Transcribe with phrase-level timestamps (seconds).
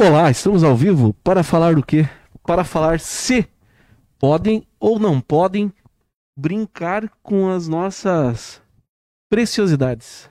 [0.00, 2.08] Olá, estamos ao vivo para falar do quê?
[2.44, 3.48] Para falar se
[4.16, 5.72] podem ou não podem
[6.38, 8.62] brincar com as nossas
[9.28, 10.30] preciosidades.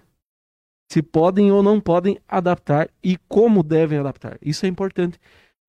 [0.89, 4.37] Se podem ou não podem adaptar e como devem adaptar.
[4.41, 5.19] Isso é importante.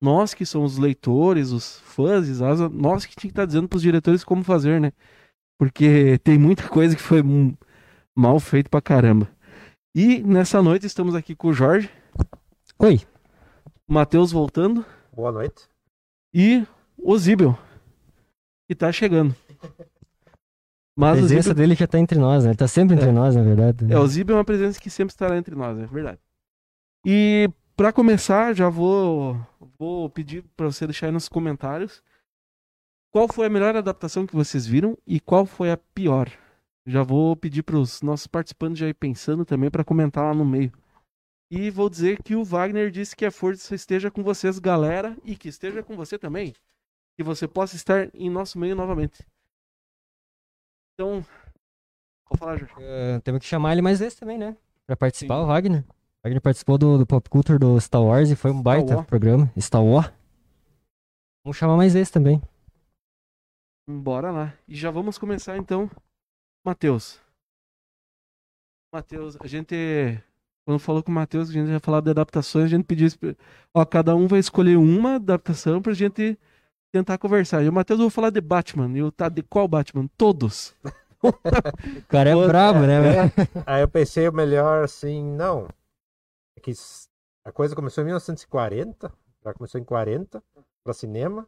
[0.01, 2.39] Nós que somos leitores, os fãs,
[2.71, 4.93] nós que tinha que estar dizendo para os diretores como fazer, né?
[5.59, 7.21] Porque tem muita coisa que foi
[8.17, 9.27] mal feito pra caramba.
[9.93, 11.89] E nessa noite estamos aqui com o Jorge.
[12.79, 13.01] Oi.
[13.89, 14.85] Matheus voltando.
[15.11, 15.67] Boa noite.
[16.31, 16.63] E
[16.95, 17.57] o Zíbel,
[18.67, 19.35] que tá chegando.
[20.95, 21.55] Mas a presença Zíbel...
[21.55, 22.51] dele já tá entre nós, né?
[22.51, 23.11] Ele tá sempre entre é.
[23.11, 23.83] nós, na verdade.
[23.83, 23.95] Né?
[23.95, 26.19] É, o Zíbel é uma presença que sempre estará entre nós, é verdade.
[27.03, 29.35] E para começar, já vou,
[29.79, 32.03] vou pedir para você deixar aí nos comentários
[33.11, 36.29] qual foi a melhor adaptação que vocês viram e qual foi a pior.
[36.85, 40.45] Já vou pedir para os nossos participantes já ir pensando também para comentar lá no
[40.45, 40.71] meio.
[41.51, 45.35] E vou dizer que o Wagner disse que a força esteja com vocês, galera, e
[45.35, 46.53] que esteja com você também.
[47.17, 49.25] Que você possa estar em nosso meio novamente.
[50.93, 51.25] Então,
[52.29, 52.75] vou falar, Jorge.
[52.75, 54.55] Uh, temos que chamar ele mais vezes também, né?
[54.85, 55.43] Pra participar, Sim.
[55.43, 55.83] o Wagner.
[55.83, 59.05] O Wagner participou do, do Pop Culture do Star Wars e foi um baita Star
[59.05, 59.51] programa.
[59.57, 60.13] Star Wars.
[61.43, 62.41] Vamos chamar mais vezes também.
[63.89, 64.53] Bora lá.
[64.67, 65.89] E já vamos começar então.
[66.63, 67.19] Matheus.
[68.93, 70.21] Matheus, a gente
[70.69, 73.09] quando falou com o Matheus, a gente ia falar de adaptações, a gente pediu.
[73.73, 76.37] Ó, cada um vai escolher uma adaptação pra gente
[76.91, 77.63] tentar conversar.
[77.63, 78.87] E o Matheus vai falar de Batman.
[78.95, 80.07] E eu tá de qual Batman?
[80.15, 80.75] Todos.
[81.23, 81.33] o
[82.07, 83.19] cara é brabo, né, velho?
[83.19, 83.63] É.
[83.65, 85.67] Aí eu pensei o melhor assim, não.
[86.55, 86.71] É que
[87.43, 89.11] a coisa começou em 1940,
[89.43, 90.43] já começou em 40,
[90.83, 91.47] para cinema.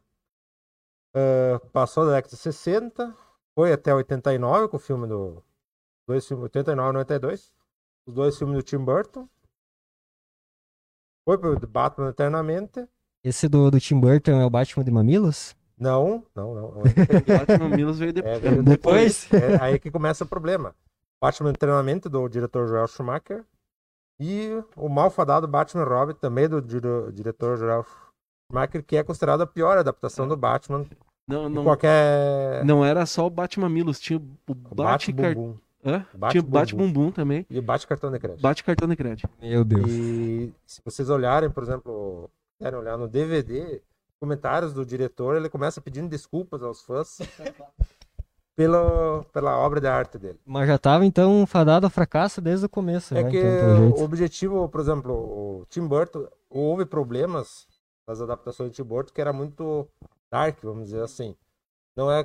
[1.14, 3.14] Uh, passou da década de 60,
[3.54, 5.40] foi até 89 com o filme do.
[6.08, 7.52] Dois filmes, 89 e 92
[8.06, 9.28] os dois filmes do Tim Burton.
[11.24, 12.88] Foi pro Batman Eternamente.
[13.24, 15.56] Esse do, do Tim Burton é o Batman de Mamilos?
[15.78, 16.68] Não, não, não.
[16.68, 16.82] o
[17.26, 18.20] Batman Mamilos veio, de...
[18.20, 19.28] é, veio depois.
[19.30, 19.52] depois.
[19.52, 20.74] É, aí que começa o problema.
[21.20, 23.44] Batman Eternamente do diretor Joel Schumacher.
[24.18, 27.84] E o malfadado Batman Robin, também do, do diretor Joel
[28.50, 30.84] Schumacher, que é considerado a pior adaptação do Batman.
[31.26, 32.64] Não, não, qualquer...
[32.64, 35.56] não era só o Batman Milos, tinha o Batman.
[36.14, 36.92] Bate Tinha Bate Bumbum.
[36.92, 37.44] Bumbum também.
[37.50, 38.40] E Bate Cartão de Crédito.
[38.40, 39.28] Bate Cartão de Crédito.
[39.40, 39.90] Meu Deus.
[39.90, 43.82] E se vocês olharem, por exemplo, querem olhar no DVD,
[44.20, 47.18] comentários do diretor, ele começa pedindo desculpas aos fãs
[48.54, 50.38] pela, pela obra de arte dele.
[50.46, 53.16] Mas já estava então fadado a fracasso desde o começo.
[53.16, 53.30] É né?
[53.30, 57.66] que então, o objetivo, por exemplo, o Tim Burton, houve problemas
[58.06, 59.88] nas adaptações de Tim Burton que era muito
[60.30, 61.34] dark, vamos dizer assim.
[61.96, 62.24] Não é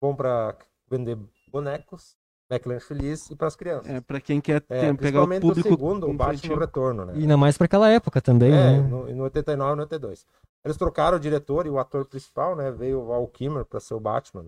[0.00, 0.56] bom para
[0.88, 1.18] vender
[1.50, 2.16] bonecos,
[2.52, 3.90] McLanche Feliz e para as crianças.
[3.90, 5.60] É, para quem quer é, pegar o público.
[5.60, 7.14] O segundo, o Batman Retorno, né?
[7.16, 8.80] E ainda mais para aquela época também, é, né?
[8.80, 10.26] No, no 89 e 92.
[10.64, 12.70] Eles trocaram o diretor e o ator principal, né?
[12.70, 14.46] Veio o Val Kilmer para ser o Batman.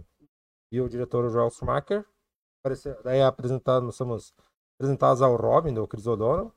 [0.71, 2.05] E o diretor, o Joel Schumacher.
[2.63, 4.33] Apareceu, daí apresentado, nós somos
[4.79, 6.53] apresentados ao Robin, do Chris O'Donnell.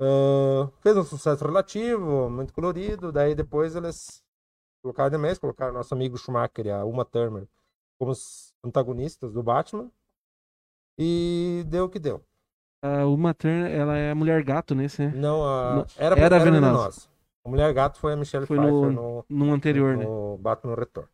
[0.00, 3.12] Uh, fez um sucesso relativo, muito colorido.
[3.12, 4.22] Daí depois eles
[4.82, 7.46] colocaram de mês, colocaram nosso amigo Schumacher e a Uma Thurman
[8.00, 9.90] como os antagonistas do Batman.
[11.02, 12.22] E deu o que deu.
[12.82, 15.12] A Uma Turner, ela é a mulher gato nesse, né?
[15.16, 15.86] Não, a...
[15.96, 16.72] era, era, era venenosa.
[16.72, 17.08] venenosa.
[17.42, 20.04] A mulher gato foi a Michelle foi Pfeiffer no, no, no anterior, no, né?
[20.04, 21.08] No Batman Retorno.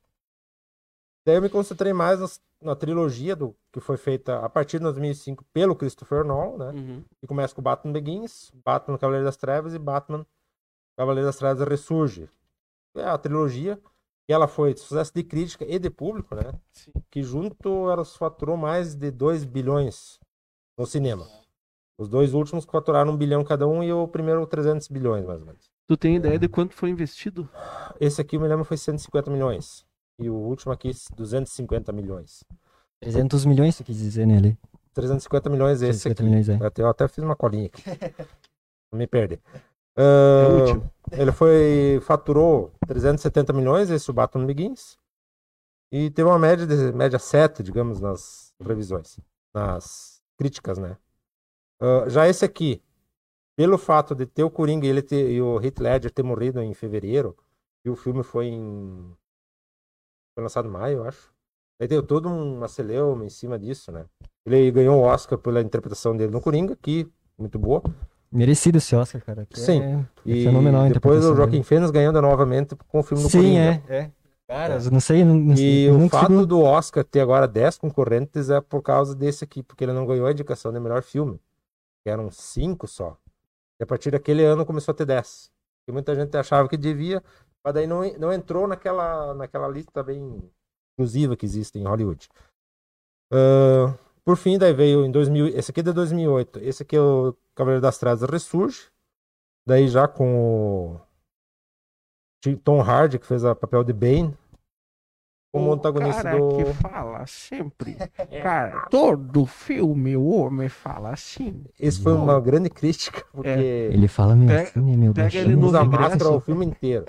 [1.24, 2.26] Daí eu me concentrei mais na,
[2.70, 6.80] na, trilogia do, que foi feita a partir de 2005 pelo Christopher Nolan, né?
[6.80, 7.04] Uhum.
[7.20, 10.26] Que começa com Batman Begins, Batman Cavaleiro das Trevas e Batman
[10.96, 12.28] Cavaleiro das Trevas Ressurge.
[12.96, 13.80] É a trilogia
[14.28, 16.52] e ela foi sucesso de crítica e de público, né?
[16.72, 16.92] Sim.
[17.10, 20.18] Que junto elas faturou mais de 2 bilhões
[20.78, 21.26] no cinema.
[21.98, 25.46] Os dois últimos faturaram um bilhão cada um e o primeiro 300 bilhões, mais ou
[25.46, 25.70] menos.
[25.88, 27.48] Tu tem ideia de quanto foi investido?
[27.98, 29.86] Esse aqui, eu me lembro, foi 150 milhões.
[30.18, 32.44] E o último aqui, 250 milhões.
[33.00, 34.58] 300 milhões, você quis dizer, né, ali?
[34.92, 36.28] 350 milhões esse 350 aqui.
[36.28, 36.66] Milhões, é.
[36.66, 37.82] Até, eu até fiz uma colinha aqui.
[38.92, 39.40] Não me perder.
[39.98, 44.98] Uh, é ele foi faturou 370 milhões esse o Batman Begins
[45.90, 49.18] e teve uma média de média 7, digamos, nas revisões,
[49.54, 50.98] nas críticas, né?
[51.80, 52.82] Uh, já esse aqui,
[53.56, 56.60] pelo fato de ter o Coringa e, ele ter, e o Heath Ledger ter morrido
[56.60, 57.36] em fevereiro
[57.84, 59.16] e o filme foi em
[60.34, 61.32] foi lançado em maio, eu acho.
[61.80, 64.06] Aí deu todo um celeuma em cima disso, né?
[64.44, 67.82] Ele ganhou o Oscar pela interpretação dele no Coringa, que muito boa.
[68.30, 69.46] Merecido esse Oscar, cara.
[69.52, 69.82] Sim.
[69.82, 70.86] É, é fenomenal.
[70.86, 73.74] E depois o Joaquim Fênix ganhando novamente com o filme do Sim, Coringa.
[73.74, 74.10] Sim, é, é.
[74.48, 74.90] Cara, é.
[74.90, 75.24] não sei.
[75.24, 76.46] Não, não e o fato consigo...
[76.46, 80.26] do Oscar ter agora 10 concorrentes é por causa desse aqui, porque ele não ganhou
[80.26, 81.40] a indicação de melhor filme.
[82.04, 83.16] Eram 5 só.
[83.80, 85.50] E a partir daquele ano começou a ter 10.
[85.84, 87.22] que muita gente achava que devia,
[87.64, 90.42] mas daí não, não entrou naquela, naquela lista bem
[90.92, 92.28] exclusiva que existe em Hollywood.
[93.32, 93.92] Uh,
[94.26, 97.32] por fim, daí veio em 2000, esse aqui é de 2008, esse aqui é o
[97.54, 98.88] Cavaleiro das Trevas Ressurge,
[99.64, 100.98] daí já com
[102.44, 104.36] o Tom Hardy, que fez o papel de Bane,
[105.54, 106.56] como antagonista cara do...
[106.56, 107.96] que fala sempre.
[108.42, 111.64] Cara, todo filme o homem fala assim.
[111.80, 115.54] Esse foi uma grande crítica, porque Ele fala meio Pega- assim, né, meu pega ele
[115.54, 117.06] usa máscara o filme inteiro.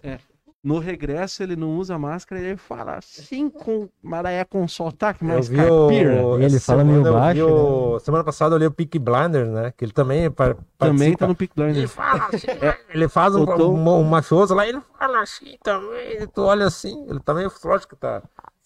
[0.64, 3.88] No regresso ele não usa máscara, ele fala assim com.
[4.02, 6.26] Mas daí é com sotaque vi caipira.
[6.26, 6.40] o...
[6.42, 9.72] Ele fala meio baixo, o- Semana passada eu li o Peaky Blinders, né?
[9.78, 11.18] Que ele também Também participa.
[11.20, 11.92] tá no Peak Ele Blinders.
[11.92, 12.48] fala assim,
[12.90, 17.06] ele faz um, tô- um, um mafioso lá, ele fala assim também, tu olha assim,
[17.08, 18.22] ele também, lógico que tá,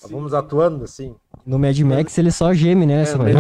[0.10, 1.16] vamos atuando assim.
[1.46, 3.06] No Mad Max ele só geme, né?
[3.06, 3.38] Só- ele-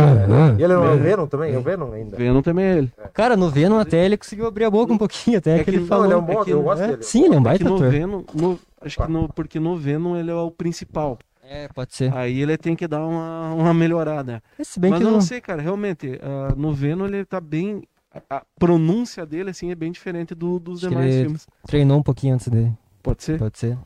[0.59, 0.97] E ele não é o É.
[0.97, 1.53] Venom também?
[1.53, 2.17] É o Venom ainda.
[2.17, 2.91] Venom também é ele.
[3.13, 5.69] Cara, no Venom até ele conseguiu abrir a boca um pouquinho, até É que que
[5.71, 6.05] ele não, falou.
[6.05, 7.03] ele é um bom, é que- eu gosto É, dele.
[7.03, 7.89] Sim, ele é um É baita que no ator.
[7.89, 8.23] Venom.
[8.33, 11.17] no- acho que no, porque no Venom ele é o principal.
[11.43, 12.13] É, pode ser.
[12.15, 14.41] Aí ele tem que dar uma, uma melhorada.
[14.63, 15.15] Se bem Mas que eu não...
[15.17, 17.83] não sei, cara, realmente, ah, no Venom ele tá bem.
[18.29, 21.47] A, a pronúncia dele, assim, é bem diferente do- dos Acho que demais ele- filmes.
[21.67, 22.71] treinou um pouquinho antes dele.
[23.03, 23.37] Pode ser?
[23.39, 23.77] Pode ser.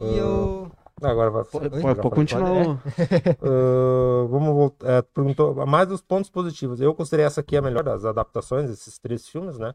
[0.00, 0.70] E eu...
[1.02, 1.44] Agora vai.
[1.44, 2.50] Pode, pode, pode continuar.
[2.50, 2.78] Pode, o-
[3.42, 4.88] Ah, vamos voltar.
[4.90, 6.80] é, perguntou mais dos pontos positivos.
[6.80, 9.74] Eu considerei essa aqui a melhor das adaptações, esses três filmes, né?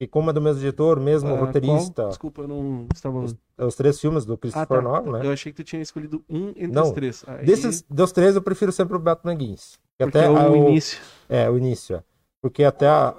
[0.00, 2.08] E como é do mesmo diretor, mesmo Ah, roteirista, qual?
[2.08, 3.18] Desculpa, eu não estava.
[3.20, 4.82] os, os três filmes do Ah, Christopher tá.
[4.82, 5.26] Nolan, né?
[5.26, 6.82] Eu achei que tu tinha escolhido um entre Não.
[6.82, 7.24] os três.
[7.26, 9.78] Aí, Desses dos três, eu prefiro sempre o Batman Begins.
[9.96, 11.00] Que porque até é o o- início.
[11.28, 11.96] É, o início.
[11.96, 12.02] é.
[12.42, 13.14] Porque até a,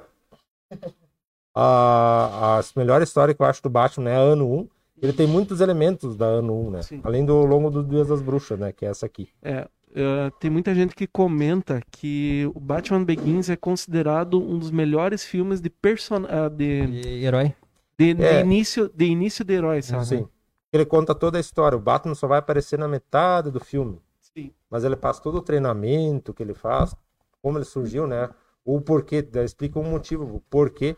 [1.56, 4.70] a, a melhor história que eu acho do Batman é a ano 1.
[5.02, 6.82] Ele tem muitos elementos da ano 1, né?
[6.82, 7.02] Sim.
[7.04, 8.72] Além do longo dos Dias das Bruxas, né?
[8.72, 9.28] Que é essa aqui.
[9.42, 14.72] É, é, tem muita gente que comenta que o Batman Begins é considerado um dos
[14.72, 16.26] melhores filmes de person...
[16.30, 17.54] ah, de, E herói.
[17.98, 18.42] de, de É.
[18.42, 20.06] início de início de herói, sabe?
[20.06, 20.28] Sim.
[20.72, 21.78] Ele conta toda a história.
[21.78, 24.00] O Batman só vai aparecer na metade do filme.
[24.20, 24.52] Sim.
[24.70, 26.96] Mas ele passa todo o treinamento que ele faz,
[27.42, 28.30] como ele surgiu, né?
[28.66, 30.96] O porquê, explica o motivo, o porquê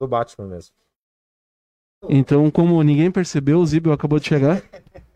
[0.00, 0.74] do Batman mesmo.
[2.08, 4.62] Então, como ninguém percebeu, o Zibel acabou de chegar.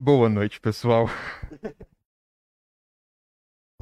[0.00, 1.06] Boa noite, pessoal.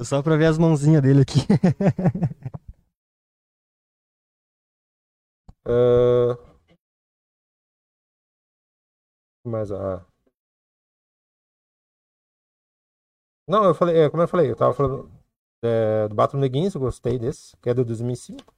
[0.03, 1.41] Só pra ver as mãozinhas dele aqui.
[5.71, 6.39] Ah,
[9.45, 10.07] Mas a.
[13.49, 15.11] Não, eu falei, é, como eu falei, eu tava falando
[15.63, 18.55] é, do Batman Begins, eu gostei desse, que é do 2005.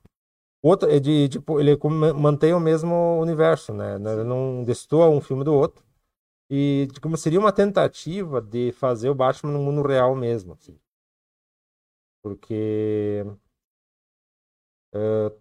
[0.62, 1.76] Outro é de, tipo, ele
[2.14, 3.94] mantém o mesmo universo, né?
[3.94, 5.82] Ele não destoa um filme do outro.
[6.50, 10.76] E como seria uma tentativa de fazer o Batman no mundo real mesmo, assim.
[12.22, 13.24] Porque
[14.92, 15.32] é,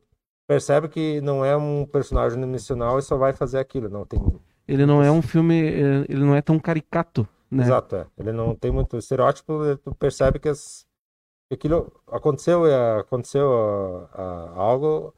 [0.47, 4.19] percebe que não é um personagem dimensional e só vai fazer aquilo, não tem
[4.67, 7.63] Ele não é um filme, é, ele não é tão caricato, né?
[7.63, 8.07] Exato, é.
[8.17, 10.87] Ele não tem muito estereótipo, tu percebe que, as,
[11.55, 15.13] aquilo aconteceu, é, aconteceu ah, ah, algo,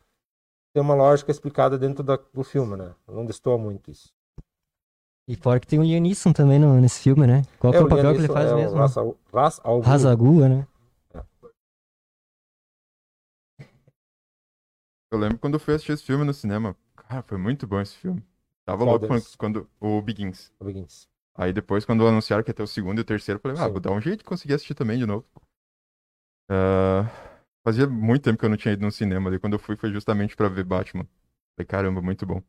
[0.73, 2.95] tem uma lógica explicada dentro da- do filme, né?
[3.07, 4.13] Não destoa muito isso.
[5.27, 7.43] E fora que tem o Liam Neeson também no, nesse filme, né?
[7.59, 8.77] Qual que é, o papel que ele faz é o mesmo?
[8.77, 9.81] Ghul.
[9.81, 10.67] Razagua, né?
[15.11, 16.75] Eu lembro quando eu fui assistir esse filme no cinema.
[16.95, 18.23] Cara, foi muito bom esse filme.
[18.65, 20.51] Tava Qual louco quando, quando o Begins.
[20.63, 21.07] Begins.
[21.35, 23.65] Aí depois, quando anunciaram que ia ter o segundo e o terceiro, eu falei, ah,
[23.65, 23.71] Sim.
[23.71, 25.25] vou dar um jeito de conseguir assistir também de novo.
[26.53, 27.05] Ah,
[27.63, 29.29] fazia muito tempo que eu não tinha ido no cinema.
[29.29, 31.05] Daí quando eu fui foi justamente pra ver Batman.
[31.55, 32.41] Falei, caramba, muito bom.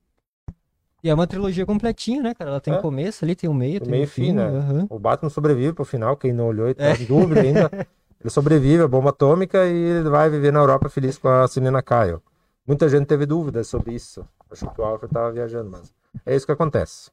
[1.05, 2.51] E é uma trilogia completinha, né, cara?
[2.51, 2.79] Ela tem É.
[2.81, 4.33] começo ali, tem o meio, Tem tem meio o e fim, fim.
[4.33, 4.45] né?
[4.45, 4.87] aham.
[4.91, 6.95] O Batman sobrevive pro final, quem não olhou e tá É.
[6.95, 7.71] em dúvida ainda.
[8.21, 11.83] Ele sobrevive à bomba atômica e ele vai viver na Europa feliz com a Selena
[11.83, 12.21] Kyle.
[12.65, 14.25] Muita gente teve dúvidas sobre isso.
[14.49, 15.93] Achou que o Alfred tava viajando, mas
[16.25, 17.11] é isso que acontece.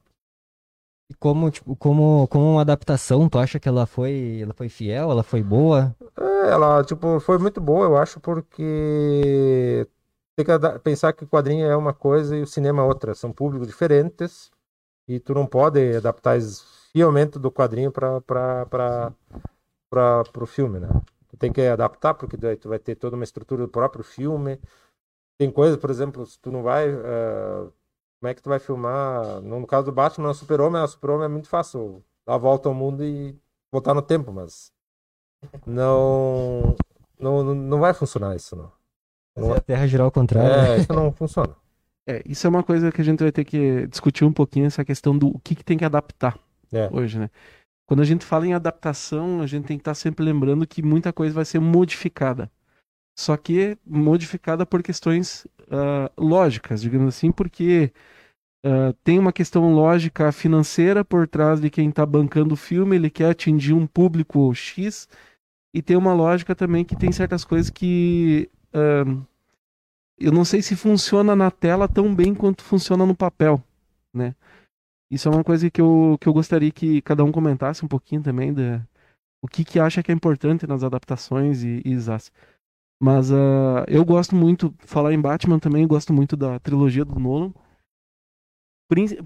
[1.10, 5.12] E como, tipo, como, como uma adaptação, tu acha que ela foi, ela foi fiel,
[5.12, 5.96] ela foi boa?
[6.18, 9.88] É, ela, tipo, foi muito boa, eu acho, porque
[10.36, 13.16] tem que pensar que o quadrinho é uma coisa e o cinema é outra.
[13.16, 14.52] São públicos diferentes
[15.08, 16.40] e tu não pode adaptar
[16.94, 19.14] fielmente do quadrinho para para
[19.90, 20.90] para o filme, né?
[21.30, 24.60] Tu tem que adaptar porque tu vai ter toda uma estrutura do próprio filme.
[25.38, 27.68] Tem coisas, por exemplo, tu não vai eh,
[28.20, 29.42] como é que tu vai filmar?
[29.42, 32.76] No caso do Batman, o Super-Homem, o Super-Homem é muito fácil dar a volta ao
[32.76, 33.36] mundo e
[33.72, 34.72] voltar no tempo, mas
[35.66, 36.76] não,
[37.20, 38.72] não, não- vai funcionar isso, não.
[39.38, 40.50] Não A Terra girar ao contrário.
[40.50, 40.76] né?
[40.76, 41.56] é, isso não funciona.
[42.08, 44.84] É, isso é uma coisa que a gente vai ter que discutir um pouquinho, essa
[44.84, 46.38] questão do o que, que tem que adaptar
[46.74, 46.90] É.
[46.92, 47.30] hoje, né?
[47.88, 51.14] Quando a gente fala em adaptação, a gente tem que estar sempre lembrando que muita
[51.14, 52.52] coisa vai ser modificada.
[53.18, 57.92] só que modificada por questões uh, lógicas, digamos assim, porque
[58.66, 63.10] uh, tem uma questão lógica financeira por trás de quem está bancando o filme, ele
[63.10, 65.08] quer atingir um público X,
[65.74, 69.26] e tem uma lógica também que tem certas coisas que uh,
[70.20, 73.64] eu não sei se funciona na tela tão bem quanto funciona no papel,
[74.14, 74.36] né?
[75.12, 78.22] Isso é uma coisa que eu, que eu gostaria que cada um comentasse um pouquinho
[78.22, 78.54] também
[79.42, 81.98] o que que acha que é importante nas adaptações e, e.
[83.02, 87.54] Mas uh, eu gosto muito, falar em Batman também, gosto muito da trilogia do Nolan.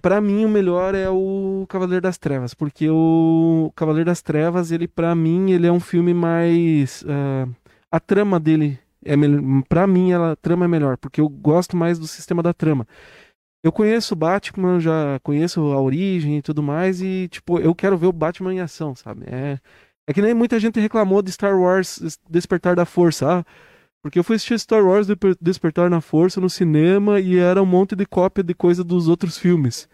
[0.01, 4.87] Para mim o melhor é o Cavaleiro das Trevas, porque o Cavaleiro das Trevas, ele
[4.87, 7.49] para mim, ele é um filme mais uh,
[7.89, 9.15] a trama dele é
[9.67, 12.87] para mim ela, a trama é melhor, porque eu gosto mais do sistema da trama.
[13.63, 17.97] Eu conheço o Batman, já conheço a origem e tudo mais, e, tipo, eu quero
[17.97, 19.23] ver o Batman em ação, sabe?
[19.27, 19.59] É,
[20.07, 23.39] é que nem muita gente reclamou de Star Wars Despertar da Força.
[23.39, 23.45] Ah,
[24.01, 25.07] porque eu fui assistir Star Wars
[25.39, 29.37] Despertar na Força no cinema e era um monte de cópia de coisa dos outros
[29.37, 29.87] filmes.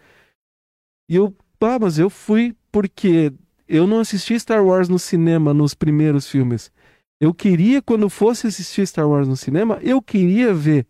[1.08, 3.32] E eu, pá, mas eu fui porque
[3.68, 6.72] eu não assisti Star Wars no cinema nos primeiros filmes.
[7.20, 10.86] Eu queria, quando fosse assistir Star Wars no cinema, eu queria ver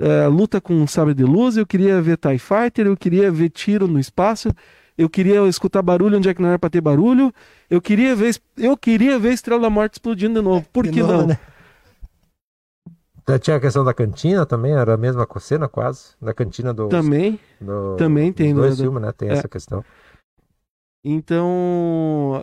[0.00, 3.86] uh, luta com sabre de luz, eu queria ver TIE Fighter, eu queria ver tiro
[3.86, 4.48] no espaço,
[4.98, 7.32] eu queria escutar barulho onde é que não era pra ter barulho,
[7.70, 10.68] eu queria ver, eu queria ver Estrela da Morte explodindo de novo.
[10.72, 11.28] Por que não?
[11.28, 11.38] Né?
[13.40, 16.88] Tinha a questão da cantina também, era a mesma cena quase, da cantina do.
[16.88, 17.38] Também.
[17.60, 18.54] Do, também tem.
[18.54, 19.12] Dois do, filmes, né?
[19.12, 19.32] Tem é.
[19.34, 19.84] essa questão.
[21.04, 22.42] Então,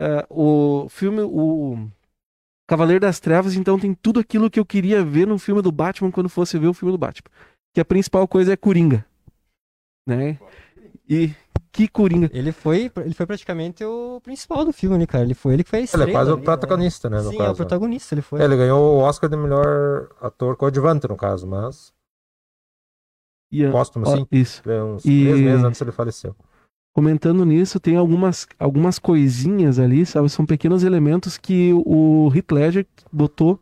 [0.00, 1.86] é, o filme, o
[2.66, 6.10] Cavaleiro das Trevas, então tem tudo aquilo que eu queria ver no filme do Batman
[6.10, 7.30] quando fosse ver o filme do Batman.
[7.74, 9.04] Que a principal coisa é Coringa.
[10.06, 10.38] Né?
[11.08, 11.32] E
[11.72, 12.30] que Coringa.
[12.32, 15.24] Ele foi, ele foi praticamente o principal do filme, né, cara?
[15.24, 17.50] Ele foi ele que fez Ele é quase o protagonista, né, no Sim, caso.
[17.50, 18.40] é o protagonista, ele foi.
[18.40, 21.92] É, ele ganhou o Oscar de melhor ator coadjuvante, no caso, mas...
[23.50, 24.26] E, Póstumo, sim.
[24.30, 24.62] Isso.
[24.66, 25.24] Uns e...
[25.24, 26.34] três meses antes ele faleceu
[26.94, 30.28] comentando nisso, tem algumas, algumas coisinhas ali, sabe?
[30.28, 33.58] São pequenos elementos que o Heath Ledger botou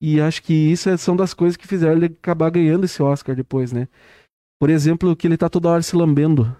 [0.00, 3.34] e acho que isso é, são das coisas que fizeram ele acabar ganhando esse Oscar
[3.34, 3.88] depois, né?
[4.60, 6.54] Por exemplo, que ele tá toda hora se lambendo.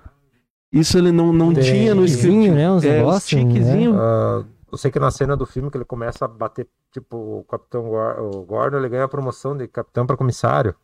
[0.74, 2.50] Isso ele não, não tinha no script.
[2.50, 2.70] né?
[2.70, 3.88] Uns é, negócios, né?
[3.88, 7.44] Uh, eu sei que na cena do filme que ele começa a bater, tipo, o
[7.44, 10.74] Capitão o Gordon, ele ganha a promoção de capitão para comissário.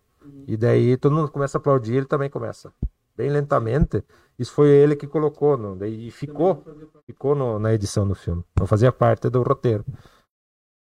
[0.47, 2.73] E daí todo mundo começa a aplaudir, ele também começa.
[3.16, 4.04] Bem lentamente.
[4.38, 6.64] Isso foi ele que colocou, no, daí ficou,
[7.04, 8.44] ficou no, na edição do filme.
[8.59, 9.85] Não fazia parte do roteiro.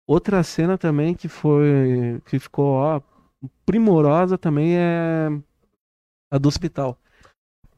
[0.06, 3.01] Outra cena também que foi, que ficou ó,
[3.65, 5.29] primorosa também é
[6.29, 6.98] a do hospital.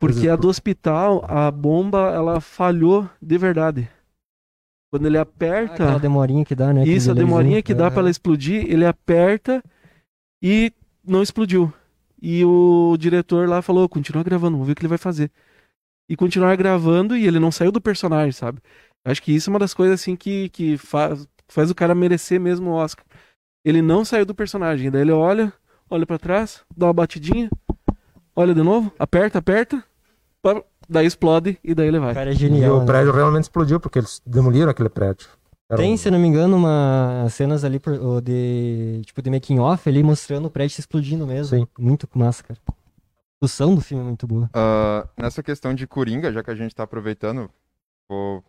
[0.02, 3.90] Porque a do hospital, a bomba, ela falhou de verdade.
[4.92, 5.84] Quando ele aperta.
[5.84, 6.84] Ah, aquela demorinha que dá, né?
[6.84, 9.64] Isso, a demorinha que dá para ela explodir, ele aperta
[10.42, 10.74] e
[11.06, 11.72] não explodiu.
[12.22, 15.32] E o diretor lá falou: continua gravando, vamos ver o que ele vai fazer
[16.12, 18.60] e continuar gravando e ele não saiu do personagem, sabe?
[19.06, 22.38] Acho que isso é uma das coisas assim que, que faz, faz o cara merecer
[22.38, 23.06] mesmo o Oscar.
[23.64, 25.54] Ele não saiu do personagem, daí ele olha,
[25.90, 27.50] olha para trás, dá uma batidinha,
[28.36, 29.82] olha de novo, aperta, aperta,
[30.90, 32.12] daí explode e daí ele vai.
[32.12, 32.76] O cara é genial.
[32.76, 32.86] E o né?
[32.86, 35.28] prédio realmente explodiu porque eles demoliram aquele prédio.
[35.70, 35.98] Era Tem, um...
[35.98, 37.80] se não me engano, uma cenas ali
[38.24, 41.60] de tipo de making off ali mostrando o prédio explodindo mesmo.
[41.60, 41.68] Sim.
[41.78, 42.60] Muito massa, cara
[43.42, 44.50] construção do filme é muito boa.
[44.56, 47.52] Uh, nessa questão de Coringa, já que a gente tá aproveitando,
[48.08, 48.44] vou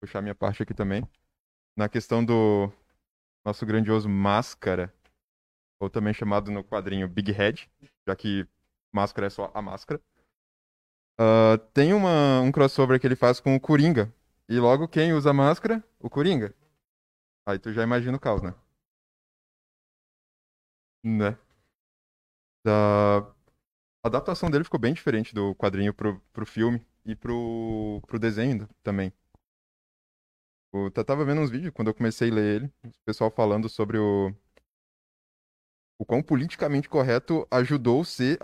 [0.00, 1.06] puxar minha parte aqui também.
[1.76, 2.72] Na questão do
[3.44, 4.92] nosso grandioso Máscara,
[5.78, 7.70] ou também chamado no quadrinho Big Head,
[8.06, 8.46] já que
[8.90, 10.00] Máscara é só a máscara.
[11.20, 14.12] Uh, tem uma, um crossover que ele faz com o Coringa.
[14.48, 15.82] E logo quem usa máscara?
[15.98, 16.54] O Coringa.
[17.46, 18.54] Aí tu já imagina o caos, né?
[21.02, 21.36] Né?
[22.64, 23.18] Da...
[24.04, 28.68] A adaptação dele ficou bem diferente do quadrinho pro, pro filme e pro, pro desenho
[28.82, 29.12] também.
[30.72, 33.98] Eu tava vendo uns vídeos quando eu comecei a ler ele, o pessoal falando sobre
[33.98, 34.32] o.
[35.98, 38.38] O quão politicamente correto ajudou ser.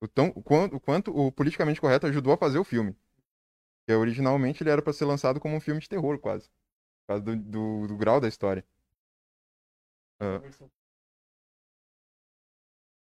[0.00, 2.96] O, tão, o, quanto, o quanto o politicamente correto ajudou a fazer o filme.
[3.80, 6.48] Porque originalmente ele era para ser lançado como um filme de terror, quase.
[6.48, 8.64] Por causa do, do, do grau da história.
[10.20, 10.68] Uh,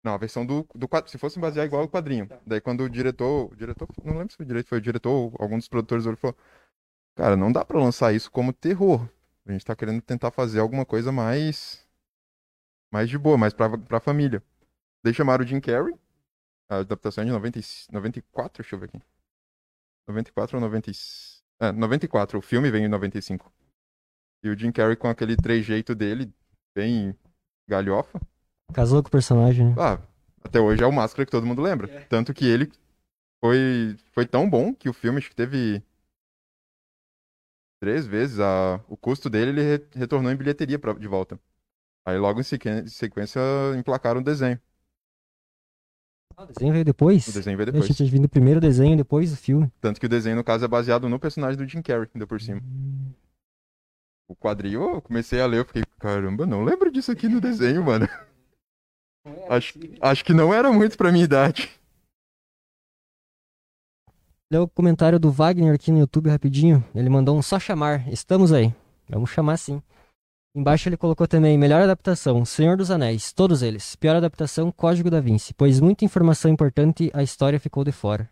[0.04, 2.26] não, a versão do, do quadro, se fosse basear igual o quadrinho.
[2.26, 2.38] Tá.
[2.46, 5.10] Daí quando o diretor, o diretor, não lembro se foi o diretor, foi o diretor
[5.10, 6.36] ou algum dos produtores, ele falou,
[7.14, 9.08] cara, não dá para lançar isso como terror.
[9.46, 11.88] A gente tá querendo tentar fazer alguma coisa mais
[12.92, 14.42] mais de boa, mais pra, pra família.
[15.02, 15.94] Daí chamaram o Jim Carrey,
[16.68, 17.61] a adaptação é de 90,
[17.92, 19.00] 94, deixa eu ver aqui.
[20.09, 20.90] 94 ou 90...
[21.61, 23.52] É, 94, o filme vem em 95.
[24.42, 26.33] E o Jim Carrey com aquele trejeito dele,
[26.76, 27.16] bem
[27.68, 28.21] galhofa.
[28.73, 29.75] Casou com o personagem, né?
[29.78, 30.00] Ah,
[30.42, 31.90] até hoje é o Máscara que todo mundo lembra.
[31.90, 32.00] É.
[32.04, 32.71] Tanto que ele
[33.42, 35.83] foi, foi tão bom que o filme acho que teve
[37.80, 41.38] três vezes a, o custo dele, ele re, retornou em bilheteria pra, de volta.
[42.06, 43.40] Aí logo em sequência
[43.78, 44.61] emplacaram o desenho.
[46.36, 47.26] Ah, o desenho veio depois?
[47.28, 47.88] O desenho veio depois.
[47.88, 49.70] Eu tinha vindo primeiro o desenho, depois o filme.
[49.80, 52.40] Tanto que o desenho, no caso, é baseado no personagem do Jim Carrey, ainda por
[52.40, 52.60] cima.
[52.60, 53.12] Hum.
[54.26, 57.84] O quadrinho, eu comecei a ler, eu fiquei, caramba, não lembro disso aqui no desenho,
[57.84, 58.08] mano.
[59.48, 61.70] Acho, acho que não era muito pra minha idade.
[64.50, 66.84] Lê o comentário do Wagner aqui no YouTube rapidinho.
[66.94, 68.06] Ele mandou um só chamar.
[68.12, 68.74] Estamos aí.
[69.08, 69.82] Vamos chamar sim.
[70.56, 73.96] Embaixo ele colocou também melhor adaptação, Senhor dos Anéis, todos eles.
[73.96, 78.30] Pior adaptação, Código da Vinci, pois muita informação importante a história ficou de fora.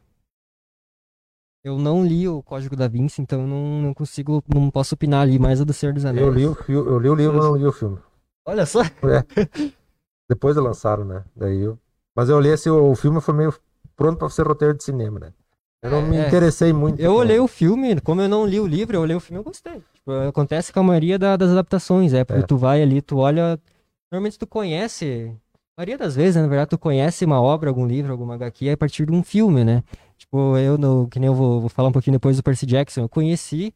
[1.64, 5.36] Eu não li o Código da Vinci, então não, não consigo, não posso opinar ali
[5.36, 6.24] mais do Senhor dos Anéis.
[6.24, 7.98] Eu li o, eu li o livro, mas não li o filme.
[8.46, 8.82] Olha só.
[8.82, 9.72] É.
[10.30, 11.24] Depois lançaram, né?
[11.34, 11.76] Daí eu...
[12.14, 13.52] Mas eu olhei assim, o filme foi meio
[13.96, 15.32] pronto para ser roteiro de cinema, né?
[15.82, 16.28] Eu não me é.
[16.28, 17.00] interessei muito.
[17.00, 19.44] Eu olhei o filme, como eu não li o livro, eu olhei o filme e
[19.44, 19.82] gostei.
[19.94, 22.46] Tipo, acontece com a maioria da, das adaptações, é, porque é.
[22.46, 23.58] tu vai ali, tu olha.
[24.10, 25.34] Normalmente tu conhece.
[25.76, 28.70] A maioria das vezes, né, na verdade, tu conhece uma obra, algum livro, alguma HQ
[28.70, 29.82] a partir de um filme, né?
[30.18, 33.00] Tipo, eu, no, que nem eu vou, vou falar um pouquinho depois do Percy Jackson,
[33.00, 33.74] eu conheci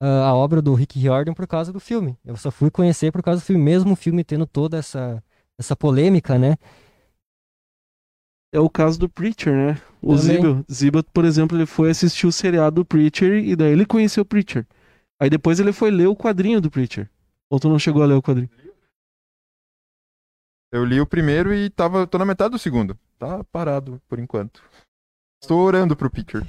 [0.00, 2.16] uh, a obra do Rick Riordan por causa do filme.
[2.24, 5.22] Eu só fui conhecer por causa do filme, mesmo o filme tendo toda essa,
[5.58, 6.56] essa polêmica, né?
[8.52, 9.82] É o caso do Preacher, né?
[10.00, 10.64] O Zibel.
[10.72, 14.26] Zibel, por exemplo, ele foi assistir o seriado do Preacher e daí ele conheceu o
[14.26, 14.66] Preacher.
[15.20, 17.10] Aí depois ele foi ler o quadrinho do Preacher.
[17.50, 18.50] Ou tu não chegou a ler o quadrinho?
[20.72, 22.98] Eu li o primeiro e tava, tô na metade do segundo.
[23.18, 24.62] Tá parado por enquanto.
[25.42, 26.42] Estou orando pro Preacher.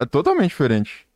[0.00, 1.06] É totalmente diferente.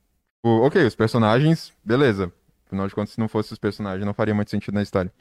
[0.45, 2.33] O, ok, os personagens, beleza.
[2.67, 5.13] Afinal de contas, se não fossem os personagens, não faria muito sentido na história.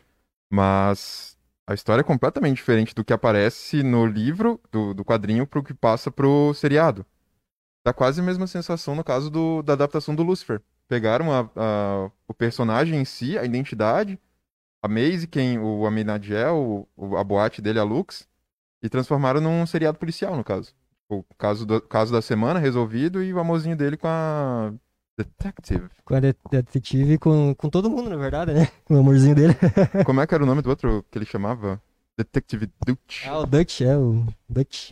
[0.52, 1.37] Mas
[1.68, 5.74] a história é completamente diferente do que aparece no livro, do, do quadrinho, pro que
[5.74, 7.06] passa pro seriado.
[7.86, 10.62] Dá quase a mesma sensação no caso do, da adaptação do Lucifer.
[10.88, 14.18] Pegaram a, a, o personagem em si, a identidade,
[14.82, 16.88] a Maisie, quem, o Aminadiel,
[17.18, 18.26] a boate dele, a Lux,
[18.82, 20.74] e transformaram num seriado policial, no caso.
[21.10, 24.74] O caso, do, caso da semana resolvido e o amorzinho dele com a
[25.18, 25.90] Detective.
[26.06, 28.68] Com a de detetive com, com todo mundo, na verdade, né?
[28.86, 29.56] Com o amorzinho dele.
[30.06, 31.82] Como é que era o nome do outro que ele chamava?
[32.16, 33.26] Detective Dutch.
[33.26, 34.92] Ah, o Dutch, é, o Dutch.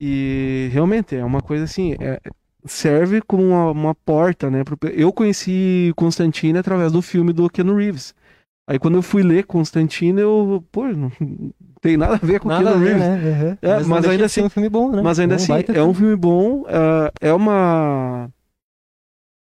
[0.00, 2.20] E realmente é uma coisa assim, é,
[2.64, 4.62] serve como uma, uma porta, né?
[4.62, 8.14] Pro, eu conheci Constantine através do filme do Keanu Reeves.
[8.68, 11.10] Aí quando eu fui ler Constantine, eu, pô, não
[11.80, 13.00] tem nada a ver com nada Keanu Reeves.
[13.00, 13.14] Né?
[13.14, 13.58] Uhum.
[13.62, 15.02] É, mas, mas ainda assim, é um filme bom, né?
[15.02, 18.30] Mas ainda é um assim, é um filme bom, é, é uma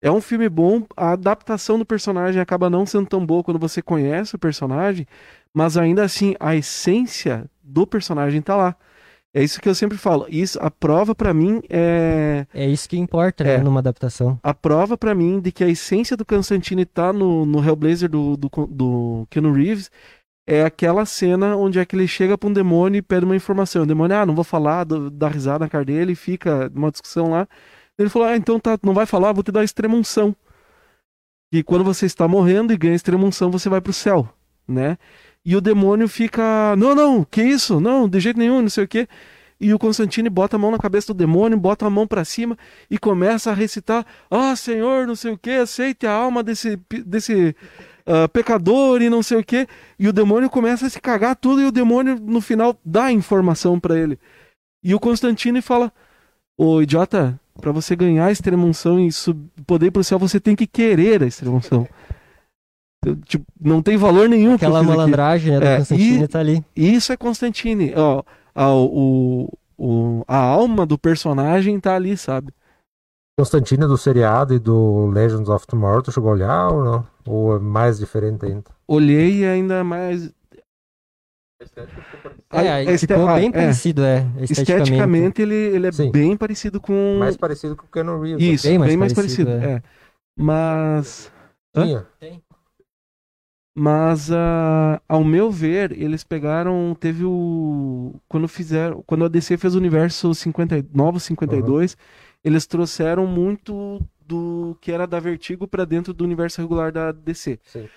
[0.06, 3.82] é um filme bom, a adaptação do personagem acaba não sendo tão boa quando você
[3.82, 5.04] conhece o personagem,
[5.52, 8.76] mas ainda assim a essência do personagem tá lá.
[9.34, 10.24] É isso que eu sempre falo.
[10.30, 12.46] Isso, a prova para mim é.
[12.54, 14.38] É isso que importa, né, é, numa adaptação.
[14.44, 18.36] A prova para mim de que a essência do Constantine tá no, no Hellblazer do,
[18.36, 19.90] do, do Keanu Reeves
[20.46, 23.82] é aquela cena onde é que ele chega pra um demônio e pede uma informação.
[23.82, 27.48] O demônio, ah, não vou falar, dá risada na cara dele, fica uma discussão lá.
[27.98, 30.34] Ele falou: Ah, então tá, não vai falar, vou te dar extremunção.
[31.52, 34.28] E quando você está morrendo e ganha extremunção, você vai pro céu,
[34.66, 34.98] né?
[35.44, 37.80] E o demônio fica: Não, não, que isso?
[37.80, 39.08] Não, de jeito nenhum, não sei o quê.
[39.58, 42.58] E o Constantine bota a mão na cabeça do demônio, bota a mão para cima
[42.90, 47.56] e começa a recitar: Ah, Senhor, não sei o quê, aceite a alma desse, desse
[48.06, 49.66] uh, pecador e não sei o quê.
[49.98, 53.12] E o demônio começa a se cagar tudo e o demônio no final dá a
[53.12, 54.18] informação para ele.
[54.82, 55.90] E o Constantine fala:
[56.58, 59.08] Ô idiota, para você ganhar a extremunção e
[59.66, 61.86] poder ir pro céu, você tem que querer a extremunção.
[63.24, 64.54] tipo, não tem valor nenhum.
[64.54, 66.64] Aquela malandragem né, do é, Constantine e, tá ali.
[66.74, 67.92] Isso é Constantine.
[67.96, 68.22] Ó,
[68.54, 72.52] a, o, o, a alma do personagem tá ali, sabe?
[73.38, 77.06] Constantine do seriado e do Legends of Tomorrow, tu chegou a olhar ou não?
[77.26, 78.64] Ou é mais diferente ainda?
[78.88, 80.32] Olhei e ainda mais
[82.52, 83.52] é, é, ficou bem é.
[83.52, 84.26] parecido, é.
[84.40, 86.10] Esteticamente, esteticamente ele, ele é Sim.
[86.10, 87.16] bem parecido com.
[87.18, 88.44] Mais parecido com o Keanu Reeves.
[88.44, 89.50] Isso, bem mais, bem mais parecido.
[89.50, 89.76] parecido é.
[89.76, 89.82] é.
[90.38, 91.32] Mas.
[91.74, 92.06] Tinha.
[92.20, 92.42] Tem.
[93.78, 96.96] Mas, uh, ao meu ver, eles pegaram.
[96.98, 98.14] Teve o.
[98.28, 99.02] Quando fizeram.
[99.06, 101.98] Quando a DC fez o universo 50, Novo 52, uhum.
[102.44, 107.58] eles trouxeram muito do que era da Vertigo para dentro do universo regular da DC.
[107.64, 107.88] Sim.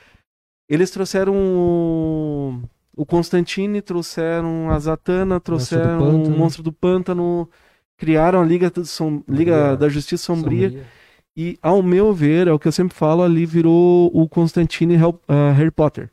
[0.70, 2.62] Eles trouxeram o
[3.06, 7.50] Constantine, trouxeram a Zatanna, trouxeram o Monstro do Pântano,
[7.98, 9.22] criaram a Liga, Som...
[9.28, 10.70] Liga da Justiça Sombria.
[10.70, 10.86] Sombria.
[11.38, 15.20] E, ao meu ver, é o que eu sempre falo, ali virou o Constantine Hel-
[15.28, 16.10] ah, Harry Potter.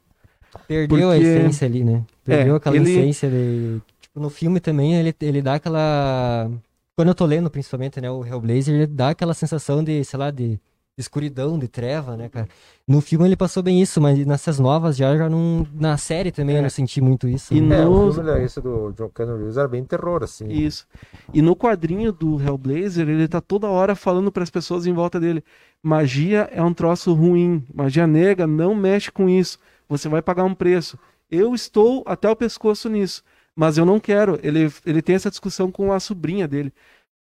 [0.68, 2.04] Perdeu a Porque- essência ali, né?
[2.24, 3.80] Perdeu É, aquela ele- essência de.
[4.00, 6.50] Tipo, no filme também ele, ele dá aquela.
[6.96, 10.30] Quando eu tô lendo, principalmente, né, o Hellblazer, ele dá aquela sensação de, sei lá,
[10.30, 10.58] de
[10.98, 12.48] escuridão, de treva, né, cara?
[12.88, 15.66] No filme ele passou bem isso, mas nessas novas já, já não.
[15.74, 17.52] Na série também eu não senti muito isso.
[17.52, 17.80] E né?
[17.80, 20.48] É, no- o filme, né, esse do John Reeves era bem terror, assim.
[20.48, 20.86] Isso.
[21.34, 25.20] E no quadrinho do Hellblazer, ele tá toda hora falando para as pessoas em volta
[25.20, 25.44] dele:
[25.82, 29.58] magia é um troço ruim, magia negra, não mexe com isso.
[29.88, 30.98] Você vai pagar um preço.
[31.30, 33.22] Eu estou até o pescoço nisso,
[33.54, 34.38] mas eu não quero.
[34.42, 36.72] Ele, ele tem essa discussão com a sobrinha dele.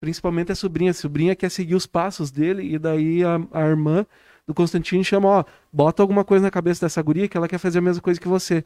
[0.06, 0.92] Principalmente a sobrinha.
[0.92, 4.06] A sobrinha quer seguir os passos dele, e daí a, a irmã
[4.46, 7.80] do Constantino chama: Ó, bota alguma coisa na cabeça dessa guria que ela quer fazer
[7.80, 8.64] a mesma coisa que você.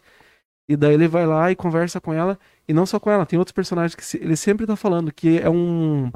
[0.67, 2.37] E daí ele vai lá e conversa com ela.
[2.67, 5.39] E não só com ela, tem outros personagens que se- ele sempre tá falando que
[5.39, 6.11] é um.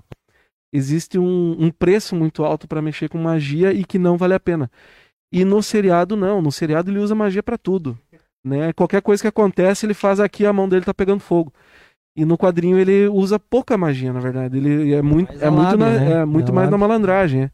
[0.73, 4.39] Existe um, um preço muito alto pra mexer com magia e que não vale a
[4.41, 4.69] pena.
[5.31, 6.41] E no seriado, não.
[6.41, 7.97] No seriado ele usa magia pra tudo.
[8.43, 8.73] Né?
[8.73, 11.53] Qualquer coisa que acontece, ele faz aqui, a mão dele tá pegando fogo.
[12.15, 14.57] E no quadrinho ele usa pouca magia, na verdade.
[14.57, 16.11] Ele é muito, Mais é a muito, lábia, na- né?
[16.21, 17.43] é muito Na mais na malandragem.
[17.43, 17.51] é.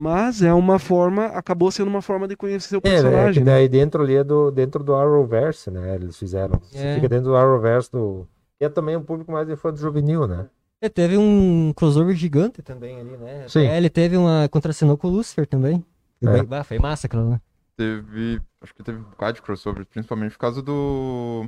[0.00, 3.44] Mas é uma forma, acabou sendo uma forma de conhecer o É, né, personagem.
[3.44, 3.52] né?
[3.52, 5.94] daí dentro ali é do, dentro do Arrowverse, né?
[5.94, 6.60] Eles fizeram.
[6.60, 6.94] Você É.
[6.96, 8.26] fica dentro do Arrowverse do.
[8.58, 10.48] Que é também um público mais infanto juvenil, né?
[10.80, 13.44] É, teve um crossover gigante também ali, né?
[13.48, 13.66] Sim.
[13.66, 14.48] É, ele teve uma.
[14.48, 15.84] Contracenou com o Lucifer também.
[16.20, 16.64] Foi, É.
[16.64, 17.40] foi massa aquilo lá.
[17.76, 18.40] Teve.
[18.60, 21.46] Acho que teve um bocado de crossover, principalmente por causa do.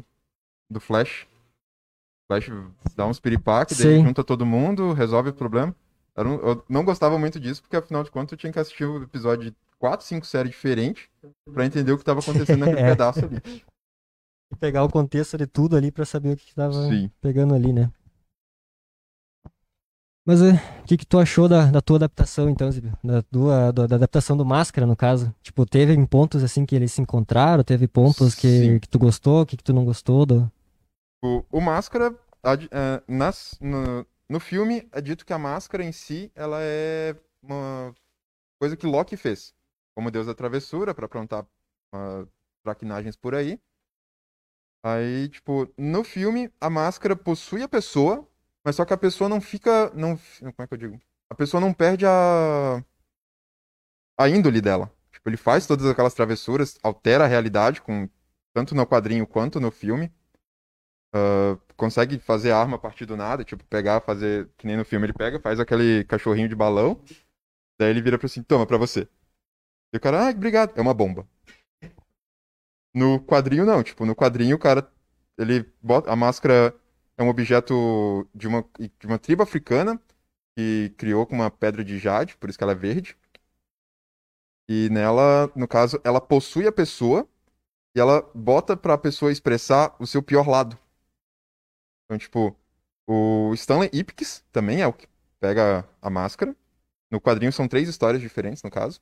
[0.71, 1.27] Do Flash.
[2.27, 2.51] Flash
[2.97, 4.05] dá uns piripaque, daí Sim.
[4.05, 5.75] junta todo mundo, resolve o problema.
[6.17, 8.85] Era um- eu não gostava muito disso, porque afinal de contas eu tinha que assistir
[8.85, 11.09] o episódio de 4, 5 séries diferentes
[11.53, 12.91] pra entender o que tava acontecendo naquele É.
[12.97, 13.43] pedaço ali.
[14.53, 17.11] E pegar o contexto de tudo ali pra saber o que, que tava Sim.
[17.21, 17.91] pegando ali, né?
[20.27, 22.91] Mas é, o que, que tu achou da, da tua adaptação, então, Zibi?
[23.05, 25.35] Da, tua, da, da adaptação do Máscara, no caso?
[25.43, 27.63] Tipo, teve em pontos assim que eles se encontraram?
[27.63, 28.79] Teve pontos que, Sim.
[28.79, 30.25] que tu gostou, o que, que tu não gostou?
[30.25, 30.51] Do...
[31.25, 32.15] O, o Máscara,
[32.71, 37.95] é, nas, no, no filme, é dito que a máscara em si, ela é uma
[38.61, 39.55] coisa que Loki fez.
[39.97, 41.47] Como deus da travessura, pra aprontar
[41.95, 42.29] uh,
[42.63, 43.59] traquinagens por aí.
[44.85, 48.29] Aí, tipo, no filme, a máscara possui a pessoa,
[48.63, 49.91] mas só que a pessoa não fica.
[49.95, 51.01] Não, como é que eu digo?
[51.31, 52.85] A pessoa não perde a.
[54.19, 54.93] a índole dela.
[55.11, 58.11] Tipo, ele faz todas aquelas travessuras, altera a realidade, com,
[58.53, 60.13] tanto no quadrinho quanto no filme
[61.15, 65.07] ah, consegue fazer arma a partir do nada, tipo, pegar, fazer, que nem no filme
[65.07, 67.01] ele pega, faz aquele cachorrinho de balão,
[67.79, 69.09] daí ele vira pra assim, toma, pra você.
[69.95, 71.27] E o cara, ah, obrigado, é uma bomba.
[72.95, 74.89] No quadrinho não, tipo, no quadrinho o cara,
[75.39, 76.75] ele bota, a máscara
[77.17, 80.01] é um objeto de uma, de uma tribo africana
[80.57, 83.17] que criou com uma pedra de jade, por isso que ela é verde.
[84.69, 87.29] E nela, no caso, ela possui a pessoa
[87.97, 90.79] e ela bota pra pessoa expressar o seu pior lado.
[92.15, 92.57] Então, tipo,
[93.07, 95.07] o Stanley Ipkiss também é o que
[95.41, 96.57] pega a máscara.
[97.11, 99.01] No quadrinho são três histórias diferentes, no caso.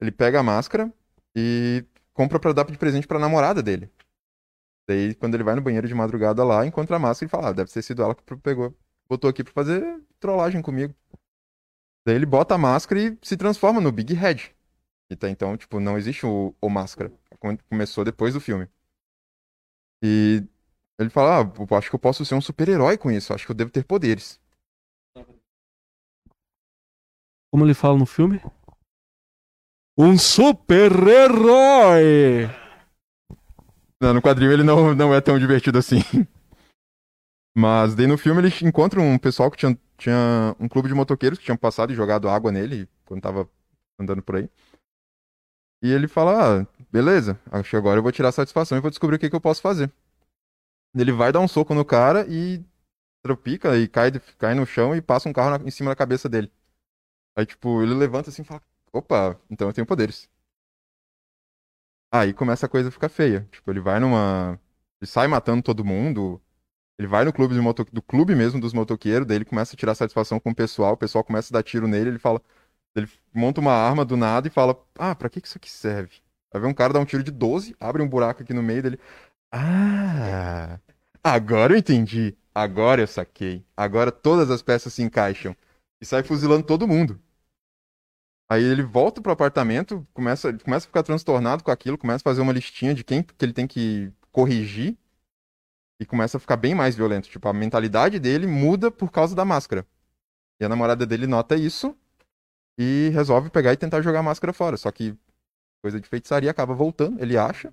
[0.00, 0.92] Ele pega a máscara
[1.36, 3.90] e compra pra dar de presente pra namorada dele.
[4.88, 7.52] Daí, quando ele vai no banheiro de madrugada lá, encontra a máscara e fala, ah,
[7.52, 8.76] deve ter sido ela que pegou,
[9.08, 10.94] botou aqui pra fazer trollagem comigo.
[12.06, 14.54] Daí ele bota a máscara e se transforma no Big Head.
[15.10, 17.12] E tá, então, tipo, não existe o, o máscara.
[17.38, 18.68] Come- Começou depois do filme.
[20.02, 20.42] E
[21.02, 23.56] ele fala, ah, acho que eu posso ser um super-herói com isso, acho que eu
[23.56, 24.40] devo ter poderes.
[27.52, 28.40] Como ele fala no filme?
[29.98, 31.42] Um super-herói!
[34.00, 35.98] Não, no quadrinho ele não, não é tão divertido assim.
[37.54, 41.38] Mas daí no filme eles encontram um pessoal que tinha, tinha um clube de motoqueiros
[41.38, 43.48] que tinham passado e jogado água nele quando tava
[44.00, 44.48] andando por aí.
[45.82, 49.16] E ele fala, ah, beleza, acho que agora eu vou tirar satisfação e vou descobrir
[49.16, 49.92] o que, que eu posso fazer.
[50.94, 52.64] Ele vai dar um soco no cara e
[53.22, 56.28] tropica e cai, cai no chão e passa um carro na- em cima da cabeça
[56.28, 56.52] dele.
[57.36, 60.30] Aí, tipo, ele levanta assim e fala, opa, então eu tenho poderes.
[62.10, 63.48] Aí começa a coisa a ficar feia.
[63.50, 64.58] Tipo, ele vai numa.
[65.00, 66.40] Ele sai matando todo mundo.
[66.98, 67.84] Ele vai no clube de moto...
[67.92, 70.96] do clube mesmo dos motoqueiros, daí ele começa a tirar satisfação com o pessoal, o
[70.98, 72.42] pessoal começa a dar tiro nele, ele fala.
[72.96, 76.16] Ele monta uma arma do nada e fala: Ah, pra que que isso aqui serve?
[76.54, 78.82] Aí vem um cara dar um tiro de 12, abre um buraco aqui no meio
[78.82, 79.00] dele.
[79.52, 80.80] Ah!
[81.22, 82.36] Agora eu entendi.
[82.54, 83.64] Agora eu saquei.
[83.76, 85.56] Agora todas as peças se encaixam.
[86.00, 87.20] E sai fuzilando todo mundo.
[88.50, 92.42] Aí ele volta pro apartamento, começa, começa a ficar transtornado com aquilo, começa a fazer
[92.42, 94.96] uma listinha de quem que ele tem que corrigir
[95.98, 97.28] e começa a ficar bem mais violento.
[97.28, 99.86] Tipo, a mentalidade dele muda por causa da máscara.
[100.60, 101.96] E a namorada dele nota isso
[102.78, 104.76] e resolve pegar e tentar jogar a máscara fora.
[104.76, 105.16] Só que
[105.82, 107.72] coisa de feitiçaria acaba voltando, ele acha,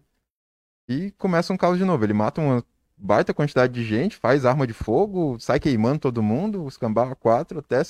[0.90, 2.04] e começa um caos de novo.
[2.04, 2.64] Ele mata uma
[2.98, 7.60] baita quantidade de gente, faz arma de fogo, sai queimando todo mundo, os cambá quatro,
[7.60, 7.82] até,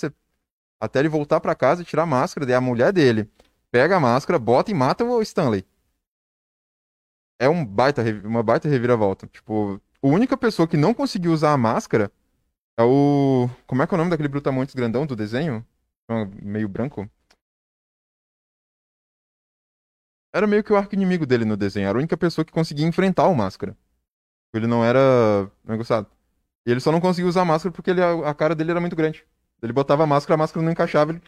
[0.80, 2.46] até ele voltar pra casa e tirar a máscara.
[2.46, 3.32] Daí a mulher dele
[3.72, 5.66] pega a máscara, bota e mata o Stanley.
[7.40, 9.26] É um baita, uma baita reviravolta.
[9.28, 12.12] Tipo, a única pessoa que não conseguiu usar a máscara
[12.78, 13.50] é o.
[13.66, 15.66] Como é que é o nome daquele brutamontes grandão do desenho?
[16.42, 17.10] Meio branco.
[20.34, 21.88] Era meio que o arco inimigo dele no desenho.
[21.88, 23.76] Era a única pessoa que conseguia enfrentar o máscara.
[24.54, 26.08] Ele não era negociado.
[26.66, 28.96] E ele só não conseguia usar a máscara porque ele- a, cara dele era muito
[28.96, 29.26] grande.
[29.62, 31.12] Ele botava a máscara, a máscara não encaixava.
[31.12, 31.22] Ele...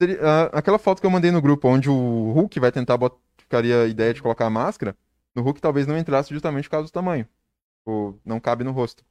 [0.00, 3.16] Seria- a- aquela foto que eu mandei no grupo, onde o Hulk vai tentar bot...
[3.38, 4.96] ficaria a ideia de colocar a máscara,
[5.34, 7.28] no Hulk talvez não entrasse justamente por causa do tamanho.
[7.84, 9.04] Ou não cabe no rosto.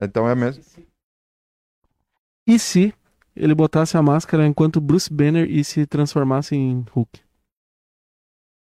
[0.00, 0.62] Então é mesmo.
[2.46, 2.94] E se
[3.34, 7.20] ele botasse a máscara enquanto Bruce Banner e se transformasse em Hulk?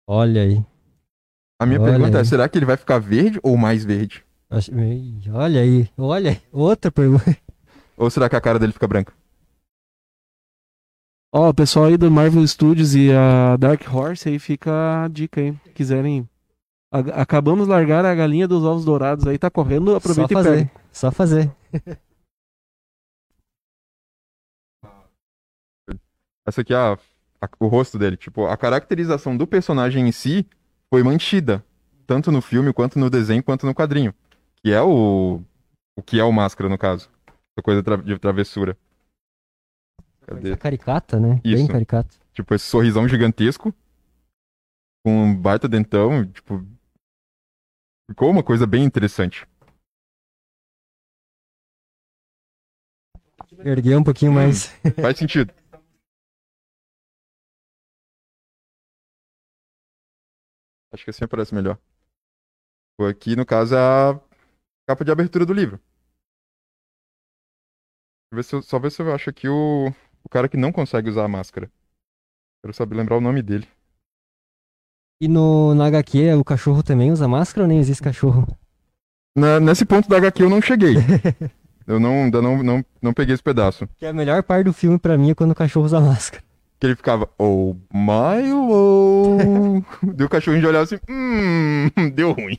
[0.07, 0.65] Olha aí.
[1.61, 2.27] A minha Olha pergunta é: aí.
[2.27, 4.25] será que ele vai ficar verde ou mais verde?
[4.51, 4.71] Acho-
[5.33, 5.89] Olha aí.
[5.97, 6.43] Olha aí.
[6.53, 7.25] Outra pergunta.
[7.97, 9.13] Ou será que a cara dele fica branca?
[11.33, 15.41] Ó, o pessoal aí do Marvel Studios e a Dark Horse aí fica a dica
[15.41, 15.53] aí.
[15.75, 16.29] Quiserem.
[16.93, 20.35] A- acabamos de largar a galinha dos ovos dourados aí, tá correndo, Só aproveita e
[20.37, 20.57] fazer.
[20.69, 20.71] pega.
[20.93, 21.51] Só fazer.
[26.47, 26.99] Essa aqui é a-
[27.45, 28.17] a- o rosto dele.
[28.17, 30.47] Tipo, a caracterização do personagem em si
[30.93, 31.65] foi mantida.
[32.07, 34.15] Tanto no filme, quanto no desenho, quanto no quadrinho.
[34.63, 35.41] Que é o.
[35.97, 37.09] O que é o máscara, no caso.
[37.29, 38.77] Essa coisa tra- de travessura.
[40.27, 40.57] Cadê?
[40.57, 41.41] Caricata, né?
[41.43, 41.69] Bem Isso.
[41.69, 42.15] caricata.
[42.33, 43.73] Tipo, esse sorrisão gigantesco.
[45.05, 46.27] Com um baita dentão.
[46.27, 46.65] Tipo.
[48.11, 49.47] Ficou uma coisa bem interessante.
[53.65, 54.35] Ergueu um pouquinho Hum.
[54.37, 54.67] mais.
[55.01, 55.53] Faz sentido.
[60.95, 61.77] Acho que assim aparece melhor.
[63.11, 64.21] Aqui, no caso, é a
[64.87, 65.81] capa de abertura do livro.
[68.33, 69.89] Ver se eu- só ver se eu acho aqui o,
[70.23, 71.69] o cara que não consegue usar a máscara.
[72.63, 73.69] Quero saber lembrar o nome dele.
[75.21, 78.47] E no, na HQ, o cachorro também usa máscara ou nem existe cachorro?
[79.37, 80.95] Na- nesse ponto da HQ eu não cheguei.
[81.87, 83.87] Eu não, ainda não, não, não peguei esse pedaço.
[83.99, 86.43] Que a melhor parte do filme pra mim é quando o cachorro usa máscara.
[86.81, 89.83] Que ele ficava, oh my oh.
[90.15, 92.59] Deu o cachorrinho de olhar assim, hum, deu ruim.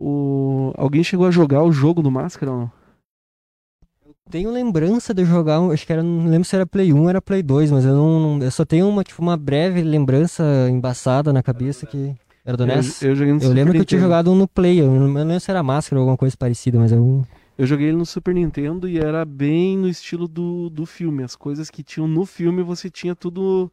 [0.00, 0.72] O...
[0.76, 2.72] Alguém chegou a jogar o jogo do Máscara ou não?
[4.28, 7.08] Tenho lembrança de jogar, um- acho que era, não lembro se era Play 1 ou
[7.08, 10.42] era Play 2, mas eu não, não- eu só tenho uma, tipo, uma breve lembrança
[10.68, 12.12] embaçada na cabeça que
[12.44, 13.02] era do Eu, NES.
[13.02, 14.94] eu joguei no Eu Super lembro que eu tinha jogado um no Play, eu não
[14.96, 17.24] eu não lembro se era máscara ou alguma coisa parecida, mas eu...
[17.58, 21.22] Eu joguei ele no Super Nintendo e era bem no estilo do, do filme.
[21.22, 23.72] As coisas que tinham no filme você tinha tudo.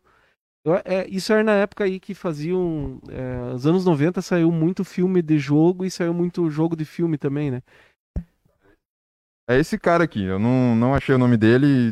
[0.65, 3.01] Eu- é, isso era na época aí que faziam.
[3.09, 7.17] É, os anos 90 saiu muito filme de jogo e saiu muito jogo de filme
[7.17, 7.61] também, né?
[9.49, 11.91] É esse cara aqui, eu não, não achei o nome dele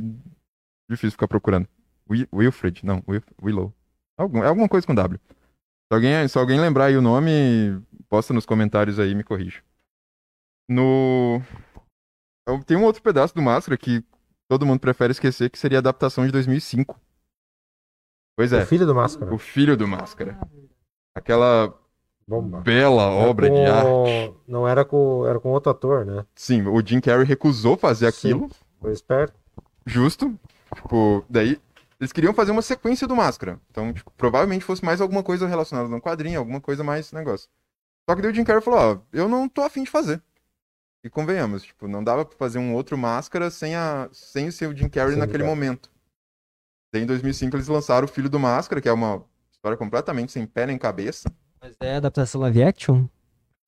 [0.89, 1.67] difícil ficar procurando.
[2.10, 3.73] Wi- Wilfred, não, Wil- Willow.
[4.17, 5.19] Algum, é alguma coisa com W.
[5.27, 9.62] Se alguém, se alguém lembrar aí o nome, posta nos comentários aí e me corrija.
[10.69, 11.41] No.
[12.60, 14.04] Tem um outro pedaço do Máscara que
[14.48, 17.00] todo mundo prefere esquecer, que seria a adaptação de 2005.
[18.36, 19.34] Pois é, O filho do Máscara.
[19.34, 20.40] o filho do Máscara.
[21.16, 21.74] Aquela
[22.28, 22.62] Bomba.
[22.62, 24.36] bela Era obra de com- arte.
[24.48, 25.26] Não era com.
[25.28, 26.26] Era com outro ator, né?
[26.36, 28.30] Sim, o Jim Carrey recusou fazer Sim.
[28.30, 28.50] aquilo.
[28.80, 29.38] Foi esperto.
[29.86, 30.34] Justo.
[30.74, 31.60] Tipo, daí
[32.00, 33.60] eles queriam fazer uma sequência do Máscara.
[33.70, 37.48] Então, tipo, provavelmente fosse mais alguma coisa relacionada no quadrinho, alguma coisa mais negócio.
[38.10, 40.22] Só que daí o Jim Carrey falou, ó, eu não tô afim de fazer.
[41.04, 44.76] E convenhamos, tipo, não dava pra fazer um outro Máscara sem, a, sem o seu
[44.76, 45.56] Jim Carrey Sem o naquele Carrey.
[45.56, 45.90] momento.
[46.94, 50.46] Daí em 2005 eles lançaram o Filho do Máscara, que é uma história completamente sem
[50.46, 51.30] pé nem cabeça.
[51.60, 53.06] Mas é adaptação live action?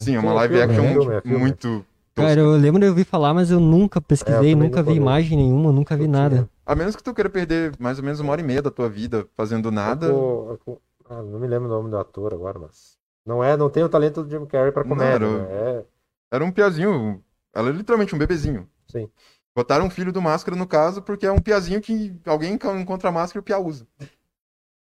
[0.02, 1.40] Sim, é uma Sim, é live action é filme, é filme.
[1.40, 2.30] muito tosca.
[2.30, 4.94] Cara, eu lembro de ouvir falar, mas eu nunca É, pesquisei, eu também nunca vi
[4.96, 6.50] imagem nenhuma, nunca vi Eu nada.
[6.66, 8.90] A menos que tu queira perder mais ou menos uma hora e meia da tua
[8.90, 10.08] vida fazendo nada.
[10.08, 12.98] É é com- ah, não me lembro o nome do ator agora, mas.
[13.26, 15.54] Não é, não tem o talento do Jim Carrey pra Não, comédia, era- né?
[15.80, 15.86] É,
[16.34, 17.24] Era um piazinho.
[17.54, 18.68] Ela é literalmente um bebezinho.
[18.88, 19.08] Sim.
[19.56, 23.12] Botaram um filho do máscara no caso, porque é um piazinho que alguém encontra a
[23.12, 23.88] máscara e o pia usa.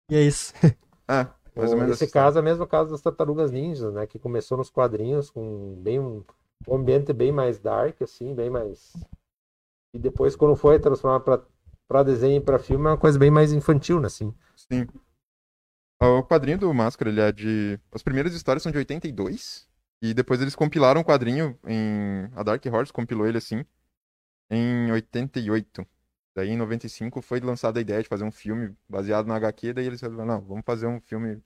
[0.10, 0.54] E é isso.
[1.08, 1.94] É, mais ou menos.
[1.94, 4.08] Esse essa caso é o mesmo caso das Tartarugas Ninjas, né?
[4.08, 6.24] Que começou nos quadrinhos com bem um,
[6.68, 8.92] um ambiente bem mais dark, assim, bem mais.
[9.94, 11.44] E depois, quando foi transformado pra,
[11.88, 14.08] pra desenho e pra filme, é uma coisa bem mais infantil, né?
[14.08, 14.34] Assim.
[14.56, 14.88] Sim.
[16.02, 17.80] O quadrinho do Máscara, ele é de.
[17.92, 19.68] As primeiras histórias são de 82.
[20.02, 22.30] E depois eles compilaram o quadrinho em.
[22.36, 23.64] A Dark Horse compilou ele assim.
[24.50, 25.86] Em 88.
[26.36, 29.86] Daí em 95 foi lançada a ideia de fazer um filme baseado na HQ, daí
[29.86, 31.42] eles falaram, não, vamos fazer um filme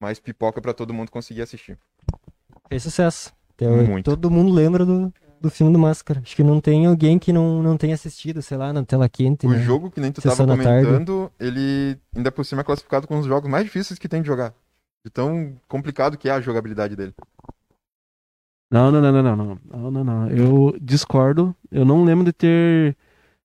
[0.00, 1.78] mais pipoca pra todo mundo conseguir assistir.
[2.68, 3.32] Fez sucesso.
[3.60, 4.10] Muito.
[4.10, 6.20] Todo mundo lembra do, do filme do Máscara.
[6.20, 9.46] Acho que não tem alguém que não, não tenha assistido, sei lá, na tela quente.
[9.46, 9.62] O né?
[9.62, 13.20] jogo que nem tu Sessão tava comentando, ele ainda por cima é classificado como um
[13.20, 14.52] dos jogos mais difíceis que tem de jogar.
[15.04, 17.14] De tão complicado que é a jogabilidade dele.
[18.72, 20.30] Não, não, não, não, não, não, não, não.
[20.30, 21.54] Eu discordo.
[21.70, 22.96] Eu não lembro de ter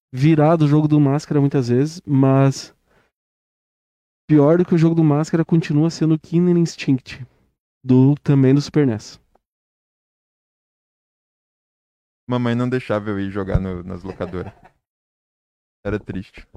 [0.09, 2.73] virado o jogo do Máscara muitas vezes, mas
[4.25, 7.27] pior do que o jogo do Máscara continua sendo o Killer Instinct
[7.83, 9.19] do também do Super NES.
[12.29, 14.53] Mamãe não deixava eu ir jogar no, nas locadoras.
[15.85, 16.47] Era triste.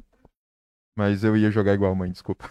[0.97, 2.49] Mas eu ia jogar igual mãe, desculpa.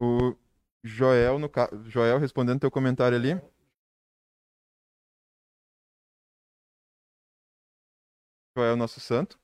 [0.00, 0.36] O
[0.82, 1.68] Joel, no ca...
[1.86, 3.40] Joel respondendo teu comentário ali.
[8.56, 9.38] Joel, nosso santo.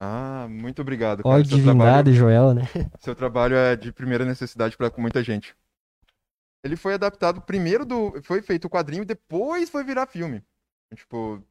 [0.00, 1.20] Ah, muito obrigado.
[1.20, 1.44] Ó, cara.
[1.44, 2.62] Seu trabalho- divindade, Joel, né?
[3.00, 5.54] seu trabalho é de primeira necessidade para muita gente.
[6.64, 8.22] Ele foi adaptado primeiro do.
[8.22, 10.42] Foi feito o quadrinho, depois foi virar filme.
[10.94, 11.42] Tipo,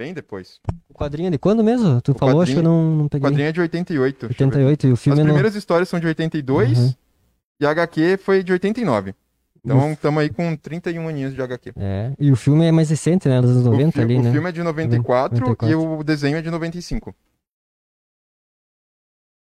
[0.00, 0.58] bem depois.
[0.88, 2.00] O quadrinho é de quando mesmo?
[2.00, 3.28] Tu O falou, acho que eu não, não O peguei.
[3.28, 4.28] quadrinho é de 88.
[4.28, 4.56] deixa eu ver.
[4.56, 5.28] 88 e o As filme é no...
[5.28, 6.94] primeiras histórias são de 82 Uhum.
[7.60, 9.14] e a HQ foi de 89.
[9.62, 11.74] Então estamos aí com 31 aninhos de HQ.
[11.76, 13.42] É, e o filme é mais recente, né?
[13.42, 14.32] Dos anos O 90 fi- ali, o né?
[14.32, 15.68] filme é de 94, 94.
[15.68, 17.14] e o desenho é de 95.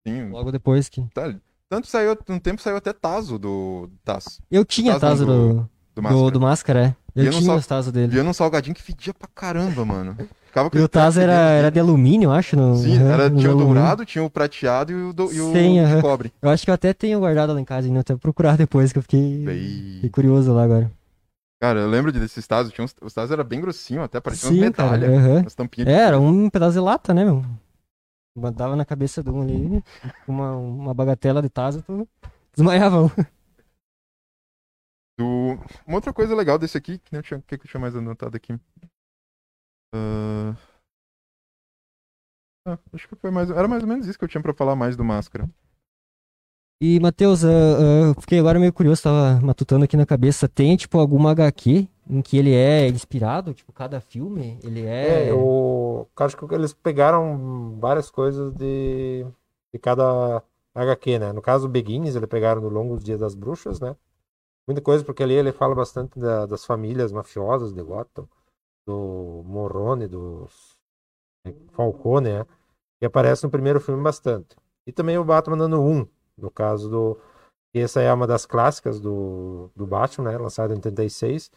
[0.06, 1.02] Sim, Logo depois que...
[1.14, 1.34] tá.
[1.70, 5.54] Tanto saiu, um tempo saiu até Tazo do Taz, Eu tinha Tazo Tazo do- do,
[5.54, 6.32] do do, Máscara.
[6.32, 6.96] do Máscara, é.
[7.16, 8.12] E Eu, eu não tinha só- os Tazo dele.
[8.12, 10.18] Via num salgadinho que fedia pra caramba, mano.
[10.52, 12.58] Ficava E o traço era, era de alumínio, eu acho.
[12.58, 15.86] No, Sim, era, tinha o dourado, tinha o prateado e o, do, e o Sim,
[15.96, 16.32] de cobre.
[16.42, 19.00] Eu acho que eu até tenho guardado lá em casa, ainda até procurar depois, que
[19.00, 20.92] eu fiquei, Bem- fiquei curioso lá agora.
[21.62, 24.58] Cara, eu lembro desses tazos, tinha uns, os tazos eram bem grossinhos, até pareciam umas
[24.58, 24.92] Sim, cara.
[24.98, 25.42] medalhas, aham.
[25.44, 27.44] umas tampinhas de É, era um pedaço de lata, né, meu?
[28.36, 29.84] Mandava na cabeça de um ali,
[30.28, 32.08] uma, uma bagatela de Tazo, tu
[32.56, 33.12] desmaiava.
[35.18, 35.58] Do...
[35.86, 38.58] Uma outra coisa legal desse aqui, que eu tinha, que eu tinha mais anotado aqui?
[39.94, 40.56] Ah,
[42.66, 43.50] ah, acho que foi mais.
[43.52, 45.48] Era mais ou menos isso que eu tinha pra falar mais do Máscara.
[46.82, 47.50] E, Matheus, ah,
[48.08, 50.48] eu fiquei agora meio curioso, tava matutando aqui na cabeça.
[50.50, 53.54] Tem, tipo, alguma HQ em que ele é inspirado?
[53.54, 55.28] Tipo, cada filme, ele é...
[55.28, 59.26] É, eu acho que eles pegaram várias coisas de,
[59.72, 60.42] de cada
[60.74, 61.32] HQ, né?
[61.32, 63.96] No caso, o Beguines, eles pegaram do Longos Dias das Bruxas, né?
[64.68, 68.28] Muita coisa, porque ali ele fala bastante da- das famílias mafiosas de Gotham,
[68.86, 70.78] do Morrone, dos
[71.46, 72.46] é, Falcone, né?
[73.00, 74.56] Que aparece no primeiro filme bastante.
[74.86, 77.18] E também o Batman ano 1, no caso do...
[77.74, 80.38] Essa é uma das clássicas do, do Batman, né?
[80.38, 81.50] Lançada em 86.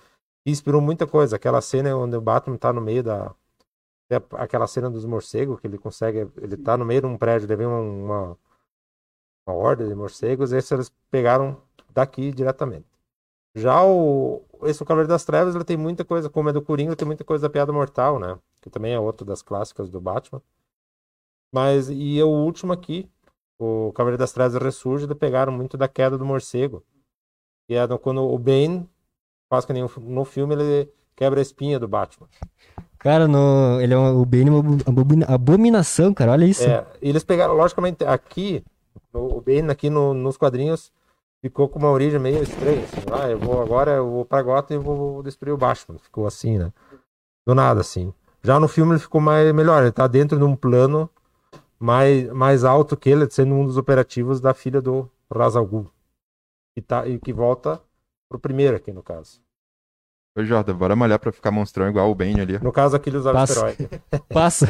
[0.46, 1.36] E inspirou muita coisa.
[1.36, 3.34] Aquela cena onde o Batman tá no meio da.
[4.10, 6.30] é Aquela cena dos morcegos, que ele consegue.
[6.36, 8.38] Ele tá no meio de um prédio, ele vê uma, uma,
[9.46, 11.60] uma horda de morcegos, esse eles pegaram
[11.90, 12.86] daqui diretamente.
[13.54, 14.42] Já o.
[14.64, 17.24] Esse o Cavaleiro das Trevas, ele tem muita coisa, como é do Coringa, tem muita
[17.24, 18.38] coisa da Piada Mortal, né?
[18.60, 20.40] Que também é outro das clássicas do Batman.
[21.52, 23.08] Mas, e o último aqui,
[23.58, 26.82] o Cavaleiro das Trevas ressurge, pegaram muito da queda do morcego.
[27.68, 28.88] E é quando o Bane
[29.48, 32.28] faz que nem no filme, ele quebra a espinha do Batman.
[32.98, 33.80] Cara, no...
[33.80, 36.64] ele é um- o Bane é uma abomin- abominação, cara, olha isso.
[36.64, 38.64] É, eles pegaram, logicamente, aqui,
[39.12, 40.90] o Bane aqui no- nos quadrinhos
[41.44, 42.82] ficou com uma origem meio estranha.
[42.84, 45.98] Assim, ah, eu vou agora, eu vou pra Gotham e vou destruir o Batman.
[45.98, 46.72] Ficou assim, né?
[47.46, 48.14] Do nada, assim.
[48.42, 51.08] Já no filme ele ficou mais, melhor, ele tá dentro de um plano
[51.78, 55.90] mais, mais alto que ele, sendo um dos operativos da filha do Ra's al Ghul.
[56.76, 57.78] E, tá, e que volta
[58.26, 59.38] pro primeiro aqui, no caso.
[60.36, 62.58] Ô, Jordan, bora malhar pra ficar monstrão igual o Bane ali.
[62.58, 63.52] No caso aqui ele usava Passa.
[63.70, 64.02] esteroide.
[64.32, 64.66] Passa.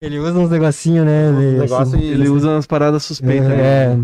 [0.00, 1.30] ele usa uns negocinhos, né?
[1.30, 3.48] Um ele- negócio e Ele usa umas paradas suspeitas.
[3.48, 3.96] né?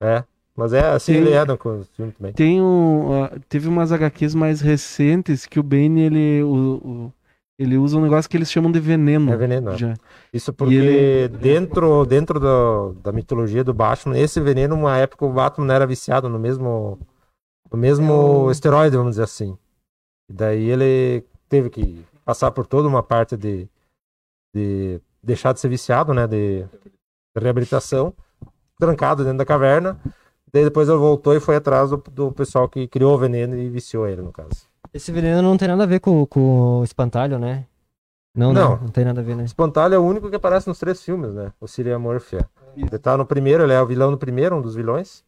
[0.00, 0.24] É, É,
[0.56, 1.18] mas é assim Sim.
[1.20, 2.32] ele é no co- filme também.
[2.32, 6.74] Tem um, ah, teve umas HQs mais recentes que o Bane ele, o,
[7.06, 7.12] o-
[7.58, 9.32] ele usa um negócio que eles chamam de veneno.
[9.32, 9.70] É veneno.
[9.70, 9.76] é.
[9.76, 9.94] Já.
[10.32, 15.32] Isso porque ele- dentro, dentro do- da mitologia do Batman, esse veneno, uma época o
[15.32, 16.98] Batman era viciado no mesmo,
[17.70, 19.56] no mesmo esteroide, vamos dizer assim.
[20.28, 23.68] E daí ele teve que passar por toda uma parte de,
[24.54, 26.64] de deixar de ser viciado, né, de
[27.40, 28.12] reabilitação,
[28.78, 29.98] trancado dentro da caverna.
[30.52, 33.68] Daí depois ele voltou e foi atrás do, do pessoal que criou o veneno e
[33.70, 34.68] viciou ele, no caso.
[34.92, 37.64] Esse veneno não tem nada a ver com, com o espantalho, né?
[38.34, 38.70] Não, Não.
[38.70, 39.44] não, não tem nada a ver, né?
[39.44, 41.52] Espantalho é o único que aparece nos três filmes, né?
[41.60, 42.38] O Cillian Murphy.
[42.76, 45.22] Ele tá no primeiro, ele é o vilão no primeiro, um dos vilões.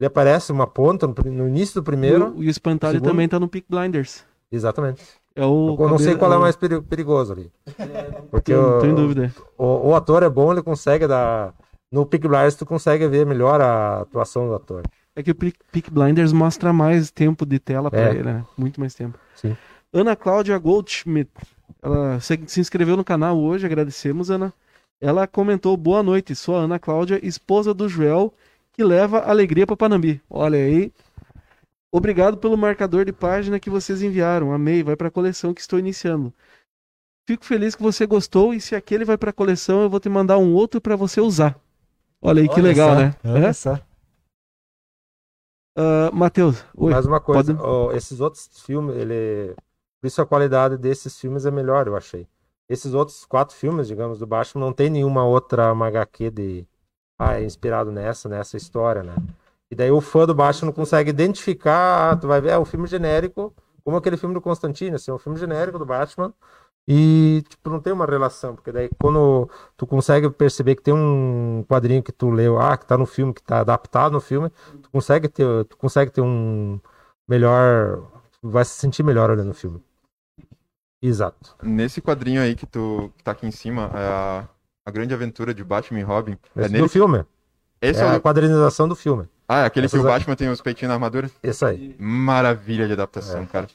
[0.00, 2.34] Ele aparece uma ponta no, no início do primeiro.
[2.36, 3.10] E o, e o Espantalho segundo.
[3.10, 4.24] também tá no Peak Blinders.
[4.50, 5.02] Exatamente.
[5.38, 7.50] É o Eu não sei qual é o mais peri- perigoso ali.
[8.30, 9.32] Porque Não o, tem dúvida.
[9.56, 11.54] o, o ator é bom, ele consegue dar.
[11.90, 14.82] No Peak Blinders tu consegue ver melhor a atuação do ator.
[15.16, 18.10] É que o Peak Blinders mostra mais tempo de tela pra É.
[18.10, 18.44] ele, né?
[18.56, 19.18] Muito mais tempo.
[19.34, 19.56] Sim.
[19.92, 21.30] Ana Cláudia Goldschmidt.
[21.82, 24.52] Ela se, se inscreveu no canal hoje, agradecemos, Ana.
[25.00, 28.34] Ela comentou: Boa noite, sou a Ana Cláudia, esposa do Joel,
[28.72, 30.20] que leva alegria para Panambi.
[30.28, 30.92] Olha aí.
[31.92, 34.52] Obrigado pelo marcador de página que vocês enviaram.
[34.52, 36.32] Amei, vai para a coleção que estou iniciando.
[37.26, 40.08] Fico feliz que você gostou e se aquele vai para a coleção, eu vou te
[40.08, 41.58] mandar um outro para você usar.
[42.20, 43.14] Olha aí que Olha legal, só, né?
[43.24, 43.52] Olha É?
[43.52, 43.80] só.
[45.76, 46.92] Ah, Matheus, oi.
[46.92, 49.54] Mais uma coisa, pode- ó, esses outros filmes, ele.
[50.00, 52.26] Por isso a qualidade desses filmes é melhor, eu achei.
[52.68, 56.66] Esses outros quatro filmes, digamos, do Batman, não tem nenhuma outra uma HQ de.
[57.18, 59.14] Ah, é inspirado nessa, nessa história, né?
[59.70, 62.64] E daí o fã do Batman não consegue identificar, ah, tu vai ver, é um
[62.64, 63.54] filme genérico,
[63.84, 66.32] como aquele filme do Constantino, assim, é um filme genérico do Batman.
[66.90, 69.46] E, tipo, não tem uma relação, porque daí quando
[69.76, 73.34] tu consegue perceber que tem um quadrinho que tu leu, ah, que tá no filme,
[73.34, 74.50] que tá adaptado no filme,
[74.82, 76.80] tu consegue ter, tu consegue ter um
[77.28, 78.08] melhor,
[78.42, 79.82] vai se sentir melhor olhando o filme.
[81.02, 81.56] Exato.
[81.62, 84.48] Nesse quadrinho aí que tu que tá aqui em cima, é a,
[84.86, 86.38] a grande aventura de Batman e Robin.
[86.56, 86.84] É Esse nele?
[86.84, 87.24] do filme.
[87.82, 89.28] Esse é é, a quadrinização do filme.
[89.48, 91.30] Ah, é aquele que Essas o a- Batman tem os peitinhos na armadura?
[91.42, 91.96] Esse aí.
[91.98, 93.46] Maravilha de adaptação, É.
[93.46, 93.66] cara.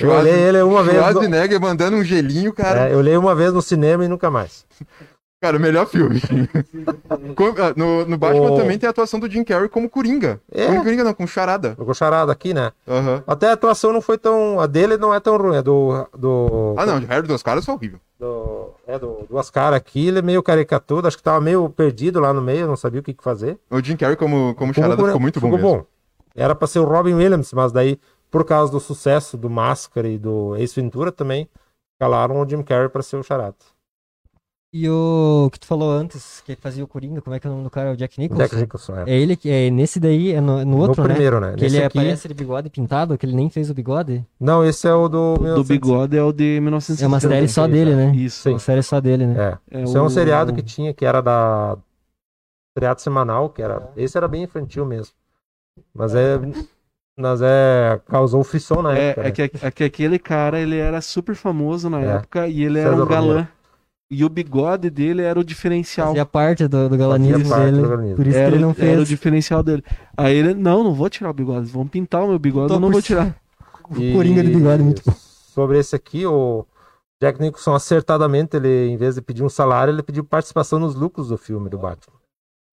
[0.00, 0.96] Eu olhei ele uma vez.
[0.96, 2.88] no- Schwarzenegger mandando um gelinho, cara.
[2.88, 4.64] É, eu olhei uma vez no cinema e nunca mais.
[5.40, 6.20] Cara, o melhor filme.
[7.36, 10.40] Com- ah, no, no Batman O- também tem a atuação do Jim Carrey como Coringa.
[10.50, 10.66] É.
[10.66, 11.76] Como Coringa não, com charada.
[11.76, 12.72] Ficou charada aqui, né?
[12.88, 13.22] Aham.
[13.26, 14.58] Até a atuação não foi tão.
[14.58, 15.56] A dele não é tão ruim.
[15.56, 16.08] A do.
[16.16, 18.00] do Ah, não, de Harry dos caras é horrível.
[18.18, 21.06] Do, é, do, do Oscar aqui, ele é meio caricatura.
[21.06, 23.56] Acho que tava meio perdido lá no meio, não sabia o que, fazer.
[23.70, 25.86] O Jim Carrey como, como charada bom- ficou muito bom ficou mesmo.
[26.34, 30.18] Era pra ser o Robin Williams, mas daí, por causa do sucesso do Máscara e
[30.18, 31.48] do Ace Ventura também,
[32.00, 33.54] calaram o Jim Carrey pra ser o charada.
[34.70, 37.52] E o que tu falou antes, que fazia o Coringa, como é que é o
[37.54, 37.88] nome do cara?
[37.88, 38.42] É o Jack Nicholson?
[38.42, 39.04] Jack Nicholson, é.
[39.10, 41.14] É ele que é nesse daí, é no, no outro, no né?
[41.14, 41.54] primeiro, né?
[41.54, 41.98] Que Nesse ele aqui...
[41.98, 44.22] aparece de bigode pintado, que ele nem fez o bigode.
[44.38, 45.36] Não, esse é o do...
[45.36, 45.68] do 1900.
[45.68, 47.02] bigode é o de 1960.
[47.02, 48.12] É uma série só dele, né?
[48.14, 48.42] Isso.
[48.42, 48.50] Sim.
[48.50, 49.58] Uma série só dele, né?
[49.70, 49.78] É.
[49.78, 51.78] É Isso é um o- seriado que tinha, que era da...
[52.76, 53.88] Seriado semanal, que era...
[53.96, 55.14] Esse era bem infantil mesmo.
[55.94, 56.38] Mas é...
[57.18, 57.98] Mas é...
[58.06, 59.30] Causou frição na É, época, é, né?
[59.32, 62.06] que, é que aquele cara, ele era super famoso na É.
[62.16, 63.48] época e ele César era um Romero.
[64.10, 66.08] E o bigode dele era o diferencial.
[66.08, 67.82] Fazia parte do, do galanismo parte dele.
[67.82, 68.16] do.
[68.16, 69.08] Por isso Era, que ele não era o fez.
[69.08, 69.84] diferencial dele.
[70.16, 71.66] Aí ele, não, não vou tirar o bigode.
[71.66, 73.34] Vão pintar o meu bigode, eu não vou tirar.
[73.90, 75.14] O Coringa de bigode, muito bom.
[75.14, 76.66] Sobre esse aqui, o
[77.22, 81.28] Jack Nicholson acertadamente, ele, em vez de pedir um salário, ele pediu participação nos lucros
[81.28, 82.14] do filme do Batman.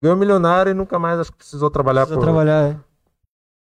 [0.04, 2.78] Ganhou milionário e nunca mais acho que precisou trabalhar Precisa por trabalhar, é.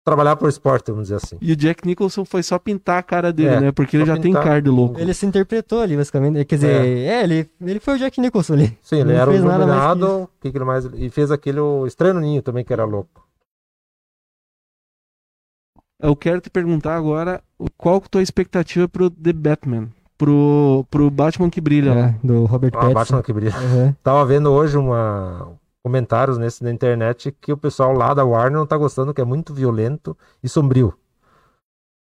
[0.09, 1.37] Trabalhar por esporte, vamos dizer assim.
[1.41, 3.73] E o Jack Nicholson foi só pintar a cara dele, É, né?
[3.73, 4.43] Porque ele já tem pintar.
[4.45, 4.99] cara de louco.
[4.99, 6.45] Ele se interpretou ali, basicamente.
[6.45, 8.79] Quer dizer, é, ele, ele foi o Jack Nicholson ali.
[8.83, 12.43] Sim, ele Não era o iluminado, que que ele mais e fez aquele Estranho Ninho
[12.43, 13.27] também que era louco.
[16.01, 17.43] Eu quero te perguntar agora
[17.77, 19.89] qual que é a tua expectativa pro The Batman?
[20.17, 22.01] Pro, pro Batman que brilha lá.
[22.09, 22.95] É, do Robert Ah, Pattinson.
[22.95, 23.55] Batman que brilha.
[23.57, 23.97] Aham.
[24.03, 25.49] Tava vendo hoje uma
[25.83, 29.25] comentários nesse na internet que o pessoal lá da Warner não tá gostando que é
[29.25, 30.95] muito violento e sombrio.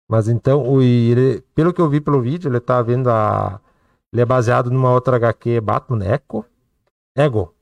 [0.09, 3.59] Mas então, o, ele, pelo que eu vi pelo vídeo, ele tá vendo a
[4.11, 6.45] ele é baseado numa outra HQ Batman Echo,
[7.15, 7.53] Ego,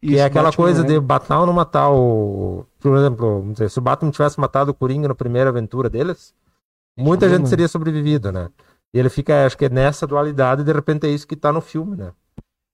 [0.00, 3.82] que Isso, é aquela Batman coisa de Batman não matar o, por exemplo, se o
[3.82, 6.34] Batman tivesse matado o Coringa na primeira aventura deles,
[6.96, 7.46] muita gente né?
[7.46, 8.48] seria sobrevivido, né?
[8.94, 11.52] E ele fica, acho que é nessa dualidade, e de repente é isso que tá
[11.52, 12.12] no filme, né?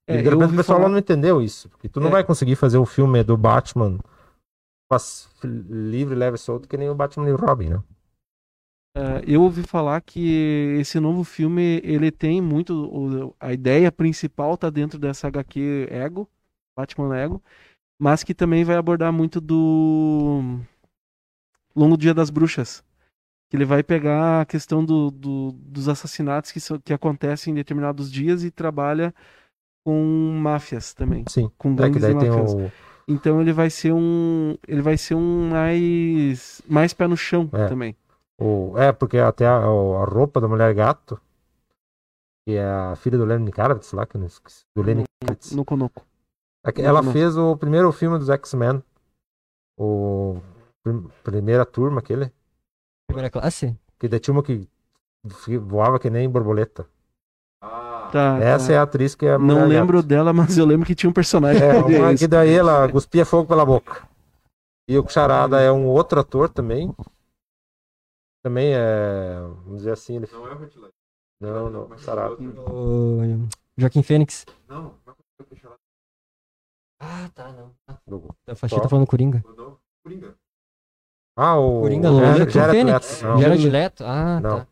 [0.07, 1.69] É, E de repente o pessoal falar- lá não entendeu isso.
[1.69, 2.11] Porque tu não É.
[2.11, 3.99] vai conseguir fazer um filme do Batman
[5.35, 7.83] livre, leve e solto, que nem o Batman e o Robin, né?
[8.95, 14.57] É, eu ouvi falar que esse novo filme ele tem muito o- a ideia principal
[14.57, 16.27] tá dentro dessa HQ Ego,
[16.75, 17.43] Batman Ego,
[17.99, 20.41] mas que também vai abordar muito do
[21.75, 22.83] Longo Dia das Bruxas,
[23.49, 27.55] que ele vai pegar a questão do, do- dos assassinatos que, são- que acontecem em
[27.55, 29.13] determinados dias e trabalha
[29.87, 31.49] com máfias também, Sim.
[31.57, 32.53] com É gangues e mafiosos.
[32.61, 32.71] o.
[33.07, 37.67] Então ele vai ser um ele vai ser um mais mais pé no chão É.
[37.69, 37.95] também.
[38.37, 41.17] o é, porque até a, a roupa da mulher gato,
[42.45, 45.53] que é a filha do Lenny Kravitz lá, que eu não esqueci, do Lenny Kravitz.
[45.53, 46.05] No Konoco.
[46.65, 48.83] É que Ela fez o primeiro filme dos X-Men.
[49.79, 50.41] O
[50.83, 52.29] prim- primeira turma, aquele.
[53.07, 53.73] Primeira classe?
[53.97, 54.67] Que daí tinha uma que
[55.61, 56.85] voava que nem borboleta.
[58.07, 58.73] Ah, Tá, Essa tá.
[58.73, 61.13] é a atriz que é a Não lembro dela, mas eu lembro que tinha um
[61.13, 61.61] personagem.
[61.61, 64.07] É, que uma que daí ela cuspia fogo pela boca.
[64.89, 66.93] E o Charada é um outro ator também.
[68.43, 69.39] Também é.
[69.65, 70.15] Vamos dizer assim.
[70.17, 70.27] Ele...
[70.31, 70.91] Não é o Heath Ledger.
[71.41, 71.97] Não, não.
[71.97, 72.35] Charada.
[72.71, 73.47] O
[73.77, 74.45] Joaquim Fênix.
[74.67, 74.93] Não,
[76.99, 77.73] Ah, tá, não.
[78.47, 79.43] A Faxina tá falando Coringa.
[79.55, 79.77] não.
[80.03, 80.35] Coringa.
[81.37, 81.81] Ah, o.
[81.81, 82.83] Coringa, o do Jared-.
[82.85, 83.23] Leto.
[83.23, 83.37] Não.
[83.41, 84.03] Jared Leto.
[84.03, 84.59] Ah, Não.
[84.61, 84.67] tá.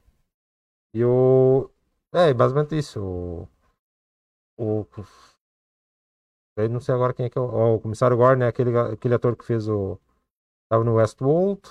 [0.95, 1.69] E o.
[2.15, 2.99] É, basicamente isso.
[3.01, 3.47] O.
[4.57, 4.85] O.
[6.57, 8.77] Eu não sei agora quem é que é o, ó, o comissário Gordon, é aquele,
[8.77, 9.99] aquele ator que fez o.
[10.69, 11.61] Tava no Westworld.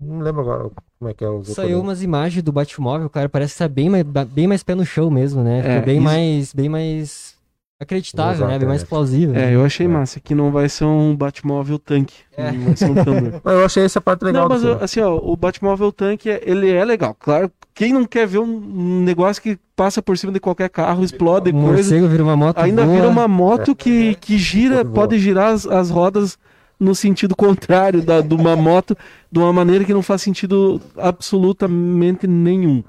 [0.00, 1.42] Não lembro agora como é que é o.
[1.44, 4.84] Saiu umas imagens do Batmóvel, cara, parece que tá bem mais, bem mais pé no
[4.86, 5.78] chão mesmo, né?
[5.78, 7.35] É, bem isso- mais, bem mais
[7.78, 8.58] acreditável, Exato, né?
[8.58, 8.86] Bem mais é.
[8.86, 9.34] plausível.
[9.36, 9.88] É, eu achei É.
[9.88, 12.14] massa que não vai ser um Batmóvel tanque.
[12.36, 12.50] É.
[12.52, 13.40] Não vai ser um Thunder.
[13.44, 14.84] Eu achei essa parte legal não, do mas filme.
[14.84, 17.14] assim, ó, o Batmóvel tanque, ele é legal.
[17.18, 21.50] Claro, quem não quer ver um negócio que passa por cima de qualquer carro, explode
[21.50, 22.94] O coisa, morcego vira uma moto ainda boa.
[22.94, 26.38] vira uma moto que, que gira, pode girar as, as rodas
[26.80, 28.96] no sentido contrário da, de uma moto,
[29.30, 32.82] de uma maneira que não faz sentido absolutamente nenhum.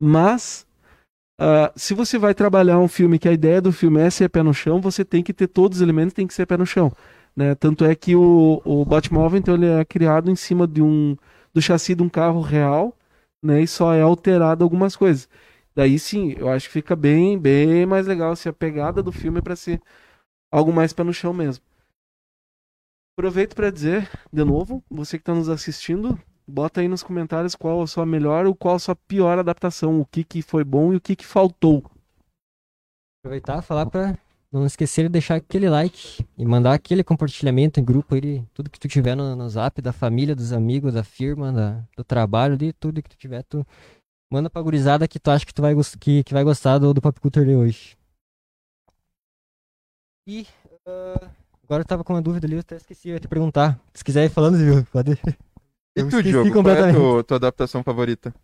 [0.00, 0.66] Mas,
[1.42, 4.42] ah, se você vai trabalhar um filme que a ideia do filme é ser pé
[4.42, 6.92] no chão, você tem que ter todos os elementos, tem que ser pé no chão.
[7.34, 7.54] Né?
[7.54, 11.16] Tanto é que o, o Batmóvel, então, ele é criado em cima de um,
[11.54, 12.94] do chassi de um carro real,
[13.42, 13.62] né?
[13.62, 15.28] E só é alterado algumas coisas.
[15.74, 19.38] Daí sim, eu acho que fica bem, bem mais legal se a pegada do filme
[19.38, 19.80] é para ser
[20.52, 21.64] algo mais pé no chão mesmo.
[23.16, 26.20] Aproveito para dizer, de novo, você que está nos assistindo,
[26.50, 30.04] bota aí nos comentários qual a sua melhor ou qual a sua pior adaptação, o
[30.04, 31.82] que, que foi bom e o que, que faltou.
[33.22, 34.18] Aproveitar e falar pra
[34.52, 38.80] não esquecer de deixar aquele like e mandar aquele compartilhamento em grupo aí, tudo que
[38.80, 42.72] tu tiver no, no zap, da família, dos amigos, da firma, da- do trabalho, de
[42.72, 43.64] tudo que tu tiver, tu
[44.32, 47.00] manda pra gurizada que tu acha que tu vai, que, que vai gostar do, do
[47.00, 47.96] Pop Culture de hoje.
[50.26, 50.46] E
[50.86, 51.30] ah,
[51.64, 53.78] agora eu tava com uma dúvida ali, eu até esqueci, eu ia te perguntar.
[53.94, 54.84] Se quiser ir falando, viu?
[54.86, 55.18] Pode.
[55.96, 56.96] E Eu tu, Diogo, qual é a completamente.
[56.96, 58.34] tua, tua adaptação favorita?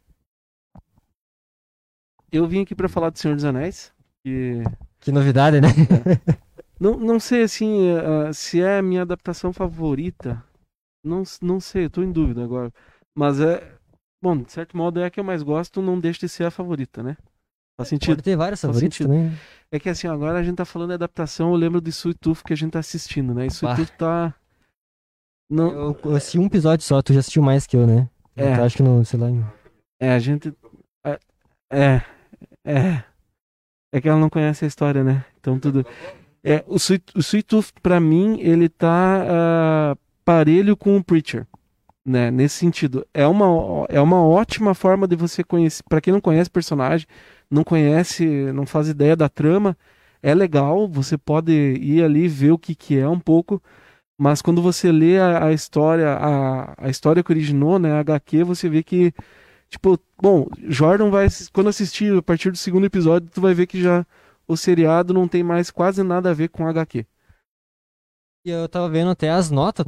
[2.31, 3.93] Eu vim aqui para falar do Senhor dos Anéis,
[4.25, 4.63] que
[5.01, 5.69] Que novidade, né?
[6.81, 10.43] não, não sei assim ah, se é a minha adaptação favorita.
[11.05, 12.73] Não, não sei, eu tô em dúvida agora.
[13.17, 13.75] Mas é.
[14.21, 16.51] Bom, de certo modo é a que eu mais gosto, não deixa de ser a
[16.51, 17.17] favorita, né?
[17.79, 18.17] Faz sentido.
[18.17, 19.07] Pode ter favoritos sentido.
[19.09, 19.31] também.
[19.31, 19.39] né?
[19.71, 22.43] É que assim, agora a gente tá falando de adaptação, eu lembro de Sweet Tooth
[22.43, 23.45] que a gente tá assistindo, né?
[23.45, 23.77] E Sweet.
[23.77, 24.35] Tooth tá.
[25.49, 28.09] Não, Eu, assisti um episódio só, tu já assistiu mais que eu, né?
[28.35, 28.57] É.
[28.57, 29.31] Eu acho que não, sei lá.
[29.31, 29.45] em-
[30.01, 30.53] é, a gente.
[31.05, 31.19] É.
[31.71, 32.03] É.
[32.65, 33.03] É,
[33.93, 35.25] é que ela não conhece a história, né?
[35.41, 35.87] Então tudo.
[36.45, 39.25] É, o Sweet, o Sweet Tooth, pra mim, ele tá
[39.93, 41.47] ah, parelho com o Preacher.
[42.05, 42.31] Né?
[42.31, 43.07] Nesse sentido.
[43.13, 45.83] É uma, é uma ótima forma de você conhecer.
[45.89, 47.07] Pra quem não conhece o personagem,
[47.51, 49.77] não conhece, não faz ideia da trama,
[50.23, 50.87] é legal.
[50.89, 53.61] Você pode ir ali ver o que, que é um pouco.
[54.19, 58.45] Mas quando você lê a, a história, a, a história que originou, né, a HQ,
[58.45, 59.13] você vê que,
[59.69, 63.81] tipo, bom, Jordan vai, quando assistir a partir do segundo episódio, tu vai ver que
[63.81, 64.07] já
[64.49, 67.05] o seriado não tem mais quase nada a ver com HQ.
[68.45, 69.85] E eu tava vendo até as notas,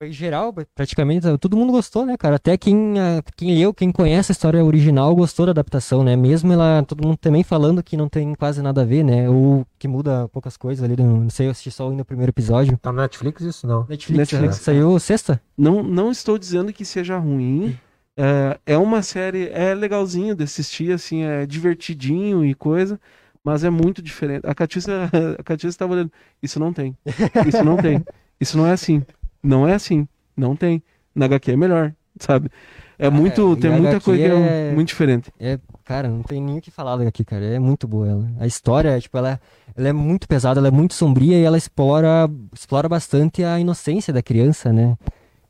[0.00, 2.36] foi geral, praticamente, todo mundo gostou, né, cara?
[2.36, 6.16] Até quem, ah, quem leu, quem conhece a história original gostou da adaptação, né?
[6.16, 9.28] Mesmo ela, todo mundo também falando que não tem quase nada a ver, né?
[9.28, 12.30] Ou que muda poucas coisas ali, não não sei, eu assisti só ainda o primeiro
[12.30, 12.78] episódio.
[12.78, 13.80] Tá no Netflix isso não.
[13.86, 14.56] Netflix, Netflix.
[14.56, 14.62] né?
[14.62, 15.38] saiu sexta?
[15.54, 17.78] Não, não estou dizendo que seja ruim.
[18.16, 22.98] É, é uma série, é legalzinho de assistir, assim, é divertidinho e coisa,
[23.44, 24.46] mas é muito diferente.
[24.46, 26.96] A Catiça, a Catiça estava olhando, isso não tem,
[27.46, 28.02] isso não tem,
[28.40, 29.02] isso não é assim,
[29.42, 30.82] não é assim, não tem.
[31.14, 32.50] Na HQ é melhor, sabe?
[32.98, 35.32] É Ah, muito, é, tem muita HQ coisa que é- é muito diferente.
[35.40, 37.44] É, cara, não tem nem o que falar daqui, cara.
[37.44, 38.30] É muito boa ela.
[38.38, 39.40] A história, tipo, ela,
[39.74, 44.12] ela é muito pesada, ela é muito sombria e ela explora, explora bastante a inocência
[44.12, 44.96] da criança, né?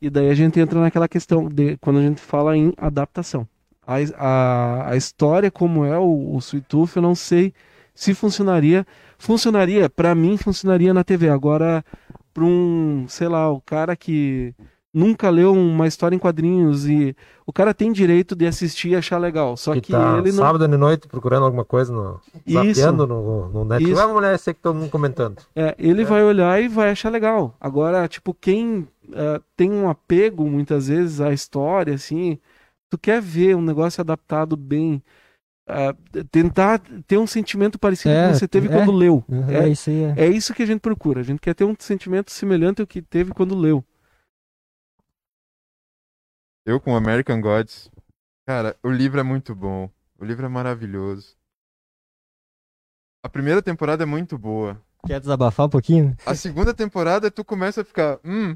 [0.01, 3.45] E daí a gente entra naquela questão de quando a gente fala em adaptação.
[3.85, 7.53] A, a, a história como é o, o Sweet Tooth, eu não sei
[7.93, 8.87] se funcionaria.
[9.19, 11.29] Funcionaria, pra mim funcionaria na TV.
[11.29, 11.83] Agora,
[12.33, 14.53] pra um, sei lá, o cara que
[14.93, 17.15] nunca leu uma história em quadrinhos e
[17.45, 19.55] o cara tem direito de assistir e achar legal.
[19.55, 20.43] Só que que tá ele não.
[20.43, 22.19] sábado de noite procurando alguma coisa no.
[22.49, 23.97] Zapeando no, no Netflix.
[23.97, 24.05] Isso.
[24.05, 25.41] Vai mulher, sei que todo mundo comentando.
[25.55, 27.55] É, ele vai olhar e vai achar legal.
[27.59, 32.39] Agora, tipo, quem eh, tem um apego muitas vezes à história, assim,
[32.89, 35.01] tu quer ver um negócio adaptado bem,
[36.31, 38.71] tentar ter um sentimento parecido É, com você teve é.
[38.71, 39.23] quando leu.
[39.49, 40.03] É, É, isso aí.
[40.03, 40.25] É.
[40.25, 41.21] é isso que a gente procura.
[41.21, 43.83] A gente quer ter um sentimento semelhante ao que teve quando leu.
[46.65, 47.89] Eu com American Gods.
[48.45, 49.89] Cara, o livro é muito bom.
[50.19, 51.35] O livro é maravilhoso.
[53.23, 54.81] A primeira temporada é muito boa.
[55.05, 56.15] Quer desabafar um pouquinho?
[56.25, 58.55] A segunda temporada tu começa a ficar, hum.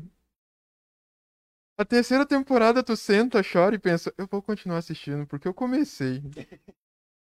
[1.78, 6.24] A terceira temporada tu senta, chora e pensa, eu vou continuar assistindo porque eu comecei.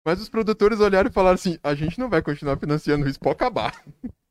[0.04, 3.34] Mas os produtores olharam e falaram assim, a gente não vai continuar financiando isso, pode
[3.34, 3.82] acabar.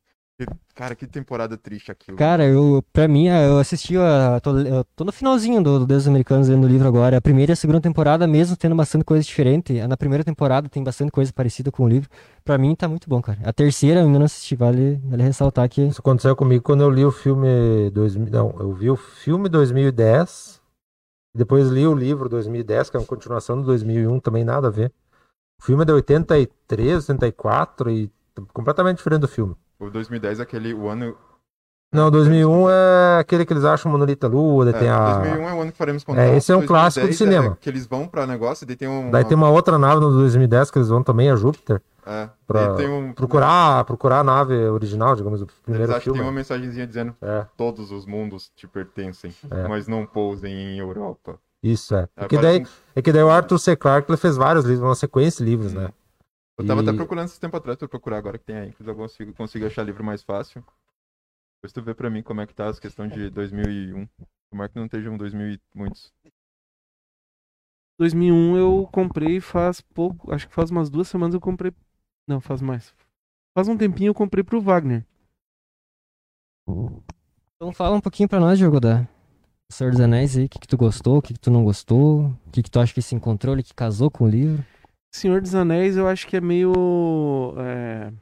[0.74, 2.16] Cara, que temporada triste aquilo.
[2.16, 6.08] Cara, eu, pra mim, eu assisti, a, tô, eu tô no finalzinho do, do Deus
[6.08, 7.18] Americanos lendo o livro agora.
[7.18, 10.82] A primeira e a segunda temporada, mesmo tendo bastante coisa diferente, na primeira temporada tem
[10.82, 12.08] bastante coisa parecida com o livro.
[12.44, 13.38] Pra mim tá muito bom, cara.
[13.44, 15.82] A terceira eu ainda não assisti, vale, vale ressaltar que.
[15.82, 17.90] Isso aconteceu comigo quando eu li o filme.
[17.90, 20.60] 2000, não, eu vi o filme 2010,
[21.36, 24.92] depois li o livro 2010, que é uma continuação do 2001, também nada a ver.
[25.62, 28.10] O filme é de 83, 84 e
[28.52, 29.54] completamente diferente do filme.
[29.78, 31.16] O 2010 é aquele o ano.
[31.92, 35.18] Não, 2001 é aquele que eles acham Monolita Lua, daí É, tem a...
[35.18, 36.22] 2001 é o ano que faremos contato.
[36.24, 37.58] É, esse é um clássico de 2010 é cinema.
[37.60, 39.08] que eles vão pra negócio e daí tem um.
[39.10, 42.72] Daí tem uma outra nave no 2010 que eles vão também a Júpiter É, pra
[42.88, 43.12] um.
[43.12, 46.18] procurar, procurar a nave original, digamos, do Eles primeiro que filme.
[46.18, 49.68] tem uma mensagenzinha dizendo É, todos os mundos te pertencem, É.
[49.68, 51.38] mas não pousem em Europa.
[51.62, 52.08] Isso é.
[52.16, 53.76] É, que, daí, é que daí o Arthur C.
[53.76, 55.90] Clarke ele fez vários livros, uma sequência de livros, né?
[56.58, 58.82] Eu tava E- até procurando esse tempo atrás pra procurar agora que tem aí, que
[58.86, 60.64] eu consigo, consigo achar livro mais fácil.
[61.58, 64.06] Depois tu vê pra mim como é que tá as questões de 2001.
[64.50, 66.12] Tomara que não estejam 2000 e muitos.
[67.98, 71.72] 2001 eu comprei faz pouco, acho que faz umas duas semanas eu comprei.
[72.28, 72.92] Não, faz mais.
[73.56, 75.06] Faz um tempinho eu comprei pro Wagner.
[77.56, 79.06] Então fala um pouquinho pra nós, Diogo, da
[79.72, 82.26] Senhor dos Anéis aí, o que, que tu gostou, o que, que tu não gostou,
[82.46, 84.64] o que, que tu acha que se encontrou ali, que casou com o livro.
[85.14, 86.72] Senhor dos Anéis eu acho que é meio.
[87.58, 88.12] é,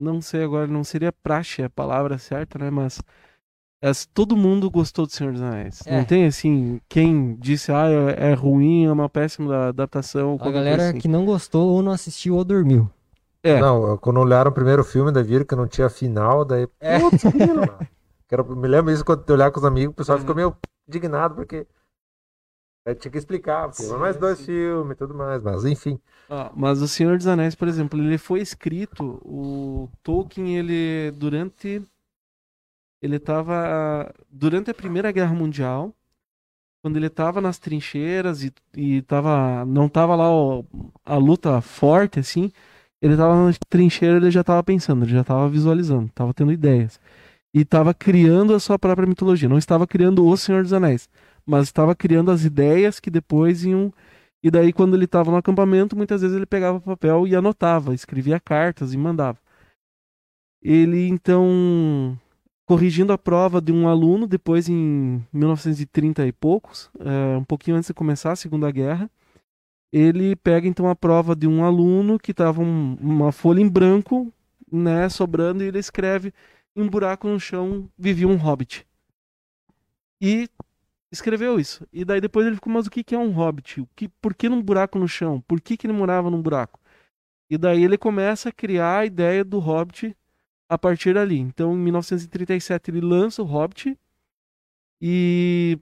[0.00, 2.70] Não sei agora, não seria praxe a palavra certa, né?
[2.70, 3.00] Mas.
[3.82, 5.82] as- Todo mundo gostou do Senhor dos Anéis.
[5.86, 5.98] É.
[5.98, 10.38] Não tem assim, quem disse, ah, é é ruim, é uma péssima adaptação.
[10.40, 10.98] A galera assim.
[10.98, 12.90] que não gostou ou não assistiu ou dormiu.
[13.42, 13.60] É.
[13.60, 16.66] Não, quando olharam o primeiro filme, daí viram que não tinha final, daí.
[16.80, 16.98] É.
[16.98, 17.22] Putz,
[18.34, 20.22] Quero, me lembro isso quando eu olhar com os amigos, o pessoal Uhum.
[20.22, 20.56] ficou meio
[20.88, 21.66] indignado, porque.
[22.84, 24.46] Aí tinha que explicar, Sim, mais dois sim.
[24.46, 26.00] filmes e tudo mais, mas enfim.
[26.28, 31.80] Ah, mas o Senhor dos Anéis, por exemplo, ele foi escrito, o Tolkien, ele durante
[33.00, 35.94] ele estava durante a Primeira Guerra Mundial,
[36.82, 40.66] quando ele estava nas trincheiras e, e tava, não estava lá o-
[41.04, 42.50] a luta forte assim,
[43.00, 47.00] ele estava na trincheira, ele já estava pensando, ele já estava visualizando, estava tendo ideias
[47.54, 51.08] e estava criando a sua própria mitologia, não estava criando o Senhor dos Anéis,
[51.46, 53.92] mas estava criando as ideias que depois iam
[54.44, 58.38] e daí, quando ele estava no acampamento, muitas vezes ele pegava papel e anotava, escrevia
[58.38, 59.38] cartas e mandava.
[60.62, 62.18] Ele, então,
[62.66, 67.88] corrigindo a prova de um aluno, depois em 1930 e poucos, eh, um pouquinho antes
[67.88, 69.10] de começar a Segunda Guerra,
[69.90, 74.30] ele pega, então, a prova de um aluno que estava um- uma folha em branco,
[74.70, 76.34] né, sobrando, e ele escreve
[76.74, 78.86] em um buraco no chão vivia um hobbit.
[80.20, 80.48] E
[81.10, 81.86] escreveu isso.
[81.92, 83.80] E daí depois ele ficou, mas o que, é um hobbit?
[83.80, 85.40] O que, por que num buraco no chão?
[85.42, 86.80] Por que, que ele morava num buraco?
[87.48, 90.16] E daí ele começa a criar a ideia do hobbit
[90.68, 91.38] a partir dali.
[91.38, 93.98] Então, em 1937, ele lança o Hobbit
[95.00, 95.78] e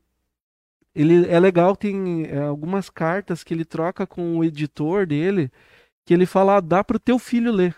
[0.94, 5.50] ele é legal, tem é, algumas cartas que ele troca com o editor dele,
[6.04, 7.76] que ele fala, ah, dá pro teu filho ler.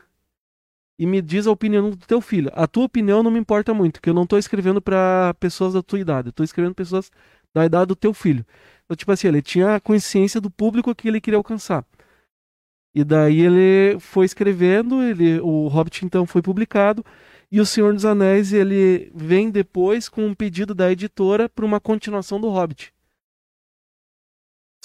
[0.99, 2.51] E me diz a opinião do teu filho.
[2.55, 5.82] A tua opinião não me importa muito, que eu não tô escrevendo para pessoas da
[5.82, 7.11] tua idade, eu tô escrevendo pessoas
[7.53, 8.47] da idade do teu filho.
[8.84, 11.84] Então, tipo assim, ele tinha consciência do público que ele queria alcançar.
[12.95, 17.05] E daí ele foi escrevendo, ele, o Hobbit então foi publicado,
[17.51, 21.80] e o Senhor dos Anéis ele vem depois com um pedido da editora para uma
[21.80, 22.93] continuação do Hobbit.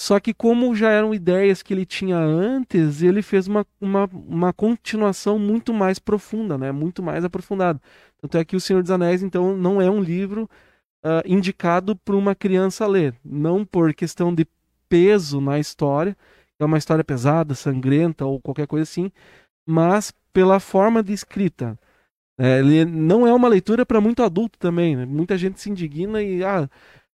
[0.00, 4.50] Só que como já eram ideias que ele tinha antes, ele fez uma, uma, uma
[4.50, 6.72] continuação muito mais profunda, né?
[6.72, 7.78] Muito mais aprofundada.
[8.18, 10.48] Tanto é que o Senhor dos Anéis, então, não é um livro
[11.04, 13.14] ah, indicado para uma criança ler.
[13.22, 14.46] Não por questão de
[14.88, 16.16] peso na história,
[16.58, 19.12] é uma história pesada, sangrenta ou qualquer coisa assim,
[19.66, 21.78] mas pela forma de escrita.
[22.38, 24.96] É, ele não é uma leitura para muito adulto também.
[24.96, 25.04] né?
[25.04, 26.70] Muita gente se indigna e ah,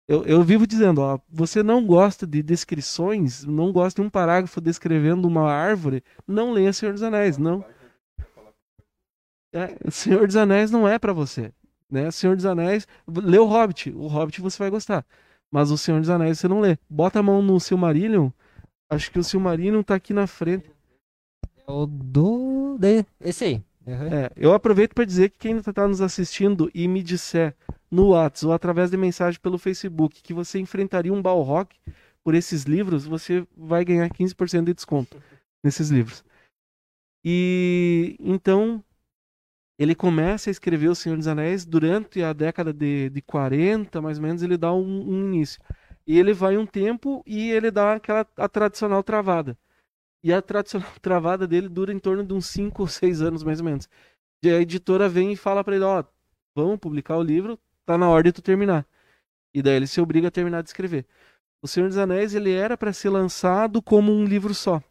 [0.08, 4.60] eu, eu vivo dizendo, ó, você não gosta de descrições, não gosta de um parágrafo
[4.60, 7.64] descrevendo uma árvore, não leia Senhor dos Anéis, não.
[9.52, 11.52] É, Senhor dos Anéis não é para você,
[11.90, 12.10] né?
[12.12, 15.04] Senhor dos Anéis, lê o Hobbit, o Hobbit você vai gostar,
[15.50, 16.78] mas o Senhor dos Anéis você não lê.
[16.88, 18.30] Bota a mão no Silmarillion,
[18.88, 20.70] acho que o Silmarillion tá aqui na frente.
[21.66, 22.78] É o do.
[23.20, 23.62] Esse aí.
[23.84, 24.06] Uhum.
[24.06, 27.56] É, eu aproveito para dizer que quem está nos assistindo e me disser
[27.90, 31.68] no WhatsApp ou através de mensagem pelo Facebook que você enfrentaria um Balrog
[32.24, 35.22] por esses livros, você vai ganhar 15% de desconto
[35.62, 36.24] nesses livros.
[37.24, 38.84] E então
[39.78, 44.18] ele começa a escrever O Senhor dos Anéis durante a década de, de 40, mais
[44.18, 45.60] ou menos, ele dá um, um início.
[46.06, 49.58] E ele vai um tempo e ele dá aquela a tradicional travada.
[50.22, 53.60] E a tradicional travada dele dura em torno de uns 5 ou 6 anos, mais
[53.60, 53.88] ou menos.
[54.42, 56.04] E a editora vem e fala para ele, ó,
[56.54, 58.84] vamos publicar o livro, tá na hora de tu terminar.
[59.54, 61.06] E daí ele se obriga a terminar de escrever.
[61.62, 64.82] O Senhor dos Anéis, ele era para ser lançado como um livro só.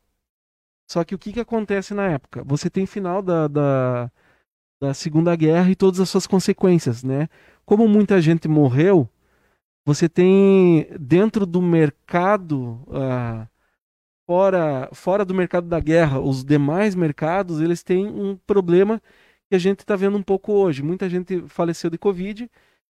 [0.89, 2.43] Só que o que, que acontece na época?
[2.43, 4.11] Você tem final da, da,
[4.81, 7.29] da Segunda Guerra e todas as suas consequências, né?
[7.65, 9.09] Como muita gente morreu,
[9.85, 13.47] você tem dentro do mercado, uh,
[14.27, 19.01] fora, fora do mercado da guerra, os demais mercados, eles têm um problema
[19.49, 20.83] que a gente está vendo um pouco hoje.
[20.83, 22.49] Muita gente faleceu de Covid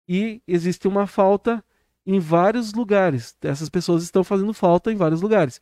[0.10, 1.64] e existe uma falta
[2.04, 3.38] em vários lugares.
[3.44, 5.62] Essas pessoas estão fazendo falta em vários lugares.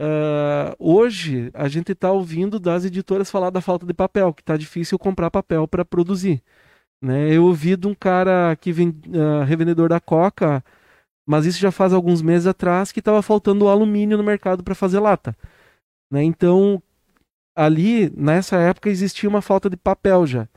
[0.00, 4.56] Uh, hoje a gente está ouvindo das editoras falar da falta de papel, que está
[4.56, 6.40] difícil comprar papel para produzir.
[7.02, 7.32] Né?
[7.34, 10.64] Eu ouvi de um cara que vem uh, revendedor da Coca,
[11.26, 15.00] mas isso já faz alguns meses atrás, que estava faltando alumínio no mercado para fazer
[15.00, 15.36] lata.
[16.12, 16.22] Né?
[16.22, 16.80] Então,
[17.56, 20.48] ali, nessa época, existia uma falta de papel já.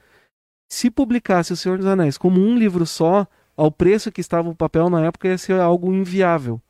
[0.71, 4.55] Se publicasse O Senhor dos Anéis como um livro só, ao preço que estava o
[4.55, 6.61] papel na época, ia ser algo inviável.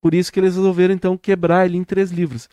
[0.00, 2.48] Por isso que eles resolveram então quebrar ele em três livros.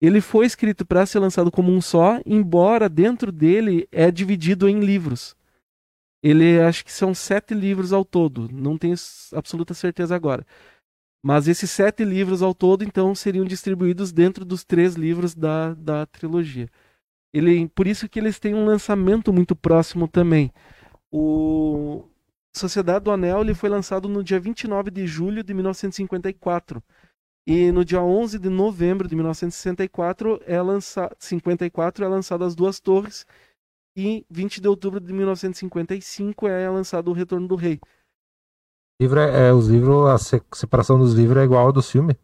[0.00, 4.78] Ele foi escrito para ser lançado como um só, embora dentro dele é dividido em
[4.78, 5.34] livros.
[6.22, 8.94] Ele acho que são sete livros ao todo, não tenho
[9.34, 10.46] absoluta certeza agora.
[11.20, 16.06] Mas esses sete livros ao todo, então, seriam distribuídos dentro dos três livros da, da
[16.06, 16.68] trilogia.
[17.32, 20.52] Ele, por isso que eles têm um lançamento muito próximo também.
[21.12, 22.04] O,
[22.52, 26.82] Sociedade do Anel ele foi lançado no dia 29 de julho de 1954.
[27.46, 32.78] E no dia 11 de novembro de 1964 é lançado 54 é lançado As Duas
[32.78, 33.24] Torres
[33.96, 37.80] e 20 de outubro de 1955 é lançado O Retorno do Rei.
[39.00, 40.18] Livro é, é os livros a
[40.54, 42.14] separação dos livros é igual ao do filme?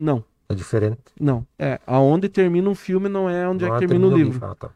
[0.00, 0.24] Não.
[0.48, 1.02] É diferente?
[1.20, 1.46] Não.
[1.58, 4.32] É, aonde termina um filme não é onde é não é que termina o livro.
[4.34, 4.46] livro.
[4.46, 4.70] Ah, tá.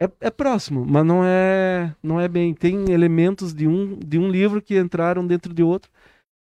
[0.00, 2.54] É, é, próximo, mas não é não é bem.
[2.54, 5.90] Tem elementos de um, de um livro que entraram dentro de outro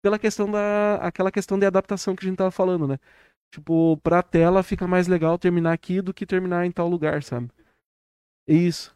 [0.04, 2.98] pela questão da aquela questão de adaptação que a gente tava falando, né?
[3.54, 7.52] Tipo, pra tela fica mais legal terminar aqui do que terminar em tal lugar, sabe?
[8.48, 8.96] Isso.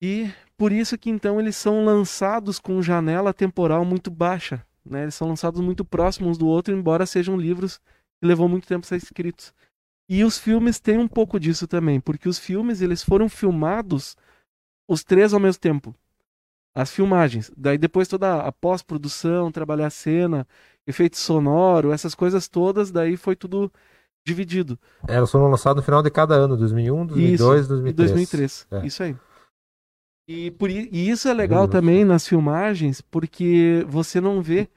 [0.00, 5.02] E por isso que então eles são lançados com janela temporal muito baixa, né?
[5.02, 7.78] Eles são lançados muito próximos do outro, embora sejam livros
[8.20, 9.52] que levou muito tempo a ser escritos.
[10.08, 14.16] E os filmes têm um pouco disso também, porque os filmes eles foram filmados
[14.86, 15.94] os três ao mesmo tempo.
[16.74, 20.46] As filmagens, daí depois toda a pós-produção, trabalhar a cena,
[20.86, 23.72] efeito sonoro, essas coisas todas, daí foi tudo
[24.26, 24.78] dividido.
[25.06, 28.10] Elas foram lançadas no final de cada ano, 2001, 2002, isso, 2003.
[28.10, 28.86] 2003, é.
[28.86, 29.16] isso aí.
[30.26, 34.68] E, por, e isso é legal também nas filmagens, porque você não vê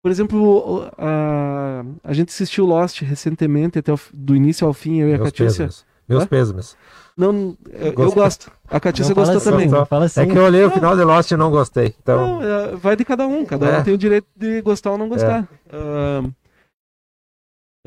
[0.00, 5.08] por exemplo, a, a gente assistiu Lost recentemente, até o, do início ao fim, eu
[5.08, 5.66] e a Meus Catícia.
[5.66, 5.86] Pêsames.
[6.08, 6.76] Meus pêsames.
[7.16, 8.50] Não, eu, eu gosto.
[8.70, 9.68] A Catícia gostou assim, também.
[10.04, 10.20] Assim.
[10.20, 11.94] É que eu olhei o final de Lost e não gostei.
[12.00, 12.40] Então...
[12.40, 13.44] Não, é, vai de cada um.
[13.44, 13.80] Cada é.
[13.80, 15.48] um tem o direito de gostar ou não gostar.
[15.68, 15.76] É.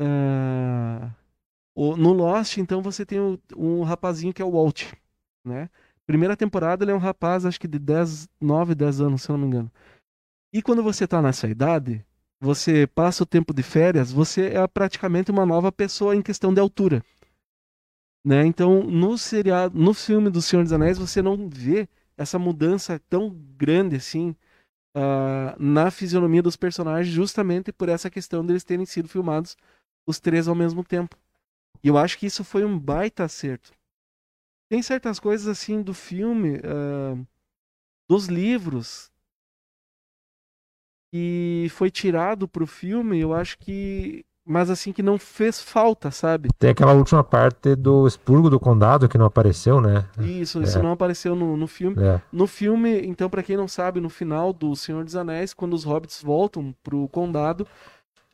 [0.00, 1.10] Uh,
[1.74, 4.84] uh, no Lost, então, você tem o, um rapazinho que é o Walt.
[5.44, 5.70] Né?
[6.06, 9.36] Primeira temporada, ele é um rapaz, acho que de 10, 9, 10 anos, se eu
[9.36, 9.70] não me engano.
[10.52, 12.04] E quando você tá nessa idade,
[12.40, 16.60] você passa o tempo de férias, você é praticamente uma nova pessoa em questão de
[16.60, 17.02] altura.
[18.24, 18.44] Né?
[18.46, 23.30] Então, no seriado, no filme do Senhor dos Anéis, você não vê essa mudança tão
[23.56, 24.36] grande assim
[24.96, 29.56] uh, na fisionomia dos personagens, justamente por essa questão deles terem sido filmados
[30.06, 31.16] os três ao mesmo tempo.
[31.82, 33.72] E eu acho que isso foi um baita acerto.
[34.72, 37.26] Tem certas coisas assim do filme, uh,
[38.08, 39.10] dos livros,
[41.12, 44.24] e foi tirado pro filme, eu acho que.
[44.46, 46.48] Mas assim, que não fez falta, sabe?
[46.58, 50.08] Tem aquela última parte do expurgo do condado que não apareceu, né?
[50.18, 50.62] Isso, é.
[50.62, 52.02] isso não apareceu no, no filme.
[52.02, 52.22] É.
[52.32, 55.84] No filme, então, para quem não sabe, no final do Senhor dos Anéis, quando os
[55.84, 57.68] hobbits voltam pro condado,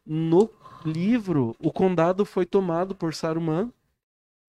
[0.07, 0.49] no
[0.86, 3.72] livro, o condado foi tomado por Saruman.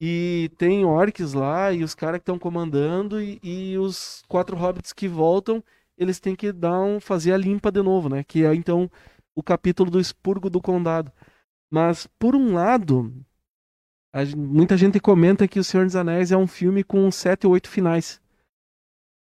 [0.02, 4.93] E tem orcs lá, e os caras que estão comandando, e, e os quatro hobbits
[4.93, 5.64] que voltam,
[5.97, 8.24] eles têm que dar um, fazer a limpa de novo, né?
[8.24, 8.89] Que é então
[9.36, 11.12] o capítulo do expurgo do condado.
[11.70, 13.14] Mas, por um lado,
[14.14, 17.54] a, muita gente comenta que O Senhor dos Anéis é um filme com sete ou
[17.54, 18.22] oito finais.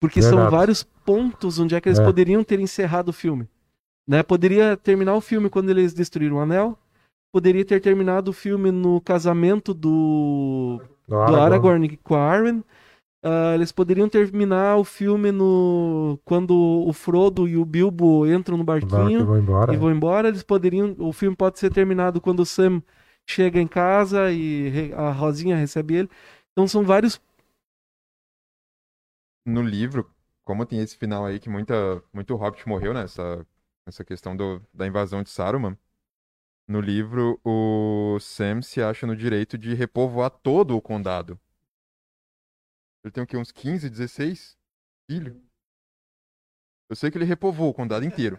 [0.01, 0.43] Porque Verdade.
[0.43, 2.05] são vários pontos onde é que eles é.
[2.05, 3.49] poderiam ter encerrado o filme.
[4.09, 4.23] Né?
[4.23, 6.79] Poderia terminar o filme quando eles destruíram o anel.
[7.33, 12.65] Poderia ter terminado o filme no casamento do, Do do Aragorn com a Arwen.
[13.23, 18.65] Ah, eles poderiam terminar o filme no quando o Frodo e o Bilbo entram no
[18.65, 19.75] Barquinho, vou embora.
[19.75, 20.29] e vão embora.
[20.29, 22.83] Eles poderiam, o filme pode ser terminado quando o Sam
[23.29, 26.11] chega em casa e a Rosinha recebe ele.
[26.53, 27.21] Então são vários.
[29.45, 30.09] No livro,
[30.45, 33.47] como tem esse final aí que muita, muito Hobbit morreu nessa,
[33.87, 35.77] nessa questão do, da invasão de Saruman,
[36.71, 41.39] no livro o Sam se acha no direito de repovoar todo o condado.
[43.05, 43.37] Ele tem o quê?
[43.37, 44.57] Uns 15, 16
[45.11, 45.37] filhos?
[46.89, 48.39] Eu sei que ele repovoou o condado inteiro.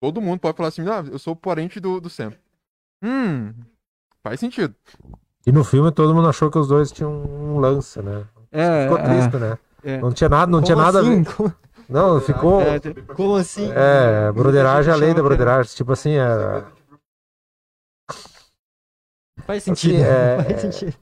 [0.00, 2.32] Todo mundo pode falar assim, ah, eu sou parente do, do Sam.
[3.02, 3.52] Hum,
[4.22, 4.74] faz sentido.
[5.46, 8.26] E no filme todo mundo achou que os dois tinham um lance, né?
[8.50, 9.58] É, Ficou a- triste, né?
[9.82, 10.00] é.
[10.00, 11.24] Não tinha nada, não Como tinha nada a assim?
[11.88, 12.62] Não, ficou.
[12.62, 13.70] é, te- como assim?
[13.72, 15.74] É, broderagem, a lei da broderagem.
[15.74, 16.64] Tipo assim, é,
[19.46, 19.94] Faz sentido.
[19.96, 20.94] Assim, é- Faz sentido.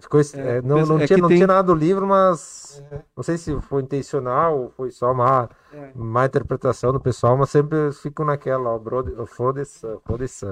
[0.00, 2.82] ficou, É, é, não, não, é tinha, não tem- tinha nada do livro, mas
[3.16, 5.90] não sei se foi intencional ou foi só uma É.
[5.94, 10.46] má interpretação do pessoal, mas sempre fico naquela, ó, foda-se, foda-se.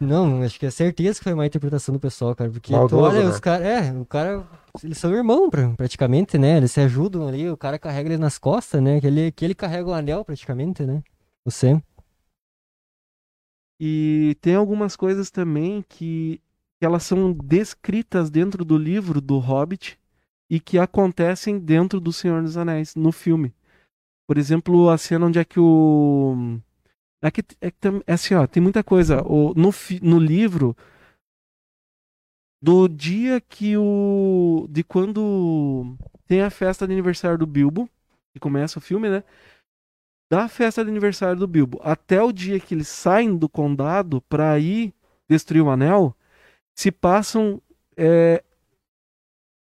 [0.00, 2.50] Não, acho que é certeza que foi uma interpretação do pessoal, cara.
[2.50, 3.30] Porque tu Maldoso, olha, né?
[3.30, 3.66] os caras.
[3.66, 4.44] É, o cara.
[4.82, 6.56] Eles são irmãos, pra- praticamente, né?
[6.56, 9.00] Eles se ajudam ali, o cara carrega ele nas costas, né?
[9.00, 11.02] Que ele, que ele carrega o anel, praticamente, né?
[11.46, 11.82] O Sam.
[13.84, 16.40] E tem algumas coisas também que,
[16.78, 19.98] que elas são descritas dentro do livro do Hobbit
[20.48, 23.52] e que acontecem dentro do Senhor dos Anéis, no filme.
[24.24, 26.60] Por exemplo, a cena onde é que o.
[27.20, 29.20] É que, é que é assim, ó, tem muita coisa.
[29.26, 29.70] O, no,
[30.00, 30.76] no livro,
[32.62, 34.64] do dia que o.
[34.70, 35.96] De quando
[36.28, 37.90] tem a festa de aniversário do Bilbo,
[38.32, 39.24] que começa o filme, né?
[40.32, 44.58] Da festa de aniversário do Bilbo até o dia que eles saem do condado pra
[44.58, 44.94] ir
[45.28, 46.16] destruir o anel,
[46.74, 47.60] se passam
[47.94, 48.42] é,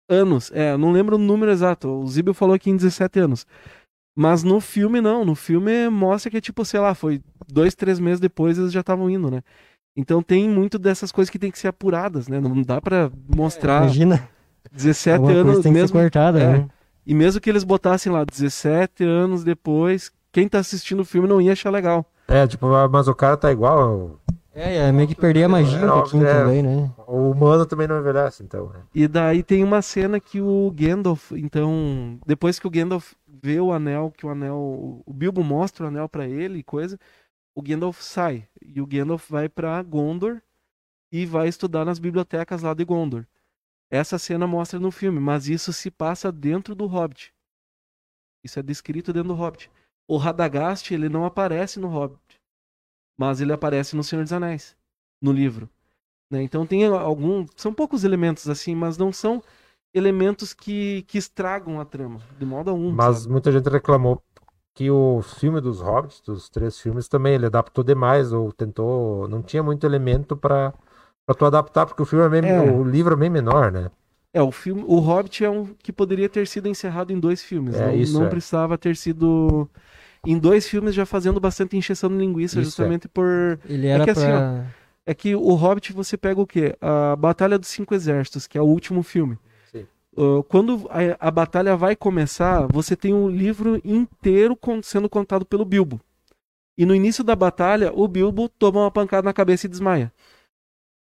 [0.06, 0.52] anos.
[0.52, 1.88] É, não lembro o número exato.
[1.88, 3.46] O Zibel falou aqui em 17 anos.
[4.14, 5.24] Mas no filme não.
[5.24, 8.80] No filme mostra que é tipo, sei lá, foi dois, três meses depois eles já
[8.80, 9.42] estavam indo, né?
[9.96, 12.40] Então tem muito dessas coisas que tem que ser apuradas, né?
[12.40, 14.28] Não dá pra mostrar Imagina.
[14.70, 15.98] 17 alguma coisa anos tem que ser mesmo.
[15.98, 16.58] cortada, é.
[16.58, 16.68] né?
[17.06, 21.40] E mesmo que eles botassem lá 17 anos depois, quem tá assistindo o filme não
[21.40, 22.04] ia achar legal.
[22.26, 24.20] É, tipo, mas o cara tá igual.
[24.54, 26.34] É, é meio que perder a magia um É, pouquinho é.
[26.34, 26.90] também, né?
[27.06, 28.68] O humano também não envelhece, então.
[28.70, 28.80] né?
[28.94, 33.72] E daí tem uma cena que o Gandalf, então, depois que o Gandalf vê o
[33.72, 36.98] anel, que o anel, o Bilbo mostra o anel pra ele e coisa,
[37.54, 40.40] o Gandalf sai e o Gandalf vai pra Gondor
[41.12, 43.24] e vai estudar nas bibliotecas lá de Gondor.
[43.90, 47.32] Essa cena mostra no filme, mas isso se passa dentro do Hobbit.
[48.44, 49.70] Isso é descrito dentro do Hobbit.
[50.08, 52.18] O Radagast, ele não aparece no Hobbit,
[53.18, 54.74] mas ele aparece no Senhor dos Anéis,
[55.22, 55.68] no livro.
[56.30, 56.42] né?
[56.42, 59.42] Então tem algum, são poucos elementos assim, mas não são
[59.94, 62.90] elementos que, que estragam a trama, de modo algum.
[62.90, 63.32] Mas sabe?
[63.32, 64.22] muita gente reclamou
[64.74, 69.26] que o filme dos Hobbits, dos três filmes, também ele adaptou demais, ou tentou.
[69.28, 70.72] Não tinha muito elemento pra,
[71.26, 72.60] pra tu adaptar, porque o filme é bem, É.
[72.60, 73.90] o livro é bem menor, né?
[74.32, 77.74] É, o filme, o Hobbit é um que poderia ter sido encerrado em dois filmes.
[77.74, 78.28] É, não isso não é.
[78.30, 79.68] precisava ter sido
[80.26, 82.64] em dois filmes já fazendo bastante encheção de linguiça, Isso é.
[82.64, 84.66] justamente por Ele era que assim, pra.
[85.06, 86.76] é que o Hobbit você pega o quê?
[86.80, 89.38] A Batalha dos Cinco Exércitos, que é o último filme.
[90.16, 95.64] Uh, quando a, a batalha vai começar, você tem um livro inteiro sendo contado pelo
[95.64, 96.00] Bilbo.
[96.76, 100.12] E no início da batalha, o Bilbo toma uma pancada na cabeça e desmaia.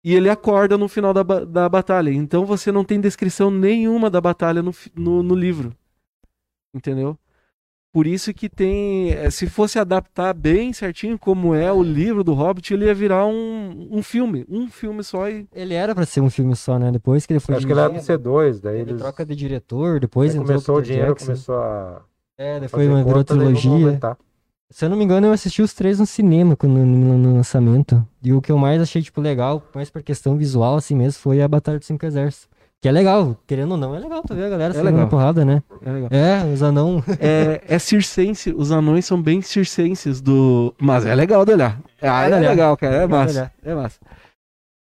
[0.04, 2.10] E ele acorda no final da, ba- da batalha.
[2.10, 5.74] Então você não tem descrição nenhuma da batalha no, no, no livro.
[6.74, 7.18] Entendeu?
[7.92, 9.12] Por isso que tem.
[9.12, 13.26] eh, Se fosse adaptar bem certinho como é o livro do Hobbit, ele ia virar
[13.26, 14.46] um, um filme.
[14.48, 15.48] Um filme só e.
[15.54, 16.92] Ele era pra ser um filme só, né?
[16.92, 17.56] Depois que ele foi.
[17.56, 19.02] Acho que ele era dirigindo, do C2, daí ele eles.
[19.02, 21.26] troca de diretor, depois aí entrou começou o dinheiro, Jackson.
[21.26, 22.02] começou a.
[22.38, 24.00] É, depois uma virou daí trilogia.
[24.72, 28.06] Se eu não me engano, eu assisti os três no cinema quando, no, no lançamento.
[28.22, 31.42] E o que eu mais achei, tipo, legal, mais por questão visual, assim mesmo, foi
[31.42, 32.48] a Batalha dos Cinco Exércitos.
[32.82, 35.07] Que é legal, querendo ou não, é legal tu ver a galera É legal.
[35.09, 35.61] porrada, né?
[35.86, 36.09] É legal.
[36.11, 37.03] É, os anão.
[37.19, 40.73] É, é circense, os anões são bem circenses do.
[40.80, 41.77] Mas é legal de olhar.
[42.01, 42.39] É é olhar.
[42.39, 42.95] legal, cara.
[42.95, 43.51] É É massa.
[43.63, 43.99] É massa.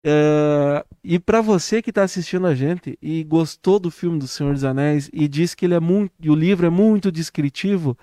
[0.04, 4.52] É, e pra você que tá assistindo a gente e gostou do filme do Senhor
[4.52, 6.12] dos Anéis e diz que ele é muito.
[6.20, 7.96] e o livro é muito descritivo,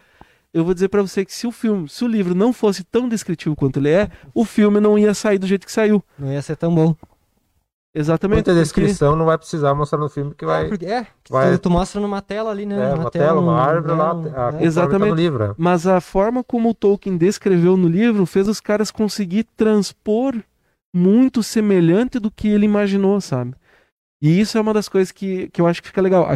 [0.54, 3.08] eu vou dizer pra você que se o filme, se o livro não fosse tão
[3.08, 6.04] descritivo quanto ele é, o filme não ia sair do jeito que saiu.
[6.18, 6.96] Não ia ser tão bom.
[7.96, 8.38] Exatamente.
[8.38, 10.66] Muita porque- descrição não vai precisar mostrar no filme que vai.
[10.66, 12.90] É, porque, é que vai- tu, mostra numa tela ali, né?
[12.92, 14.32] É, uma tela, uma árvore lá, um- a é.
[14.32, 15.00] conforme Exatamente.
[15.02, 15.48] tá no livro.
[15.50, 15.54] né?
[15.58, 20.34] Mas a forma como o Tolkien descreveu no livro fez os caras conseguir transpor
[20.96, 23.54] muito semelhante do que ele imaginou, sabe?
[24.22, 26.28] E isso é uma das coisas que, que eu acho que fica legal.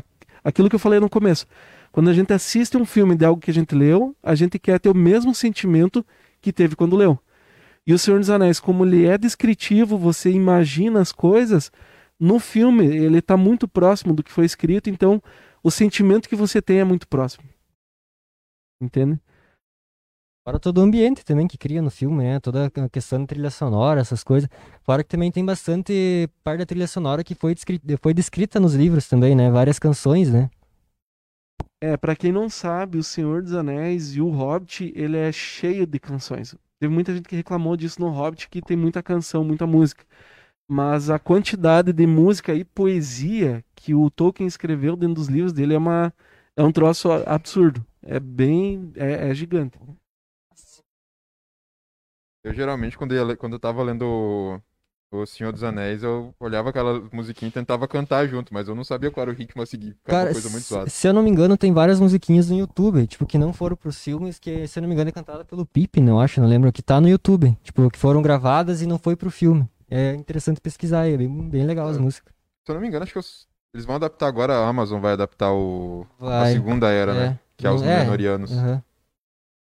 [0.43, 1.45] Aquilo que eu falei no começo.
[1.91, 4.79] Quando a gente assiste um filme de algo que a gente leu, a gente quer
[4.79, 6.05] ter o mesmo sentimento
[6.41, 7.17] que teve quando leu.
[7.87, 11.71] E o Senhor dos Anéis, como ele é descritivo, você imagina as coisas,
[12.19, 15.23] no filme ele está muito próximo do que foi escrito, então
[15.63, 17.45] o sentimento que você tem é muito próximo.
[18.81, 19.17] Entende?
[20.45, 22.39] Fora todo o ambiente também que cria no filme, né?
[22.41, 24.49] Toda a questão de trilha sonora, essas coisas.
[24.81, 28.73] Fora que também tem bastante parte da trilha sonora que foi, descrita, foi descrita nos
[28.75, 29.49] livros também, né?
[29.49, 30.49] Várias canções, né?
[31.81, 35.85] É, para quem não sabe, O Senhor dos Anéis e O Hobbit, ele é cheio
[35.85, 36.55] de canções.
[36.79, 40.05] Teve muita gente que reclamou disso no Hobbit, que tem muita canção, muita música.
[40.69, 45.73] Mas a quantidade de música e poesia que o Tolkien escreveu dentro dos livros dele
[45.73, 46.13] é, uma,
[46.55, 47.85] é um troço absurdo.
[48.01, 48.91] É bem.
[48.95, 49.79] é, é gigante.
[52.43, 54.61] Eu geralmente, quando, ia, quando eu tava lendo
[55.11, 58.83] o Senhor dos Anéis, eu olhava aquela musiquinha e tentava cantar junto, mas eu não
[58.83, 59.95] sabia qual era o ritmo a seguir.
[60.03, 60.89] Cara, uma coisa muito suave.
[60.89, 64.01] se eu não me engano, tem várias musiquinhas no YouTube, tipo, que não foram pros
[64.03, 66.71] filmes, que, se eu não me engano, é cantada pelo Pippin, eu acho, não lembro,
[66.71, 67.57] que tá no YouTube.
[67.63, 69.67] Tipo, que foram gravadas e não foi pro filme.
[69.89, 71.99] É interessante pesquisar aí, é bem, bem legal as É.
[71.99, 72.33] músicas.
[72.65, 73.19] Se eu não me engano, acho que
[73.73, 76.05] eles vão adaptar agora, a Amazon vai adaptar o...
[76.19, 76.49] Vai.
[76.49, 77.15] a segunda era, É.
[77.15, 77.39] né?
[77.55, 78.51] Que é os É, Númenóreanos.
[78.51, 78.83] aham.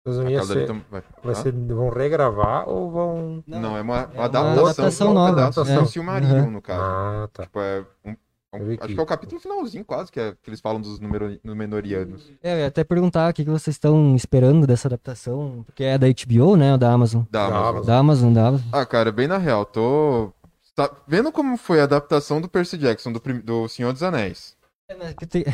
[0.07, 1.03] Não ser, tam- vai.
[1.23, 3.45] vai ser, vão regravar ou vão.
[3.47, 5.79] Não, é uma, É uma adaptação, adaptação de um nova, pedaço é.
[5.81, 6.51] do Silmarillion, Uhum.
[6.51, 6.83] no caso.
[6.83, 7.43] Ah, tá.
[7.45, 8.17] Tipo, é um- um-
[8.59, 10.79] Eu vi acho que- que é o capítulo finalzinho, quase, que, é, que eles falam
[10.79, 12.31] dos número- Númenóreanos.
[12.43, 15.97] É, eu ia até perguntar o que, que vocês estão esperando dessa adaptação, porque é
[15.97, 17.23] da HBO, né, ou da Amazon?
[17.31, 17.65] Da Da Amazon.
[17.71, 17.87] Amazon.
[17.87, 18.69] Da Amazon, da Amazon.
[18.73, 20.31] Ah, cara, bem na real, tô.
[20.77, 24.55] Tá vendo como foi a adaptação do Percy Jackson, do, prim- do Senhor dos Anéis?
[24.89, 25.45] É, mas que tem-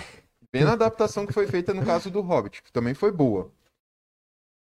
[0.53, 3.49] Bem na adaptação que foi feita no caso do Hobbit, que também foi boa.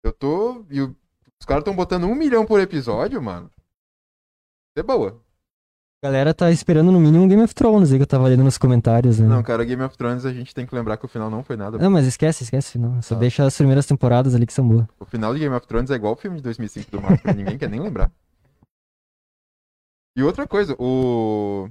[0.04, 0.66] Eu tô.
[0.70, 3.50] E os caras estão botando um milhão por episódio, mano.
[4.76, 5.22] É boa.
[6.04, 8.58] A galera tá esperando no mínimo Game of Thrones aí que eu tava lendo nos
[8.58, 9.26] comentários, né?
[9.28, 11.56] Não, cara, Game of Thrones a gente tem que lembrar que o final não foi
[11.56, 11.78] nada.
[11.78, 13.02] Não, mas esquece, esquece, não.
[13.02, 13.22] Só Tá.
[13.22, 14.86] deixa as primeiras temporadas ali que são boas.
[15.00, 17.58] O final de Game of Thrones é igual o filme de 2005 do Marvel, ninguém
[17.58, 18.12] quer nem lembrar.
[20.18, 21.70] E outra coisa, o.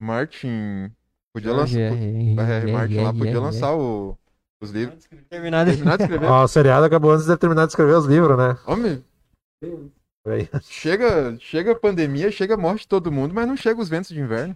[0.00, 0.90] Martin.
[1.32, 1.78] Podia lançar.
[1.78, 4.18] É, Martin lá podia lançar o-
[4.60, 5.04] os livros.
[5.28, 5.70] Terminado.
[5.70, 6.26] Terminar de escrever.
[6.30, 8.58] Ó, o seriado acabou antes de terminar de escrever os livros, né?
[8.66, 9.04] Homem,
[10.62, 14.10] chega, chega a pandemia, chega a morte de todo mundo, mas não chega os ventos
[14.10, 14.54] de inverno.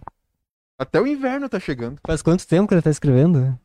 [0.77, 1.99] Até o inverno tá chegando.
[2.05, 3.57] Faz quanto tempo que ele tá escrevendo?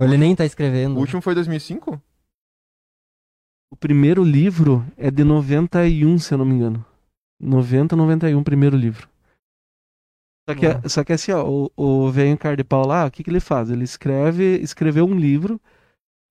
[0.00, 0.96] Ou ele nem tá escrevendo?
[0.96, 2.00] O último foi 2005?
[3.70, 6.84] O primeiro livro é de 91, se eu não me engano.
[7.38, 9.08] 90, 91, o primeiro livro.
[10.50, 10.88] Só que, Uau.
[10.88, 12.12] só que assim, ó, o, o
[12.56, 13.70] de pau lá, o que, que ele faz?
[13.70, 15.60] Ele escreve, escreveu um livro,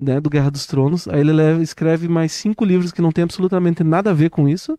[0.02, 3.24] né, do Guerra dos Tronos, aí ele leva, escreve mais cinco livros que não tem
[3.24, 4.78] absolutamente nada a ver com isso.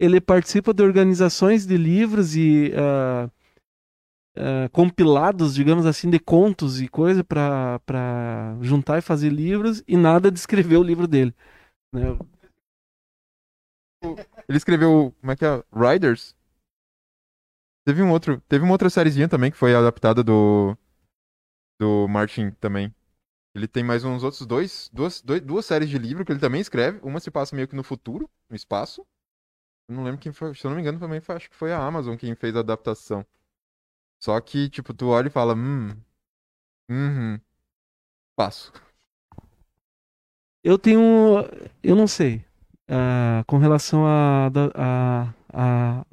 [0.00, 3.30] Ele participa de organizações de livros e ah,
[4.36, 10.30] ah, compilados, digamos assim, de contos e coisa pra juntar e fazer livros e nada
[10.30, 11.34] de escrever o livro dele.
[11.92, 12.18] né?
[14.48, 15.62] Ele escreveu, como é que é?
[15.72, 16.34] Riders?
[17.84, 20.76] Teve um outro, teve uma outra sériezinha também que foi adaptada do
[21.78, 22.94] do Martin também.
[23.54, 26.60] Ele tem mais uns outros dois, duas, dois- duas séries de livro que ele também
[26.60, 27.00] escreve.
[27.02, 29.06] Uma se passa meio que no futuro, no espaço.
[29.88, 31.72] Eu não lembro quem foi, se eu não me engano também foi, acho que foi
[31.72, 33.26] a Amazon quem fez a adaptação.
[34.20, 35.90] Só que, tipo, tu olha e fala, hum,
[36.90, 37.40] uhum,
[38.36, 38.72] passo.
[40.62, 41.00] Eu tenho.
[41.82, 42.44] Eu não sei.
[42.88, 46.04] ah, com relação a, a, a,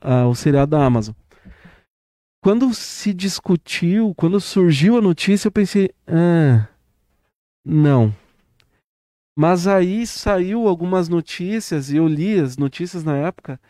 [0.00, 1.14] a- o seriado da Amazon.
[2.42, 5.90] Quando se discutiu, quando surgiu a notícia, eu pensei.
[6.06, 6.66] Ah,
[7.64, 8.14] não.
[9.36, 13.60] Mas aí saiu algumas notícias, e eu li as notícias na época,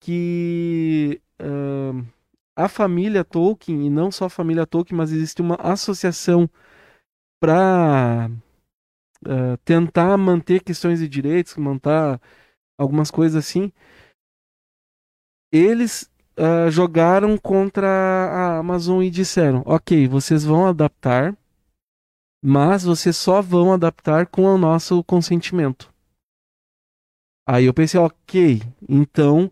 [0.00, 1.92] que ah,
[2.56, 6.50] a família Tolkien, e não só a família Tolkien, mas existe uma associação
[7.40, 8.30] para
[9.26, 12.20] eh, tentar manter questões de direitos, manter
[12.78, 13.72] algumas coisas assim,
[15.52, 21.36] eles ah, jogaram contra a Amazon e disseram: ok, vocês vão adaptar,
[22.42, 25.92] mas vocês só vão adaptar com o nosso consentimento.
[27.46, 29.50] Aí eu pensei: ok, então.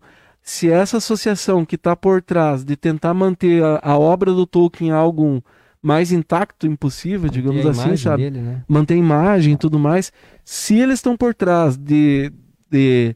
[0.49, 4.91] Se essa associação que está por trás de tentar manter a, a obra do Tolkien
[4.91, 5.43] algo
[5.81, 8.23] mais intacto impossível, digamos a assim, sabe?
[8.23, 8.63] dele, né?
[8.65, 10.09] manter imagem e tudo mais.
[10.45, 12.31] Se eles estão por trás de,
[12.71, 13.13] de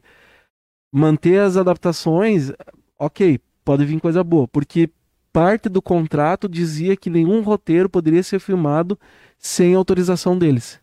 [0.92, 2.52] manter as adaptações,
[2.98, 4.90] ok, pode vir coisa boa, porque
[5.32, 8.98] parte do contrato dizia que nenhum roteiro poderia ser filmado
[9.38, 10.80] sem autorização deles.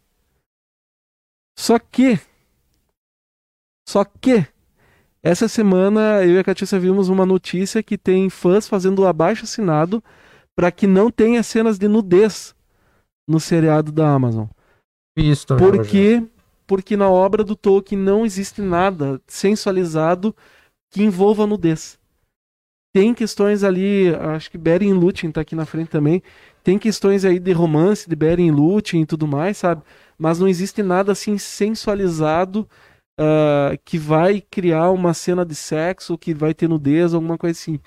[1.57, 2.19] Só que,
[3.87, 4.47] só que
[5.21, 9.43] Essa semana eu e a Catiça vimos uma notícia que tem fãs fazendo o abaixo
[9.43, 10.01] assinado
[10.55, 12.55] para que não tenha cenas de nudez
[13.27, 14.47] no seriado da Amazon.
[15.17, 15.71] Isso também.
[15.71, 16.23] Por quê?
[16.69, 20.35] Porque na obra do Tolkien não existe nada sensualizado
[20.91, 21.97] que envolva nudez.
[22.93, 26.21] Tem questões ali, acho que Beren Lúthien tá aqui na frente também.
[26.63, 29.81] Tem questões aí de romance de Beren Lúthien e tudo mais, sabe?
[30.15, 32.69] Mas não existe nada assim sensualizado
[33.19, 37.79] uh, que vai criar uma cena de sexo, que vai ter nudez, alguma coisa assim.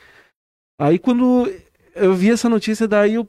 [0.77, 1.49] Aí quando
[1.95, 3.29] eu vi essa notícia, daí eu.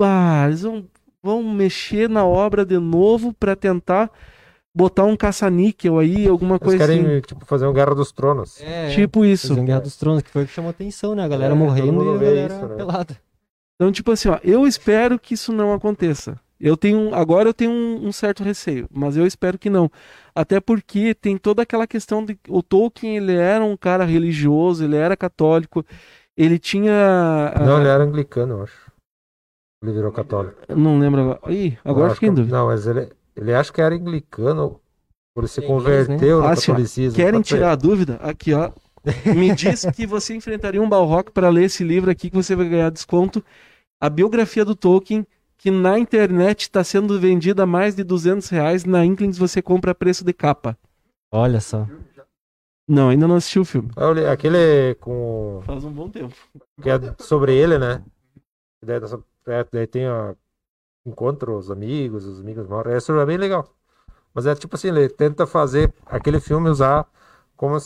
[0.00, 0.88] Ah, eles vão,
[1.20, 4.08] vão mexer na obra de novo para tentar
[4.76, 7.20] botar um caça-níquel aí, alguma Eles coisa querem, assim.
[7.22, 8.60] tipo, fazer um Guerra dos Tronos.
[8.60, 9.48] É, Tipo isso.
[9.48, 11.24] Fazer um Guerra dos Tronos, que foi o que chamou atenção, né?
[11.24, 12.74] A galera É, morrendo e a galera isso, né?
[12.76, 13.16] pelada.
[13.74, 16.38] Então, tipo assim, ó, eu espero que isso não aconteça.
[16.58, 19.90] Eu tenho, agora eu tenho um, um certo receio, mas eu espero que não.
[20.34, 24.96] Até porque tem toda aquela questão de o Tolkien, ele era um cara religioso, ele
[24.96, 25.84] era católico,
[26.36, 28.90] ele tinha ah, Não, ele era anglicano, eu acho.
[29.82, 30.56] Ele virou católico.
[30.74, 31.52] não lembro agora.
[31.52, 32.56] Ih, agora Eu fiquei em acho que- dúvida.
[32.56, 34.80] Não, mas ele, ele acha que era anglicano
[35.34, 36.14] por se É inglês, né?
[36.14, 36.54] converteu no Ah, ó.
[36.56, 37.16] catolicismo.
[37.16, 38.16] Querem tirar a dúvida?
[38.22, 38.72] Aqui, ó.
[39.36, 42.68] Me diz que você enfrentaria um Balrock para ler esse livro aqui que você vai
[42.68, 43.44] ganhar desconto.
[44.00, 45.24] A biografia do Tolkien,
[45.56, 48.84] que na internet está sendo vendida a mais de 200 reais.
[48.84, 50.76] Na Inklings você compra a preço de capa.
[51.32, 51.86] Olha só.
[52.88, 53.90] Não, ainda não assisti o filme.
[54.14, 55.60] Li- Aquele com.
[55.64, 56.34] Faz um bom tempo.
[56.80, 58.02] que é sobre ele, né?
[58.84, 59.00] Daí,
[59.48, 60.34] é, daí tem a.
[61.06, 62.96] Encontra os amigos, os amigos morrem.
[62.96, 63.72] Isso é bem legal.
[64.34, 67.06] Mas é tipo assim, ele tenta fazer aquele filme usar
[67.56, 67.78] como.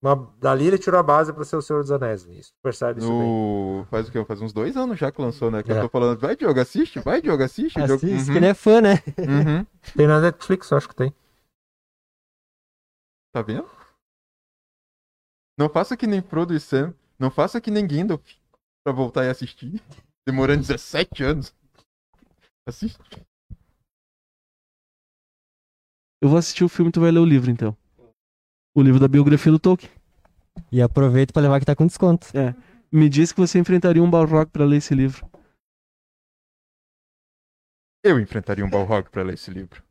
[0.00, 0.30] Uma...
[0.38, 2.24] Dali ele tirou a base pra ser o Senhor dos Anéis.
[2.26, 3.18] Isso, percebe isso bem.
[3.18, 3.84] No...
[3.90, 4.24] Faz o quê?
[4.24, 5.60] Faz uns dois anos já que lançou, né?
[5.62, 5.78] Que É.
[5.78, 7.74] eu tô falando, vai, Diogo, assiste, vai, Diogo, assiste.
[7.74, 7.94] Diogo.
[7.94, 8.94] Assiste, Uhum, que ele é fã, né?
[9.18, 9.66] uhum.
[9.96, 11.12] Tem na Netflix, eu acho que tem.
[13.32, 13.68] Tá vendo?
[15.58, 16.94] Não faça que nem Frodo e Sam.
[17.18, 18.22] Não faça que nem Gandalf
[18.84, 19.82] pra voltar e assistir.
[20.26, 21.52] Demorando 17 anos.
[22.68, 22.98] Assiste.
[26.20, 27.74] Eu vou assistir o filme e tu vai ler o livro, então.
[28.76, 29.90] O livro da biografia do Tolkien.
[30.70, 32.26] E aproveita pra levar que tá com desconto.
[32.92, 35.26] Me diz que você enfrentaria um Balrog para ler esse livro.
[38.04, 39.82] Eu enfrentaria um Balrog pra ler esse livro.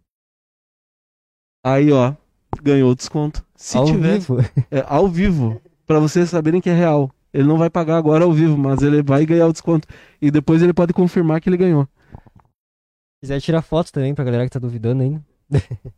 [1.66, 2.16] Aí, ó,
[2.62, 3.44] ganhou o desconto.
[3.56, 4.38] Se Ao tiver vivo.
[4.70, 7.10] é, ao vivo, Pra vocês saberem que é real.
[7.34, 9.88] Ele não vai pagar agora ao vivo, mas ele vai ganhar o desconto.
[10.22, 11.88] E depois ele pode confirmar que ele ganhou.
[13.18, 15.26] Se quiser tirar foto também pra galera que tá duvidando ainda.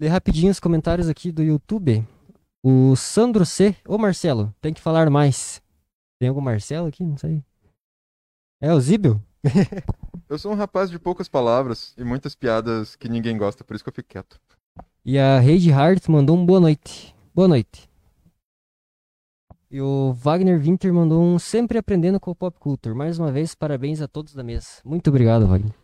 [0.00, 2.06] Lê rapidinho os comentários aqui do YouTube.
[2.64, 3.76] O Sandro C.
[3.86, 5.62] Ô Marcelo, tem que falar mais.
[6.18, 7.04] Tem algum Marcelo aqui?
[7.04, 7.44] Não sei.
[8.58, 9.22] É o Zíbio?
[10.26, 13.84] Eu sou um rapaz de poucas palavras e muitas piadas que ninguém gosta, por isso
[13.84, 14.40] que eu fico quieto.
[15.04, 17.14] E a Reide Hart mandou um boa noite.
[17.34, 17.86] Boa noite.
[19.70, 22.94] E o Wagner Winter mandou um sempre aprendendo com o Pop Culture.
[22.94, 24.80] Mais uma vez, parabéns a todos da mesa.
[24.82, 25.83] Muito obrigado, Wagner.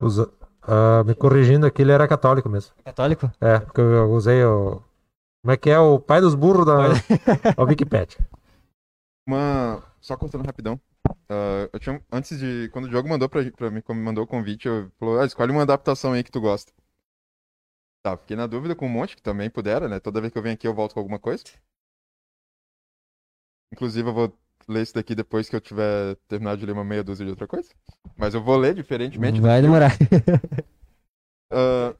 [0.00, 0.30] Usa-
[0.62, 2.74] ah, me corrigindo aqui, ele era católico mesmo.
[2.84, 3.30] Católico?
[3.40, 4.82] É, porque eu usei o.
[5.42, 5.78] Como é que é?
[5.78, 6.88] O pai dos burros da
[7.56, 8.18] a Wikipedia.
[9.26, 9.82] Uma.
[10.00, 10.80] Só cortando rapidão.
[11.28, 12.00] Ah, eu tinha...
[12.12, 12.68] Antes de.
[12.70, 15.24] Quando o Diogo mandou pra, pra mim, quando me mandou o convite, eu falou, ah,
[15.24, 16.72] escolhe uma adaptação aí que tu gosta.
[18.04, 19.98] Tá, fiquei na dúvida com um monte, que também pudera, né?
[19.98, 21.42] Toda vez que eu venho aqui eu volto com alguma coisa.
[23.72, 27.04] Inclusive, eu vou ler isso daqui depois que eu tiver terminado de ler uma meia
[27.04, 27.68] dúzia de outra coisa.
[28.16, 29.40] Mas eu vou ler diferentemente.
[29.40, 29.92] Vai demorar.
[31.50, 31.94] Ah,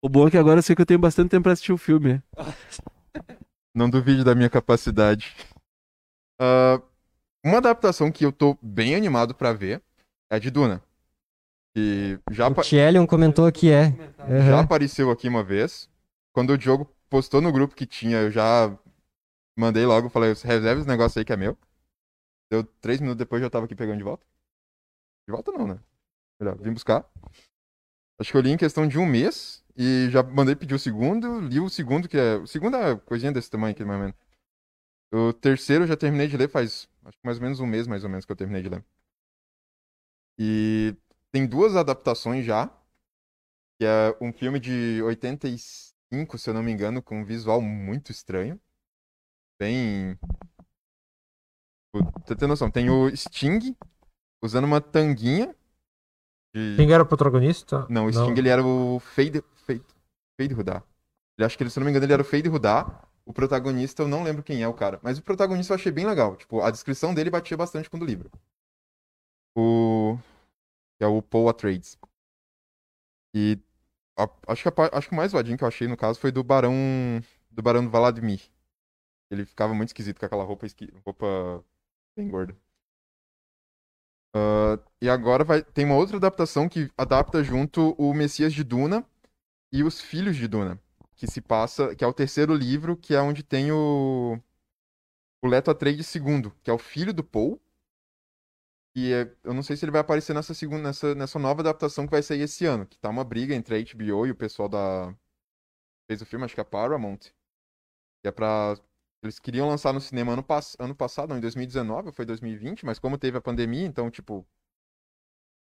[0.00, 1.78] O bom é que agora eu sei que eu tenho bastante tempo pra assistir o
[1.78, 2.22] filme.
[3.74, 5.34] Não duvide da minha capacidade.
[6.40, 6.80] Ah,
[7.44, 9.82] uma adaptação que eu tô bem animado pra ver
[10.30, 10.82] é a de Duna.
[11.74, 13.90] Que já, O Tielion comentou que é.
[13.90, 14.60] já Aham.
[14.60, 15.88] apareceu aqui uma vez.
[16.32, 18.76] Quando o Diogo postou no grupo que tinha, eu já
[19.58, 21.56] mandei logo, falei, reserva esse negócio aí que é meu.
[22.50, 24.24] Deu três minutos depois já tava aqui pegando de volta.
[25.26, 25.80] De volta não, né?
[26.40, 27.04] Melhor, vim buscar.
[28.18, 31.40] Acho que eu li em questão de um mês e já mandei pedir o segundo,
[31.40, 32.36] li o segundo, que é.
[32.36, 34.18] O segundo é coisinha desse tamanho aqui, mais ou menos.
[35.12, 37.86] O terceiro eu já terminei de ler faz acho que mais ou menos um mês,
[37.86, 38.84] mais ou menos, que eu terminei de ler.
[40.38, 40.96] E
[41.32, 42.68] tem duas adaptações já.
[43.80, 48.10] Que é um filme de 85, se eu não me engano, com um visual muito
[48.10, 48.60] estranho.
[52.24, 53.76] Pra ter noção, tem o Sting
[54.42, 55.54] usando uma tanguinha.
[56.54, 56.76] De...
[56.76, 57.86] Quem era o protagonista?
[57.88, 59.84] Não, o Sting ele era o Fade, Fade,
[60.40, 60.82] Fade Rudá.
[61.36, 63.04] Ele acho que ele, se não me engano, ele era o Fade Rudá.
[63.24, 64.98] O protagonista, eu não lembro quem é o cara.
[65.02, 66.36] Mas o protagonista eu achei bem legal.
[66.36, 68.30] Tipo, a descrição dele batia bastante com o do livro.
[69.56, 70.18] O.
[70.98, 71.98] Que é o Paul Atreides.
[73.34, 73.58] E.
[74.18, 76.32] a- acho, que a acho que o mais vadinho que eu achei, no caso, foi
[76.32, 76.72] do Barão.
[77.50, 78.40] do Barão Vladimir.
[79.30, 80.92] Ele ficava muito esquisito com aquela roupa, esqui...
[81.04, 81.64] roupa
[82.16, 82.56] bem gorda.
[84.36, 89.04] Uh, e agora vai tem uma outra adaptação que adapta junto o Messias de Duna
[89.72, 90.80] e os Filhos de Duna,
[91.16, 94.38] que se passa, que é o terceiro livro, que é onde tem o
[95.42, 97.60] o Leto Atreides II, que é o filho do Paul.
[98.94, 102.04] E é, eu não sei se ele vai aparecer nessa segunda nessa, nessa nova adaptação
[102.06, 104.68] que vai sair esse ano, que tá uma briga entre a HBO e o pessoal
[104.68, 105.14] da
[106.08, 107.18] fez o filme, acho que é a Paramount.
[108.22, 108.76] Que é pra
[109.22, 110.76] eles queriam lançar no cinema ano, pass...
[110.78, 114.46] ano passado, não, em 2019, foi 2020, mas como teve a pandemia, então, tipo,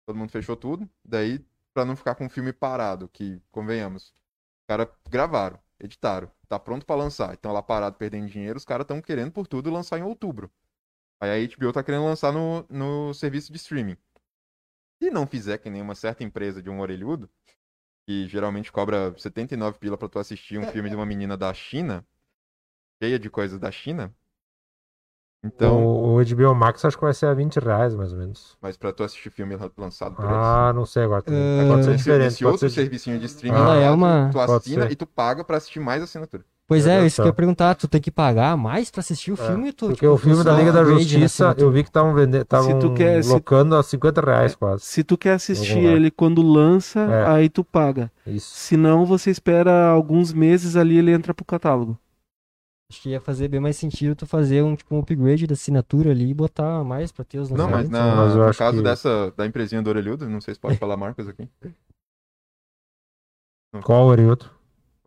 [0.06, 0.88] todo mundo fechou tudo.
[1.04, 6.58] Daí, pra não ficar com o filme parado, que, convenhamos, os caras gravaram, editaram, tá
[6.58, 7.34] pronto para lançar.
[7.34, 10.50] Então, lá parado, perdendo dinheiro, os caras estão querendo por tudo lançar em outubro.
[11.20, 13.96] Aí a HBO tá querendo lançar no, no serviço de streaming.
[15.02, 17.30] Se não fizer que nenhuma certa empresa de um orelhudo,
[18.06, 22.06] que geralmente cobra 79 pila pra tu assistir um filme de uma menina da China,
[23.02, 24.12] cheia de coisas da China.
[25.44, 25.84] Então.
[25.84, 28.56] O, o HBO Max acho que vai ser a 20 reais, mais ou menos.
[28.62, 31.22] Mas pra tu assistir filme lançado por Ah, não sei agora.
[31.28, 31.88] Uh, Agora eles.
[31.88, 32.26] é diferente.
[32.28, 33.58] Esse outro ser- servicinho de streaming.
[33.58, 36.44] Ela é tu- uma- Tu Pode assina e tu paga pra assistir mais assinatura.
[36.66, 37.74] Pois é, Olha isso que eu ia perguntar.
[37.74, 39.70] Tu tem que pagar mais pra assistir o É, filme?
[39.70, 42.40] Tu, Porque tipo, o filme tu da Liga da Justiça, eu vi que estavam vendendo,
[42.40, 44.82] estavam tu quer- se- locando a 50 reais quase.
[44.82, 47.28] Se tu quer assistir ele quando lança, É.
[47.28, 48.10] aí tu paga.
[48.26, 48.48] Isso.
[48.56, 51.98] Se não, você espera alguns meses ali ele entra pro catálogo.
[52.94, 56.12] Acho que ia fazer bem mais sentido tu fazer um, tipo, um upgrade da assinatura
[56.12, 57.90] ali e botar mais pra ter os Não, mas, lançamentos.
[57.90, 60.60] na, mas eu no acho caso que- dessa, da empresinha do Orelhudo, não sei se
[60.60, 61.48] pode falar marcas aqui.
[63.82, 64.50] Qual o outro?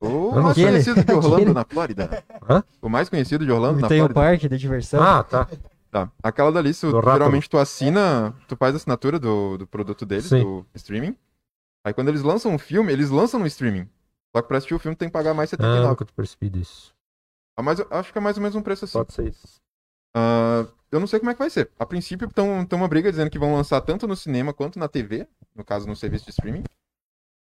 [0.02, 0.66] O mais sei.
[0.66, 1.54] conhecido de Orlando, Aquele.
[1.54, 2.24] na Flórida.
[2.50, 2.64] Hã?
[2.82, 4.20] O mais conhecido de Orlando, na Tem o Flórida.
[4.20, 5.02] parque da diversão.
[5.02, 5.48] Ah, tá.
[5.90, 6.12] Tá.
[6.22, 10.44] Aquela dali, se geralmente tu assina, tu faz a assinatura do, do produto deles, Sim.
[10.44, 11.16] do streaming.
[11.86, 13.88] Aí quando eles lançam um filme, eles lançam no streaming.
[14.36, 15.90] Só que pra assistir o filme tem que pagar mais Ah, 79.
[15.90, 16.94] nunca te percebi disso.
[17.58, 18.94] Ah, mas eu acho que é mais ou menos um preço assim.
[18.94, 19.60] Pode ser isso.
[20.16, 21.72] Ah, eu não sei como é que vai ser.
[21.78, 25.28] A princípio, estão uma briga dizendo que vão lançar tanto no cinema quanto na TV,
[25.56, 26.64] no caso no serviço de streaming.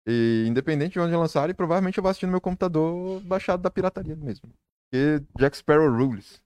[0.06, 4.16] E independente de onde lançarem, provavelmente eu vou assistir no meu computador baixado da pirataria
[4.16, 4.50] mesmo.
[4.90, 6.42] Porque Jack Sparrow rules.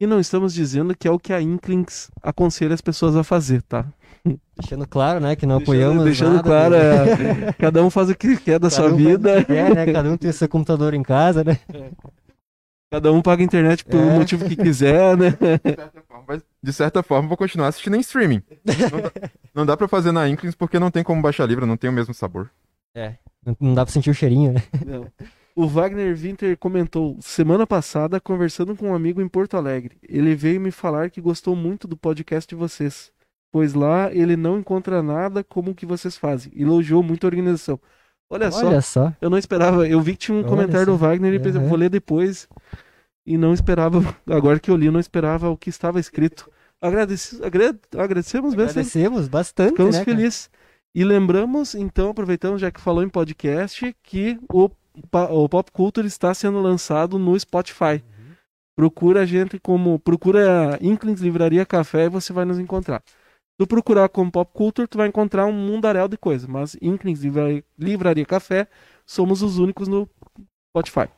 [0.00, 3.62] E não estamos dizendo que é o que a Inklings aconselha as pessoas a fazer,
[3.62, 3.92] tá?
[4.58, 7.48] Deixando claro, né, que não Deixando- apoiamos deixando nada, claro, né?
[7.48, 9.44] é, cada um faz o que quer da Cada sua um vida.
[9.44, 9.92] quer, né?
[9.92, 11.58] Cada um tem o seu computador em casa, né?
[12.90, 14.18] Cada um paga a internet pelo É.
[14.18, 15.30] motivo que quiser, né?
[15.30, 18.42] De certa forma, mas, de certa forma, vou continuar assistindo em streaming.
[18.64, 21.76] Não dá, não dá pra fazer na Inklings porque não tem como baixar livro, não
[21.76, 22.50] tem o mesmo sabor.
[23.44, 24.62] Não, não dá pra sentir o cheirinho, né?
[24.86, 25.06] Não.
[25.54, 30.60] O Wagner Winter comentou: semana passada, conversando com um amigo em Porto Alegre, ele veio
[30.60, 33.10] me falar que gostou muito do podcast de vocês,
[33.50, 36.52] pois lá ele não encontra nada como o que vocês fazem.
[36.54, 37.80] Elogiou muito a organização.
[38.30, 39.12] Olha, só, Olha só.
[39.20, 39.88] eu não esperava.
[39.88, 40.92] Eu vi que tinha um Olha comentário só.
[40.92, 41.68] do Wagner e pensei, Uhum.
[41.68, 42.48] vou ler depois.
[43.26, 46.50] E não esperava, agora que eu li, não esperava o que estava escrito.
[46.80, 47.40] Agradeci,
[47.96, 48.70] agradecemos mesmo.
[48.70, 50.50] Agradecemos bastante, Ficamos né, felizes.
[50.94, 54.70] E lembramos, então, aproveitando, já que falou em podcast, que o,
[55.30, 58.02] o Pop Culture está sendo lançado no Spotify.
[58.76, 59.98] Procura a gente como.
[59.98, 63.02] Procura Inklings Livraria Café e você vai nos encontrar.
[63.58, 66.46] Se tu procurar como Pop Culture, tu vai encontrar um mundaréu de coisas.
[66.46, 68.68] Mas Inklings Livraria, Livraria Café,
[69.04, 70.08] somos os únicos no
[70.70, 71.08] Spotify.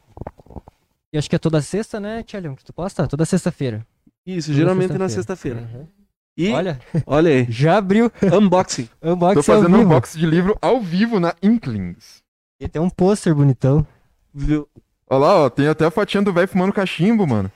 [1.13, 3.07] E acho que é toda sexta, né, Tchelion, que tu posta?
[3.07, 3.87] Toda sexta-feira.
[4.25, 5.61] Isso, Toda geralmente na sexta-feira.
[5.61, 5.87] Uhum.
[6.35, 8.89] E, olha, Olha, aí, já abriu unboxing.
[9.03, 12.23] unboxing Tô fazendo um unboxing de livro ao vivo na Inklings.
[12.59, 13.87] E tem um pôster bonitão.
[14.33, 14.67] Viu?
[15.11, 17.53] Olha lá, ó, tem até a fotinha do velho fumando cachimbo, mano.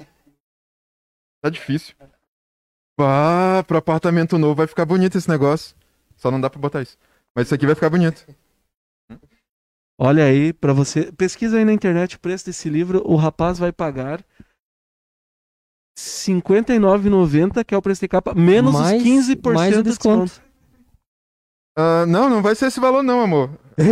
[1.40, 1.94] Tá difícil.
[2.96, 5.76] Pá, pro apartamento novo vai ficar bonito esse negócio.
[6.16, 6.96] Só não dá pra botar isso.
[7.34, 8.24] Mas isso aqui vai ficar bonito.
[9.98, 11.12] Olha aí, pra você.
[11.12, 13.02] Pesquisa aí na internet o preço desse livro.
[13.04, 14.24] O rapaz vai pagar R$
[15.96, 20.24] 59,90, que é o preço de capa, menos mais, os 15% mais o desconto.
[20.24, 20.44] desconto.
[21.76, 23.50] Ah, não, não vai ser esse valor não, amor.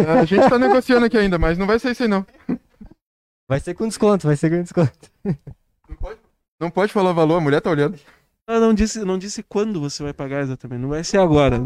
[0.08, 2.24] Ah, a gente tá negociando aqui ainda, mas não vai ser isso aí não.
[3.48, 5.10] Vai ser com desconto, vai ser com desconto.
[6.60, 7.98] Não pode falar valor, a mulher tá olhando.
[8.46, 10.80] Ah, não disse, não disse quando você vai pagar exatamente.
[10.80, 11.58] Não vai ser agora.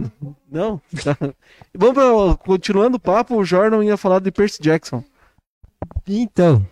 [0.50, 0.80] Não?
[1.74, 5.02] Vamos pra, continuando o papo, o Jordan ia falar de Percy Jackson.
[6.06, 6.66] Então,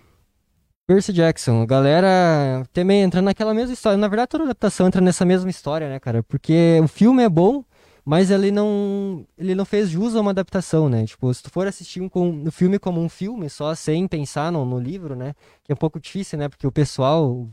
[0.86, 3.96] Percy Jackson, a galera também entra naquela mesma história.
[3.96, 6.22] Na verdade, toda adaptação entra nessa mesma história, né, cara?
[6.22, 7.64] Porque o filme é bom,
[8.04, 11.06] mas ele não, ele não fez jus a uma adaptação, né?
[11.06, 12.10] Tipo, se tu for assistir um,
[12.46, 15.32] o filme como um filme, só sem pensar no, no livro, né?
[15.62, 16.50] Que é um pouco difícil, né?
[16.50, 17.48] Porque o pessoal,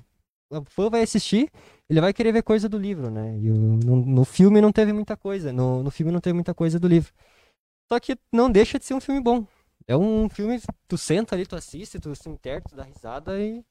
[0.49, 1.49] o fã vai assistir,
[1.89, 3.37] ele vai querer ver coisa do livro, né?
[3.39, 6.53] E o- no, no filme não teve muita coisa, no, no filme não teve muita
[6.53, 7.11] coisa do livro.
[7.91, 9.45] Só que não deixa de ser um filme bom.
[9.87, 13.63] É um filme, tu senta ali, tu assiste, tu se interna, tu dá risada e.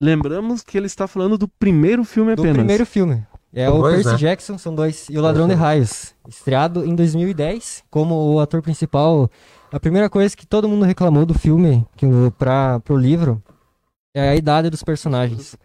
[0.00, 2.56] Lembramos que ele está falando do primeiro filme Do apenas.
[2.58, 3.26] primeiro filme.
[3.54, 4.16] É São o dois, Percy né?
[4.18, 5.08] Jackson, são dois.
[5.08, 6.14] E o Ladrão de Dois Raios.
[6.28, 9.30] Estreado em 2010 como o ator principal.
[9.72, 13.42] A primeira coisa que todo mundo reclamou do filme, que o- pra, pro livro,
[14.14, 15.56] é a idade dos personagens.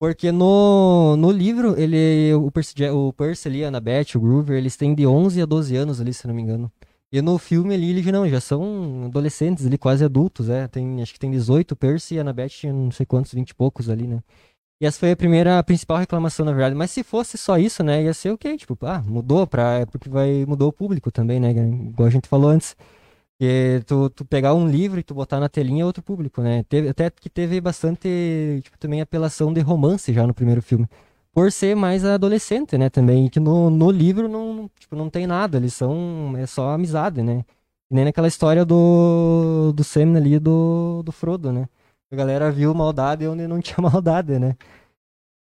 [0.00, 4.74] Porque no, no livro, ele, o, Percy, o Percy ali, a Annabeth, o Groover, eles
[4.74, 6.72] têm de 11 a 12 anos ali, se não me engano.
[7.12, 10.66] E no filme ali, eles não, já são adolescentes ali, quase adultos, é.
[10.68, 13.50] Tem, acho que tem 18, o Percy e a Annabeth tinha não sei quantos, 20
[13.50, 14.22] e poucos ali, né.
[14.80, 16.74] E essa foi a primeira, a principal reclamação, na verdade.
[16.74, 18.56] Mas se fosse só isso, né, ia ser o quê?
[18.56, 22.26] Tipo, ah, mudou pra, é porque vai, mudou o público também, né, igual a gente
[22.26, 22.74] falou antes.
[23.40, 26.62] Porque tu, tu pegar um livro e tu botar na telinha é outro público, né?
[26.64, 30.86] Teve, até que teve bastante, tipo, também apelação de romance já no primeiro filme.
[31.32, 33.24] Por ser mais adolescente, né, também.
[33.26, 37.22] E que no, no livro não, tipo, não tem nada, eles são, é só amizade,
[37.22, 37.42] né?
[37.88, 41.66] Que nem naquela história do, do Sam ali, do, do Frodo, né?
[42.12, 44.54] A galera viu maldade onde não tinha maldade, né?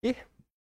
[0.03, 0.17] E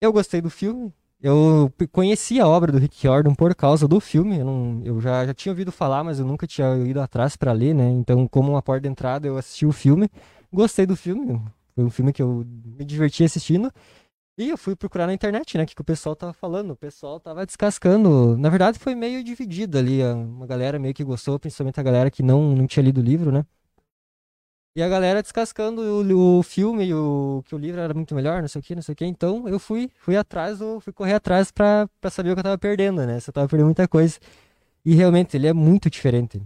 [0.02, 0.92] eu gostei do filme.
[1.20, 4.38] Eu conheci a obra do Rick Riordan por causa do filme.
[4.38, 7.52] Eu, não- eu já, já tinha ouvido falar, mas eu nunca tinha ido atrás pra
[7.52, 7.90] ler, né?
[7.90, 10.08] Então, como uma porta de entrada, eu assisti o filme.
[10.52, 11.40] Gostei do filme.
[11.74, 13.72] Foi um filme que eu me diverti assistindo.
[14.38, 15.64] E eu fui procurar na internet, né?
[15.64, 16.72] O que, que o pessoal tava falando.
[16.72, 18.36] O pessoal tava descascando.
[18.38, 20.02] Na verdade, foi meio dividido ali.
[20.04, 23.32] Uma galera meio que gostou, principalmente a galera que não, não tinha lido o livro,
[23.32, 23.44] né?
[24.76, 28.48] E a galera descascando o, o filme, o, que o livro era muito melhor, não
[28.48, 29.04] sei o que, não sei o que.
[29.04, 32.44] Então eu fui, fui atrás, do, fui correr atrás pra, pra saber o que eu
[32.44, 33.18] tava perdendo, né?
[33.18, 34.18] Se eu tava perdendo muita coisa.
[34.84, 36.40] E realmente, ele é muito diferente.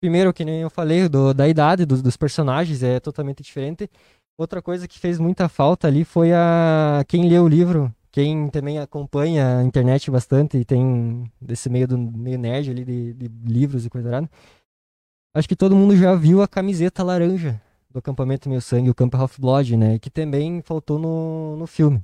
[0.00, 3.90] Primeiro, que nem eu falei, do, da idade dos, dos personagens é totalmente diferente.
[4.38, 8.78] Outra coisa que fez muita falta ali foi a quem lê o livro, quem também
[8.78, 13.84] acompanha a internet bastante e tem desse meio do meio nerd ali de, de livros
[13.84, 14.30] e coisa errada.
[15.34, 17.60] Acho que todo mundo já viu a camiseta laranja
[17.90, 19.98] do acampamento Meu Sangue, o Camp Half-Blood, né?
[19.98, 22.02] Que também faltou no, no filme.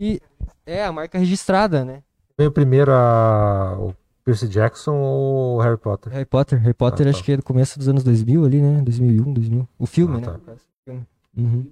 [0.00, 0.20] E
[0.64, 2.02] é a marca registrada, né?
[2.38, 3.76] Veio primeiro a...
[3.78, 3.94] o
[4.24, 6.12] Percy Jackson ou o Harry Potter?
[6.12, 6.60] Harry Potter.
[6.60, 7.10] Harry Potter tá.
[7.10, 8.80] acho que é do começo dos anos 2000 ali, né?
[8.82, 9.68] 2001, 2000.
[9.78, 10.26] O filme, Ah, né?
[10.46, 10.52] tá.
[10.52, 11.06] o filme.
[11.36, 11.66] Uhum.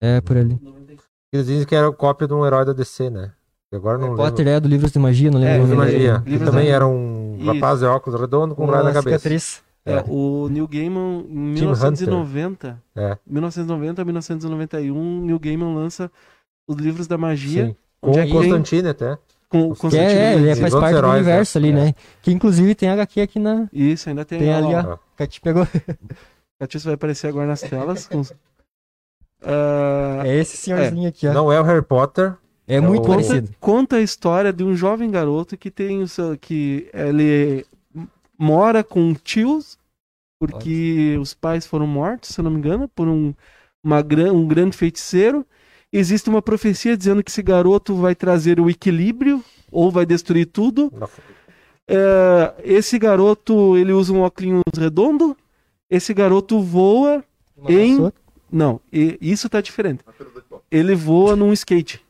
[0.00, 0.58] É, por ali.
[1.32, 3.32] Eles dizem que era cópia de um herói da DC, né?
[3.72, 4.30] E agora não Harry lembro.
[4.30, 6.22] Potter é do Livros de Magia, não É, lembro Livro o de magia.
[6.26, 7.52] Livros também era um Isso.
[7.52, 9.18] rapaz de óculos redondo com um raio na cabeça.
[9.18, 9.62] cicatriz.
[9.84, 10.04] É, É.
[10.08, 13.16] o Neil Gaiman, em Tim 1990, É.
[13.26, 16.10] 1990 a 1991, Neil Gaiman lança
[16.68, 17.76] os livros da magia, Sim.
[18.00, 19.16] Com é o Constantine até.
[19.48, 20.10] com o Que Constantino.
[20.10, 21.68] é, é, ele faz parte do heróis, universo né?
[21.68, 21.84] ali, É.
[21.84, 21.94] né?
[22.20, 23.68] Que inclusive tem HQ aqui na.
[23.72, 24.96] Isso, ainda tem, Tem ali, ó, ó.
[25.16, 25.66] Que a gente pegou.
[26.58, 28.06] Catiço vai aparecer agora nas telas.
[28.08, 28.22] com
[29.42, 31.32] Ah, É esse senhorzinho aqui, ó.
[31.32, 32.34] Não é o Harry Potter.
[32.66, 33.48] É é muito o- parecido.
[33.60, 37.64] conta a história de um jovem garoto que tem o seu, que ele
[38.38, 39.78] mora com tios
[40.38, 43.32] porque os pais foram mortos, se eu não me engano, por um,
[43.82, 44.00] uma,
[44.32, 45.46] um grande feiticeiro.
[45.90, 50.92] Existe uma profecia dizendo que esse garoto vai trazer o equilíbrio ou vai destruir tudo.
[51.88, 55.36] É, esse garoto ele usa um óculos redondo.
[55.88, 57.24] Esse garoto voa.
[57.56, 58.14] Uma Em- vassoura.
[58.52, 60.04] Não, isso tá diferente.
[60.70, 62.04] Ele voa num skate.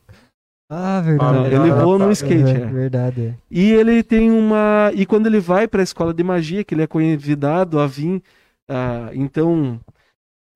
[0.69, 1.39] Ah, Ah, verdade.
[1.43, 2.13] melhor ele voa adaptado.
[2.13, 2.51] skate.
[2.51, 2.67] É, é.
[2.67, 3.21] verdade.
[3.23, 3.35] é.
[3.51, 4.91] E ele tem uma.
[4.95, 8.21] E quando ele vai para a escola de magia, que ele é convidado a vir,
[8.69, 9.79] ah, então,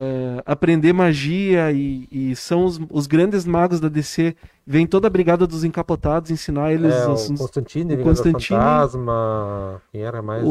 [0.03, 4.35] ah, aprender magia, e, e são os, os grandes magos da DC,
[4.67, 8.59] vem toda a brigada dos encapotados ensinar eles É, os- o os- Constantine, o Constantine-
[8.59, 9.81] Fantasma.
[9.93, 10.43] Quem era mais?
[10.45, 10.49] o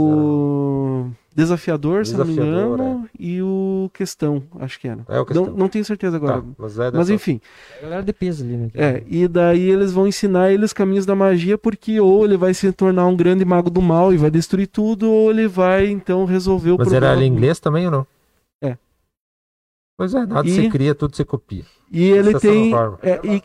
[1.40, 5.03] desafiador, se não me Desafiador, engano, e o questão, acho que era.
[5.07, 5.18] Era...
[5.18, 5.45] É o questão.
[5.48, 6.41] Não, não tenho certeza agora.
[6.41, 7.40] Tá, mas é Mas enfim,
[7.80, 8.70] A galera de peso ali, né?
[8.74, 12.53] é, e daí eles vão ensinar ele os caminhos da magia, porque ou ele vai
[12.53, 16.26] se tornar um grande mago do mal e vai destruir tudo, ou ele vai então
[16.26, 17.06] resolver o Mas problema.
[17.07, 18.07] era ali em inglês também ou não?
[18.61, 18.78] É.
[19.98, 21.64] Pois é, nada E- se cria, tudo se copia.
[21.91, 22.70] E ele Dessa tem.
[22.72, 22.99] forma.
[23.02, 23.41] é, e,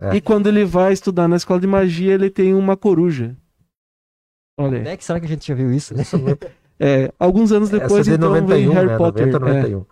[0.00, 0.16] É.
[0.16, 3.34] e quando ele vai estudar na escola de magia, ele tem uma coruja.
[4.58, 4.78] Olha.
[4.80, 5.94] Onde é que será que a gente já viu isso?
[5.94, 6.02] né?
[6.78, 8.96] É, alguns anos depois, Essa de então, 91, vem Harry né?
[8.98, 9.26] Potter.
[9.26, 9.54] 90, é.
[9.62, 9.84] 91.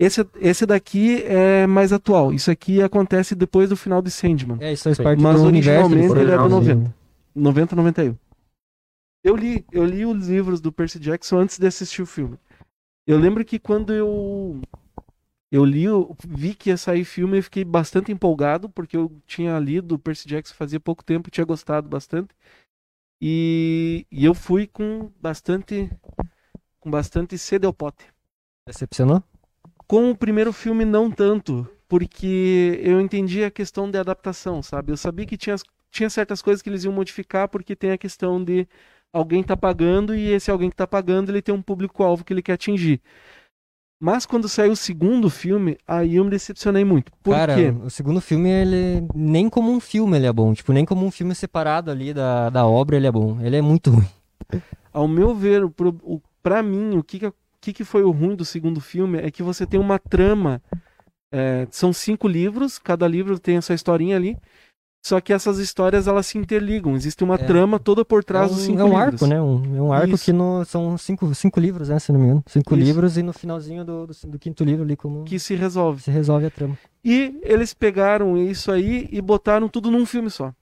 [0.00, 2.32] Esse, esse daqui é mais atual.
[2.32, 4.58] Isso aqui acontece depois do final de Sandman.
[4.60, 5.02] É, isso Sim.
[5.02, 6.74] parte Mas do originalmente ele é do falam, 90.
[6.76, 6.94] né?
[7.34, 8.16] 90, 91.
[9.24, 12.38] Eu li, eu li os livros do Percy Jackson antes de assistir o filme.
[13.06, 14.60] Eu lembro que quando eu
[15.50, 19.58] eu li, eu vi que ia sair filme, eu fiquei bastante empolgado porque eu tinha
[19.58, 22.28] lido o Percy Jackson fazia pouco tempo, e tinha gostado bastante.
[23.20, 25.90] E, e eu fui com bastante
[26.78, 28.06] com bastante sede ao pote.
[28.66, 29.22] Decepcionou?
[29.86, 34.92] Com o primeiro filme, não tanto, porque eu entendi a questão de adaptação, sabe?
[34.92, 35.56] Eu sabia que tinha,
[35.90, 38.68] tinha certas coisas que eles iam modificar, porque tem a questão de
[39.12, 42.42] alguém tá pagando e esse alguém que tá pagando ele tem um público-alvo que ele
[42.42, 43.00] quer atingir.
[44.00, 47.10] Mas quando saiu o segundo filme, aí eu me decepcionei muito.
[47.22, 47.74] Por Cara, quê?
[47.82, 50.54] o segundo filme, ele nem como um filme ele é bom.
[50.54, 53.38] Tipo, nem como um filme separado ali da, da obra ele é bom.
[53.40, 54.06] Ele é muito ruim.
[54.92, 57.20] Ao meu ver, o, o, pra mim, o que
[57.60, 60.62] que que foi o ruim do segundo filme é que você tem uma trama.
[61.32, 64.36] é, são cinco livros, cada livro tem a sua historinha ali.
[65.00, 66.94] Só que essas histórias elas se interligam.
[66.94, 67.38] Existe uma É.
[67.38, 69.22] trama toda por trás é um, dos cinco é um livros.
[69.22, 69.40] arco, né?
[69.40, 70.24] Um, é um arco Isso.
[70.24, 71.98] que no, são cinco, cinco livros, né?
[71.98, 72.44] Se não me engano.
[72.46, 72.84] Cinco Isso.
[72.84, 76.02] livros e no finalzinho do, do, do quinto livro ali como Que se resolve.
[76.02, 76.76] se resolve a trama.
[77.04, 80.52] E eles pegaram isso aí e botaram tudo num filme só.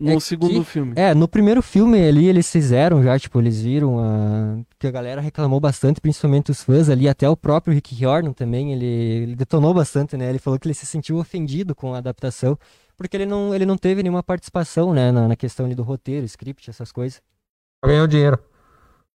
[0.00, 0.92] No É que- segundo filme.
[0.96, 4.58] É, no primeiro filme ali eles fizeram já, tipo, eles viram a...
[4.78, 8.72] que a galera reclamou bastante, principalmente os fãs ali, até o próprio Rick Riordan também,
[8.72, 10.28] ele, ele detonou bastante, né?
[10.28, 12.58] Ele falou que ele se sentiu ofendido com a adaptação,
[12.96, 16.24] porque ele não, ele não teve nenhuma participação, né, na, na questão ali do roteiro,
[16.26, 17.20] script, essas coisas.
[17.84, 18.38] Ganhou dinheiro.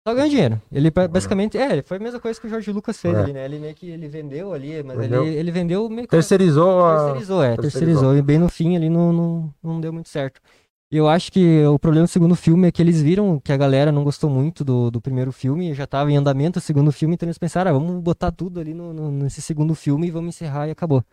[0.06, 0.60] Só ganhou dinheiro.
[0.72, 3.18] Ele ba- basicamente, é, ele foi a mesma coisa que o Jorge Lucas fez É.
[3.20, 3.44] ali, né?
[3.44, 5.26] Ele meio que ele vendeu ali, mas Vendeu.
[5.26, 6.96] Ele, ele vendeu meio que Terceirizou a.
[6.96, 7.70] Terceirizou, é, terceirizou.
[7.80, 8.16] terceirizou.
[8.16, 10.40] E bem no fim ali não, não, não deu muito certo.
[10.92, 13.56] E eu acho que o problema do segundo filme é que eles viram que a
[13.56, 17.14] galera não gostou muito do, do primeiro filme, já tava em andamento o segundo filme,
[17.14, 20.34] então eles pensaram, ah, vamos botar tudo ali no, no- nesse segundo filme e vamos
[20.34, 21.04] encerrar e acabou.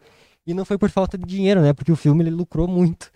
[0.47, 1.73] E não foi por falta de dinheiro, né?
[1.73, 3.11] Porque o filme ele lucrou muito.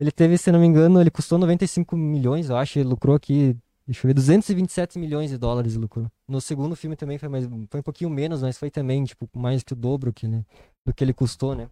[0.00, 3.56] Ele teve, se não me engano, ele custou 95 milhões, eu acho, ele lucrou aqui,
[3.86, 6.10] deixa eu ver, 227 milhões de dólares ele lucrou.
[6.28, 9.62] No segundo filme também foi mais, foi um pouquinho menos, mas foi também, tipo, mais
[9.62, 10.44] que o dobro que, né,
[10.84, 11.68] do que ele custou, né?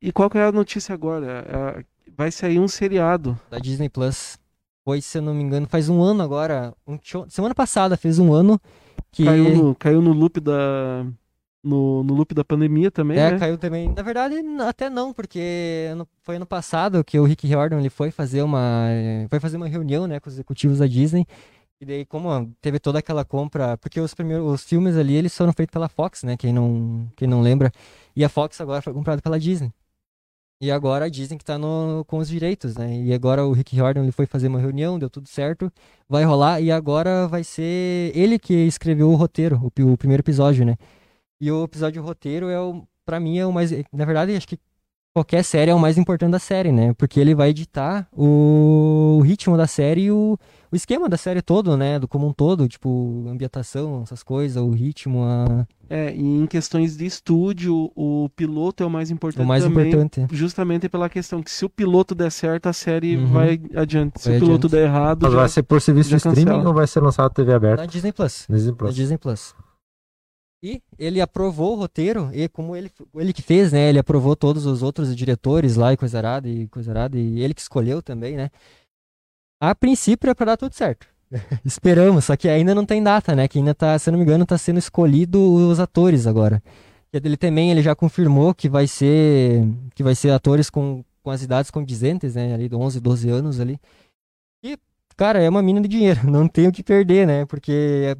[0.00, 1.26] E qual que é a notícia agora?
[1.26, 1.84] É,
[2.16, 3.38] vai sair um seriado.
[3.50, 4.38] da Disney Plus.
[4.86, 6.74] Foi, se eu não me engano, faz um ano agora.
[6.86, 6.98] um
[7.28, 8.58] semana passada fez um ano
[9.12, 9.24] que.
[9.24, 11.04] Caiu, no, caiu no loop da.
[11.62, 13.38] No, no loop da pandemia também, é, né?
[13.38, 13.92] caiu também.
[13.92, 15.88] Na verdade, até não, porque
[16.22, 18.86] foi ano passado que o Rick Riordan ele foi fazer uma.
[19.28, 21.26] Foi fazer uma reunião né, com os executivos da Disney.
[21.80, 23.76] E daí, como teve toda aquela compra.
[23.76, 26.36] Porque os primeiros os filmes ali eles foram feitos pela Fox, né?
[26.36, 27.72] Quem não, quem não lembra.
[28.14, 29.72] E a Fox agora foi comprada pela Disney.
[30.60, 33.00] E agora a Disney que tá no, com os direitos, né?
[33.00, 35.72] E agora o Rick Riordan ele foi fazer uma reunião, deu tudo certo,
[36.08, 40.64] vai rolar e agora vai ser ele que escreveu o roteiro, o, o primeiro episódio,
[40.66, 40.76] né?
[41.40, 44.58] E o episódio roteiro é o, para mim é o mais, na verdade acho que
[45.14, 46.92] qualquer série é o mais importante da série, né?
[46.94, 50.36] Porque ele vai editar o, o ritmo da série e o,
[50.70, 51.98] o esquema da série todo, né?
[51.98, 56.96] Do como um todo, tipo ambientação, essas coisas, o ritmo, a, É, e em questões
[56.96, 59.88] de estúdio, o piloto é o mais importante o mais também.
[59.88, 60.26] importante.
[60.36, 63.26] Justamente pela questão que se o piloto der certo, a série Uhum.
[63.26, 64.20] vai adiante.
[64.20, 64.82] Se Vai o piloto adiante.
[64.82, 65.38] der errado, Mas já...
[65.38, 67.82] vai ser por serviço de streaming ou vai ser lançado na TV aberta?
[67.82, 68.44] Na Disney Plus.
[68.48, 68.94] Disney Plus.
[68.94, 69.54] Disney Plus.
[70.62, 73.88] E ele aprovou o roteiro, e como ele, ele que fez, né?
[73.88, 77.54] Ele aprovou todos os outros diretores lá e coisa arada, e coisa arada, e ele
[77.54, 78.50] que escolheu também, né?
[79.60, 81.06] A princípio é pra dar tudo certo.
[81.64, 83.46] Esperamos, só que ainda não tem data, né?
[83.46, 86.60] Que ainda tá, se não me engano, tá sendo escolhido os atores agora.
[87.12, 89.62] E Ele também, ele já confirmou que vai ser,
[89.94, 92.52] que vai ser atores com, com as idades condizentes, né?
[92.54, 93.78] Ali de 11, 12 anos ali.
[94.62, 94.76] E,
[95.16, 97.46] cara, é uma mina de dinheiro, não tem o que perder, né?
[97.46, 98.16] Porque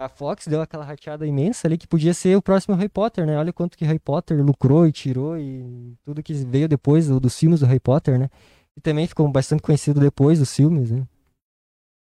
[0.00, 3.36] a Fox deu aquela rateada imensa ali que podia ser o próximo Harry Potter, né?
[3.38, 7.38] Olha quanto que Harry Potter lucrou e tirou e tudo que veio depois do- dos
[7.38, 8.30] filmes do Harry Potter, né?
[8.76, 11.06] E também ficou bastante conhecido depois dos filmes, né?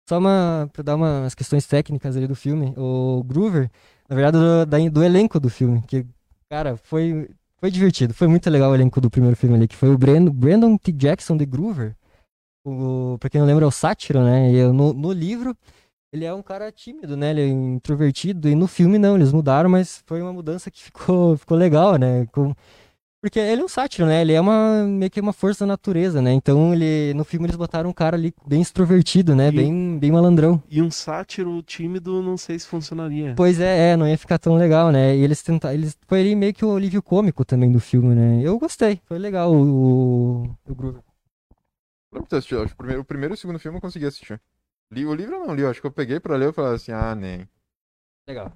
[0.09, 3.71] Só uma, pra dar umas questões técnicas ali do filme, o Groover,
[4.09, 6.07] na verdade, do, da- do elenco do filme, que,
[6.51, 9.89] cara, foi, foi divertido, foi muito legal o elenco do primeiro filme ali, que foi
[9.91, 10.93] o Brandon, Brandon T.
[10.93, 11.97] Jackson de Groover,
[12.65, 14.53] o, pra quem não lembra, é o Sátiro, né?
[14.53, 15.57] E no, no livro,
[16.17, 17.31] ele é um cara tímido, né?
[17.31, 18.49] Ele é introvertido.
[18.49, 22.27] E no filme não, eles mudaram, mas foi uma mudança que ficou, ficou legal, né?
[22.33, 22.55] Com-
[23.21, 24.21] Porque ele é um sátiro, né?
[24.23, 26.33] Ele é uma meio que uma força da natureza, né?
[26.33, 29.49] Então ele no filme eles botaram um cara ali bem extrovertido, né?
[29.49, 30.63] E- Bem, bem malandrão.
[30.71, 33.35] E um sátiro tímido, não sei se funcionaria.
[33.37, 35.17] Pois é, é, não ia ficar tão legal, né?
[35.17, 38.41] E eles tentaram, eles foi ali meio que o alívio cômico também do filme, né?
[38.43, 41.03] Eu gostei, foi legal o, o, o.
[42.13, 44.41] Lembro assistido, acho o primeiro, o primeiro e o segundo filme eu consegui assistir.
[44.93, 46.75] Li, o livro eu não li, eu acho que eu peguei pra ler e falei
[46.75, 47.49] assim, ah, nem.
[48.29, 48.53] Legal.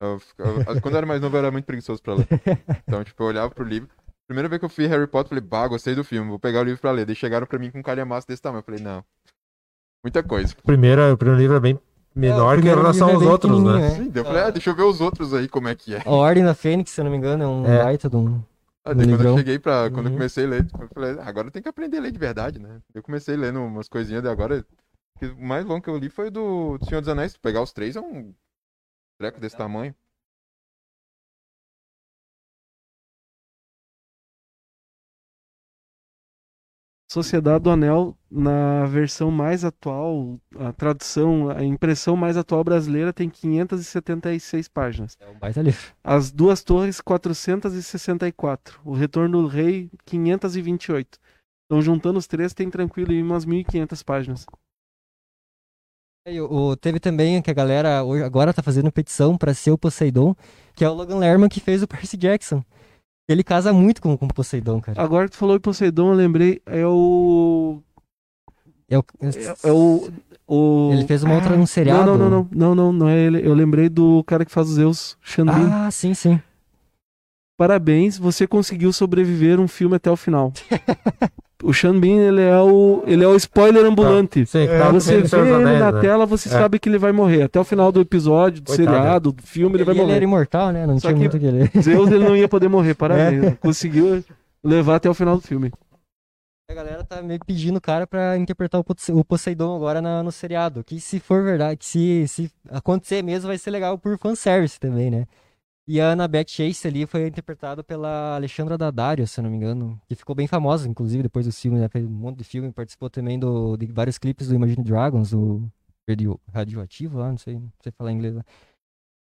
[0.00, 2.26] Eu eu- quando eu era mais novo, eu era muito preguiçoso pra ler.
[2.86, 3.88] Então, tipo, eu olhava pro livro.
[4.26, 6.60] Primeira vez que eu fui Harry Potter, eu falei, bah, gostei do filme, vou pegar
[6.60, 7.06] o livro pra ler.
[7.06, 8.60] Daí chegaram pra mim com um calhamaço desse tamanho.
[8.60, 9.04] Eu falei, não.
[10.04, 10.54] Muita coisa.
[10.58, 11.78] O primeiro, o primeiro livro é bem
[12.14, 13.72] menor que em relação é aos bem outros, né?
[13.72, 14.12] pequenininho, é.
[14.12, 16.02] Sim, eu falei, ah, deixa eu ver os outros aí, como é que é.
[16.04, 17.82] A Ordem da Fênix, se eu não me engano, é um É.
[17.84, 18.42] baita de um.
[18.84, 19.88] Ah, daí quando eu cheguei pra.
[19.90, 20.18] Quando eu Uhum.
[20.18, 22.80] comecei a ler, eu falei, agora eu tenho que aprender a ler de verdade, né?
[22.92, 24.64] Eu comecei lendo umas coisinhas, daí agora.
[25.22, 27.36] Que O mais longo que eu li foi o do Senhor dos Anéis.
[27.36, 28.34] Pegar os três é um
[29.18, 29.94] treco desse tamanho.
[37.08, 43.28] Sociedade do Anel, na versão mais atual, a tradução, a impressão mais atual brasileira tem
[43.28, 45.18] 576 páginas.
[45.20, 45.94] É um baita livro.
[46.02, 48.80] As Duas Torres, 464.
[48.82, 51.18] O Retorno do Rei, 528.
[51.66, 54.46] Então, juntando os três, tem tranquilo aí umas 1.500 páginas.
[56.26, 59.78] O, o- teve também que a galera hoje, agora tá fazendo petição pra ser o
[59.78, 60.36] Poseidon,
[60.74, 62.62] que é o Logan Lerman que fez o Percy Jackson.
[63.28, 65.02] Ele casa muito com, com o Poseidon, cara.
[65.02, 67.80] Agora que tu falou em Poseidon, eu lembrei, é o.
[68.88, 70.10] É o, É, é o,
[70.46, 70.90] o.
[70.92, 72.04] Ele fez uma outra Ah, um seriado.
[72.04, 73.44] Não, não, não, não, não, não, é ele.
[73.46, 75.52] Eu lembrei do cara que faz os Zeus, Xambin.
[75.72, 76.40] Ah, sim, sim.
[77.58, 80.52] Parabéns, você conseguiu sobreviver um filme até o final.
[81.62, 84.44] o Sean Bean, ele é o, ele é o spoiler ambulante.
[84.46, 84.90] Sei, É, tá.
[84.90, 86.00] Você Ele vê dos ele Anéis, na né?
[86.00, 86.52] tela, você É.
[86.52, 87.42] sabe que ele vai morrer.
[87.42, 88.90] Até o final do episódio, do Coitado.
[88.96, 90.16] seriado, do filme, ele vai E ele morrer.
[90.16, 90.86] era imortal, né?
[90.86, 91.70] Não Só tinha que- muito que ler.
[91.82, 92.94] Zeus, ele não ia poder morrer.
[92.94, 93.44] Parabéns.
[93.44, 93.50] É.
[93.52, 94.24] Conseguiu
[94.64, 95.70] levar até o final do filme.
[96.70, 100.22] A galera tá meio pedindo o cara pra interpretar o Pose- o Poseidon agora na-
[100.22, 100.82] no seriado.
[100.82, 105.10] Que se for verdade, que se, se acontecer mesmo, vai ser legal por fanservice também,
[105.10, 105.26] né?
[105.86, 110.00] E a Annabeth Chase ali foi interpretada pela Alexandra Daddario, se não me engano.
[110.08, 111.88] Que ficou bem famosa, inclusive, depois dos filmes, né?
[111.88, 115.68] Fez um monte de filme, participou também do, de vários clipes do Imagine Dragons, do
[116.08, 118.44] radio, radioativo lá, não sei, não sei falar inglês lá.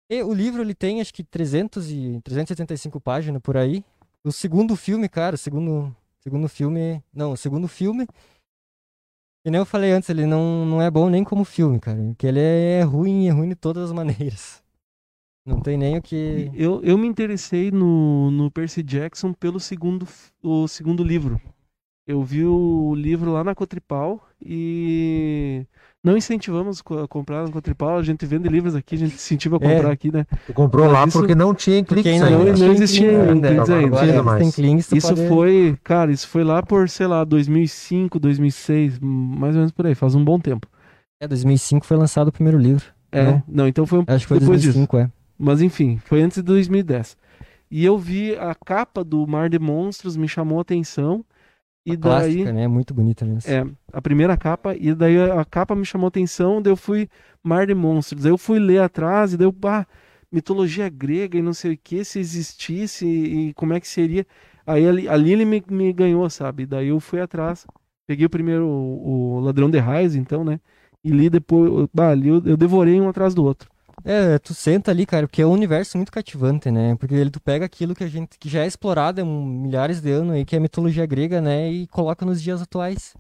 [0.10, 3.84] E o livro, ele tem acho que 300 e, 375 páginas por aí.
[4.24, 7.04] O segundo filme, cara, o segundo, segundo filme...
[7.12, 8.06] Não, o segundo filme...
[9.44, 12.02] Que nem eu falei antes, ele não, não é bom nem como filme, cara.
[12.02, 14.63] Porque ele é ruim, é ruim de todas as maneiras.
[15.46, 16.50] Não tem nem o que...
[16.54, 20.08] Eu, eu me interessei no, no Percy Jackson pelo segundo,
[20.42, 21.40] o segundo livro.
[22.08, 25.66] Eu vi o livro lá na Cotripal e
[26.04, 27.98] não incentivamos a comprar na Cotripal.
[27.98, 29.76] A gente vende livros aqui, a gente incentiva a É.
[29.76, 30.26] comprar aqui, né?
[30.48, 32.58] Tu comprou Mas lá isso- porque não tinha cliques Porque não- ainda.
[32.66, 34.00] não existia Clint ainda, ainda.
[34.02, 38.98] ainda Clint, tu Isso pode- foi, cara, isso foi lá por, sei lá, 2005, 2006,
[39.02, 40.68] mais ou menos por aí, faz um bom tempo.
[41.22, 42.86] É, 2005 foi lançado o primeiro livro.
[43.12, 43.44] É, Não?
[43.48, 44.74] não, então foi um Acho que foi depois disso.
[44.74, 45.10] 2005, é.
[45.44, 47.18] Mas enfim, foi antes de 2010.
[47.70, 51.26] E eu vi a capa do Mar de Monstros, me chamou a atenção.
[51.86, 52.36] E daí.
[52.36, 52.68] Clássica, né?
[52.68, 53.52] Muito bonita mesmo.
[53.52, 57.10] É, a primeira capa, e daí a capa me chamou a atenção, daí eu fui
[57.44, 58.24] Mar de Monstros.
[58.24, 59.86] Daí eu fui ler atrás, e daí eu, bah,
[60.32, 64.26] mitologia grega e não sei o que, se existisse e, e como é que seria.
[64.66, 66.66] Aí ali, ali ele me, me ganhou, sabe?
[66.66, 67.68] Daí eu fui atrás,
[68.08, 70.60] peguei o primeiro, o, o Ladrão de Raios, então, né?
[71.04, 73.73] E li depois, bah, ali eu, eu devorei um atrás do outro.
[74.06, 76.96] É, tu senta ali, cara, porque é um universo muito cativante, né?
[76.96, 80.12] Porque ele, tu pega aquilo que a gente que já é explorado há milhares de
[80.12, 81.72] anos aí, que é a mitologia grega, né?
[81.72, 83.16] E coloca nos dias atuais.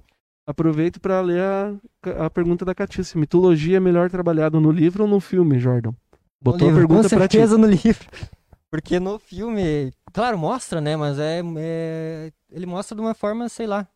[0.46, 3.18] Aproveito para ler a, a pergunta da Catice.
[3.18, 5.94] Mitologia é melhor trabalhada no livro ou no filme, Jordan?
[6.42, 7.38] Botou a pergunta com pra ti.
[7.38, 8.06] certeza no livro.
[8.70, 10.98] Porque no filme, claro, mostra, né?
[10.98, 13.88] Mas é, é- Ele mostra de uma forma, sei lá.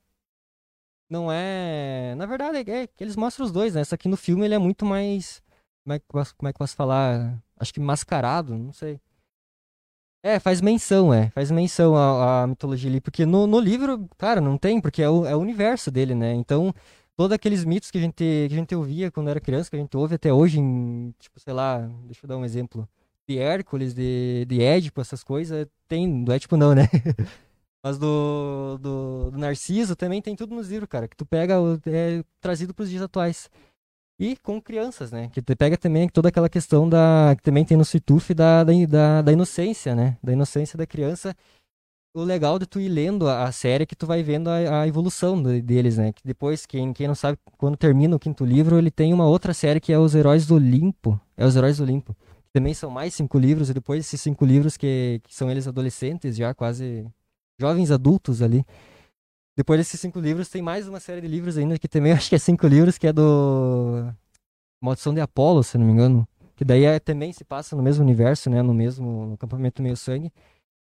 [1.09, 2.14] Não é.
[2.15, 3.84] Na verdade, é que eles mostram os dois, né?
[3.84, 5.41] Só que no filme ele é muito mais.
[5.88, 7.41] Como é que, posso- como é que posso falar?
[7.57, 8.99] Acho que mascarado, não sei.
[10.22, 11.30] É, faz menção, é.
[11.30, 12.99] Faz menção à, à mitologia ali.
[12.99, 16.34] Porque no, no livro, cara, não tem, porque é o, é o universo dele, né?
[16.34, 16.73] Então,
[17.15, 19.80] todos aqueles mitos que a gente, que a gente ouvia quando era criança, que a
[19.80, 22.85] gente ouve até hoje em, tipo, sei lá, deixa eu dar um exemplo.
[23.26, 26.84] De Hércules, de, de Édipo, essas coisas, tem, do Édipo não, né?
[27.84, 31.55] Mas do, do, do Narciso também tem tudo nos livros, cara, que tu pega,
[31.85, 33.49] é trazido pros dias atuais.
[34.19, 35.30] E com crianças, né?
[35.31, 37.35] Que pega também toda aquela questão da.
[37.38, 40.18] que também tem no Situf da, da, da, inocência, né?
[40.23, 41.35] Da inocência da criança.
[42.15, 44.88] O legal de tu ir lendo a, série é que tu vai vendo a, a
[44.88, 46.11] evolução deles, né?
[46.11, 49.53] Que depois, quem, quem não sabe, quando termina o quinto livro, ele tem uma outra
[49.53, 51.19] série que é Os Heróis do Olimpo.
[51.38, 52.15] É Os Heróis do Olimpo.
[52.52, 56.35] Também são mais cinco livros, e depois esses cinco livros que, que são eles adolescentes,
[56.35, 57.06] já quase
[57.60, 58.65] jovens adultos ali.
[59.58, 62.36] Depois desses cinco livros, tem mais uma série de livros ainda, que também acho que
[62.36, 64.08] é cinco livros, que é do
[64.80, 66.28] Maldição de Apolo, se não me engano.
[66.56, 68.62] Que daí é, também se passa no mesmo universo, né?
[68.62, 70.32] No mesmo no acampamento meio sangue.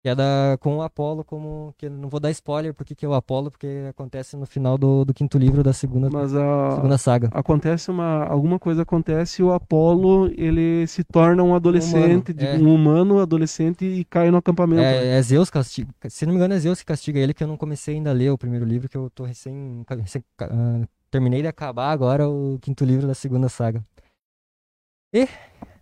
[0.03, 1.75] Que é da, com o Apolo como.
[1.77, 5.05] Que não vou dar spoiler porque que é o Apolo, porque acontece no final do,
[5.05, 7.29] do quinto livro da segunda, Mas a, segunda saga.
[7.31, 12.55] acontece uma alguma coisa acontece e o Apolo ele se torna um adolescente, de- é.
[12.57, 14.81] um humano adolescente e cai no acampamento.
[14.81, 15.05] né?
[15.05, 15.93] É, é Zeus castiga.
[16.09, 18.13] Se não me engano, é Zeus que castiga ele, que eu não comecei ainda a
[18.13, 19.85] ler o primeiro livro, que eu tô recém.
[19.87, 23.83] recém- ah, terminei de acabar agora o quinto livro da segunda saga.
[25.13, 25.27] E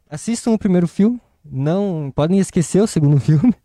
[0.09, 1.21] assistam o primeiro filme.
[1.51, 3.55] Não podem esquecer o segundo filme.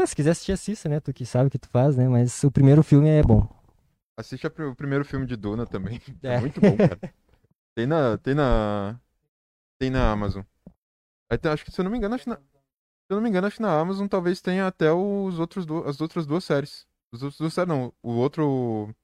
[0.00, 0.98] Mas se quiser assistir, assista, né?
[0.98, 2.08] Tu que sabe o que tu faz, né?
[2.08, 3.46] Mas o primeiro filme é bom.
[4.16, 6.00] Assiste o primeiro filme de Duna também.
[6.22, 6.40] É, É.
[6.40, 6.98] muito bom, cara.
[7.74, 8.16] Tem na.
[8.18, 8.98] Tem na.
[9.78, 10.42] Tem na Amazon.
[11.30, 12.42] Aí tem- acho que, se eu não me engano, acho que na, se
[13.10, 16.00] eu não me engano, acho que na Amazon talvez tenha até os outros du- as
[16.00, 16.86] outras duas séries.
[17.12, 17.92] Os outros duas séries, não.
[18.02, 18.94] O outro.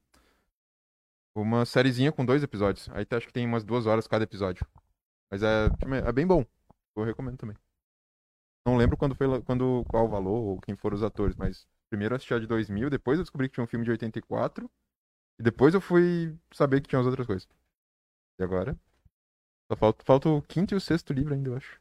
[1.35, 2.89] uma sériezinha com dois episódios.
[2.93, 4.66] Aí acho que tem umas duas horas cada episódio.
[5.31, 5.66] Mas é,
[6.06, 6.44] é bem bom.
[6.97, 7.56] Eu recomendo também.
[8.67, 12.17] Não lembro quando foi quando qual o valor ou quem foram os atores, mas primeiro
[12.17, 14.69] assisti a de 2000, depois eu descobri que tinha um filme de 84
[15.39, 17.49] e depois eu fui saber que tinha as outras coisas.
[18.41, 18.77] E agora?
[19.71, 21.81] Só falta, falta o quinto e o sexto livro ainda, eu acho.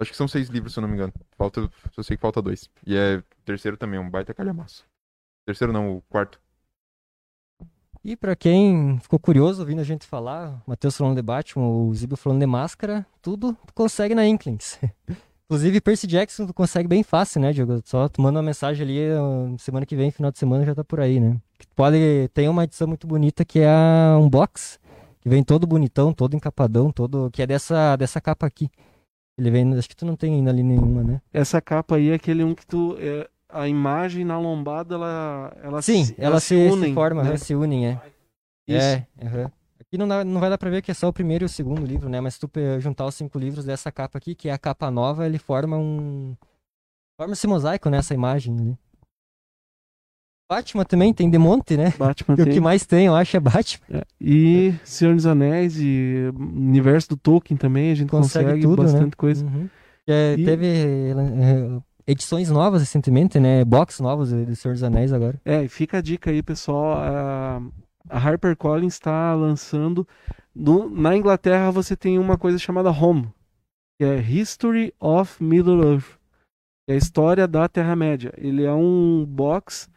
[0.00, 1.12] Acho que são seis livros, se eu não me engano.
[1.36, 1.60] Falta,
[1.96, 2.70] eu sei que falta dois.
[2.86, 4.86] E é o terceiro também, um baita calhamaço.
[5.44, 6.40] Terceiro não, o quarto.
[8.08, 11.94] E para quem ficou curioso ouvindo a gente falar, o Matheus falando de Batman, o
[11.94, 14.80] Zibo falando de máscara, tudo tu consegue na Inklings.
[15.44, 17.82] Inclusive, Percy Jackson tu consegue bem fácil, né, Diogo?
[17.84, 21.00] Só tu manda uma mensagem ali, semana que vem, final de semana, já tá por
[21.00, 21.36] aí, né?
[21.76, 24.80] Pode, tem uma edição muito bonita que é a Unbox,
[25.20, 28.70] que vem todo bonitão, todo encapadão, todo, que é dessa, dessa capa aqui.
[29.38, 31.20] Ele vem, acho que tu não tem ainda ali nenhuma, né?
[31.30, 35.82] Essa capa aí é aquele um que tu, é, a imagem na lombada, ela, ela
[35.82, 37.30] Sim, se, ela, se, unem, se forma, né?
[37.30, 37.36] né?
[37.38, 38.00] se unem, é.
[38.66, 38.86] Isso.
[38.86, 39.50] É, uhum.
[39.80, 41.48] Aqui não, dá, não vai dar pra ver que é só o primeiro e o
[41.48, 42.20] segundo livro, né?
[42.20, 45.24] Mas se tu juntar os cinco livros dessa capa aqui, que é a capa nova,
[45.24, 46.36] ele forma um.
[47.18, 48.78] Forma esse mosaico nessa imagem ali.
[50.50, 51.92] Batman também tem de monte, né?
[51.98, 52.54] Batman E o tem.
[52.54, 53.86] que mais tem, eu acho, é Batman.
[53.98, 58.82] É, E Senhor dos Anéis e universo do Tolkien também, a gente consegue, Consegue tudo,
[58.82, 58.90] né?
[58.92, 59.44] bastante coisa.
[59.44, 59.68] Uhum.
[60.06, 63.64] É, E- Teve eh, edições novas recentemente, né?
[63.64, 65.40] Box novos do Senhor dos Anéis agora.
[65.44, 66.94] É, e fica a dica aí, pessoal.
[66.94, 67.62] A,
[68.08, 70.06] a HarperCollins está lançando.
[70.54, 73.28] no- na Inglaterra você tem uma coisa chamada Home,
[74.00, 76.18] que é History of Middle Earth.
[76.88, 78.32] É a história da Terra-média.
[78.36, 79.88] Ele é um box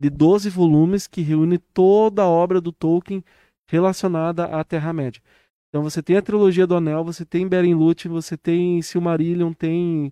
[0.00, 3.22] de 12 volumes que reúne toda a obra do Tolkien
[3.70, 5.20] relacionada à Terra-média.
[5.68, 10.10] Então você tem a trilogia do Anel, você tem Beren Lúthien, você tem Silmarillion, tem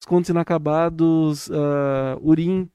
[0.00, 2.68] Os Contos Inacabados, ah, Urim,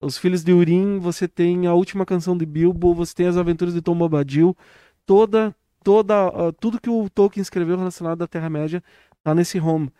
[0.00, 3.74] Os Filhos de Urim, você tem a última canção de Bilbo, você tem as aventuras
[3.74, 4.56] de Tom Bobadil,
[5.04, 5.54] toda,
[5.84, 8.82] toda, ah, tudo que o Tolkien escreveu relacionado à Terra-média
[9.22, 9.90] tá nesse home.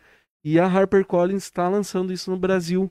[0.44, 2.90] E a HarperCollins está lançando isso no Brasil.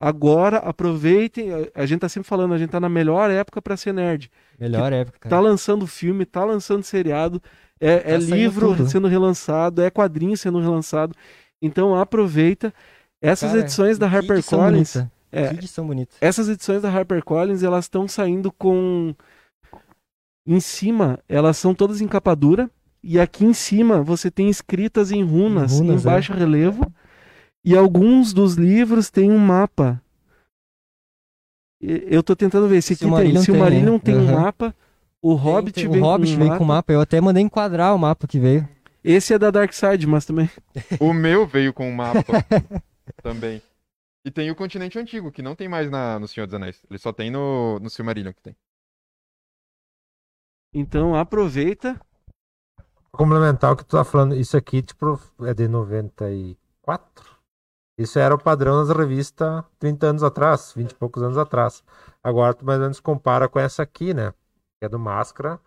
[0.00, 3.92] Agora, aproveitem, a- gente tá sempre falando, a gente tá na melhor época para ser
[3.92, 4.30] nerd.
[4.58, 5.42] Melhor época, Tá cara.
[5.42, 7.42] lançando filme, tá lançando seriado,
[7.80, 8.88] é, é Tá saindo livro tudo.
[8.88, 11.14] sendo relançado, é quadrinho sendo relançado.
[11.60, 12.72] Então aproveita.
[13.20, 14.96] Essas Cara, edições da HarperCollins,
[15.32, 16.14] é, Que edição bonita.
[16.20, 19.12] essas edições da HarperCollins, elas estão saindo com
[20.46, 22.70] em cima, elas são todas em capa dura
[23.02, 26.10] e aqui em cima você tem escritas em runas, Em runas, em é.
[26.12, 26.90] baixo relevo
[27.64, 30.00] e alguns dos livros têm um mapa.
[31.80, 33.98] Eu tô tentando ver, esse aqui Silmarillion tem, tem, Silmarillion é.
[33.98, 34.40] tem um Aham.
[34.40, 34.74] mapa,
[35.22, 36.58] o Hobbit Tem- vem o Hobbit com um vem mapa.
[36.58, 36.92] com mapa.
[36.92, 38.68] Eu até mandei enquadrar o mapa que veio.
[39.02, 40.50] Esse é da Dark Side, mas também.
[41.00, 42.44] O meu veio com um mapa
[43.22, 43.62] também.
[44.24, 46.82] E tem o continente antigo, que não tem mais na, no Senhor dos Anéis.
[46.90, 48.56] Ele só tem no, no Silmarillion que tem.
[50.74, 51.98] Então aproveita.
[53.10, 57.38] Pra complementar o que tu tá falando, isso aqui, tipo, é de 94?
[57.98, 61.82] Isso era o padrão das revistas 30 anos atrás, 20 e poucos anos atrás.
[62.22, 64.32] Agora tu mais ou menos compara com essa aqui, né?
[64.78, 65.60] Que é do Máscara.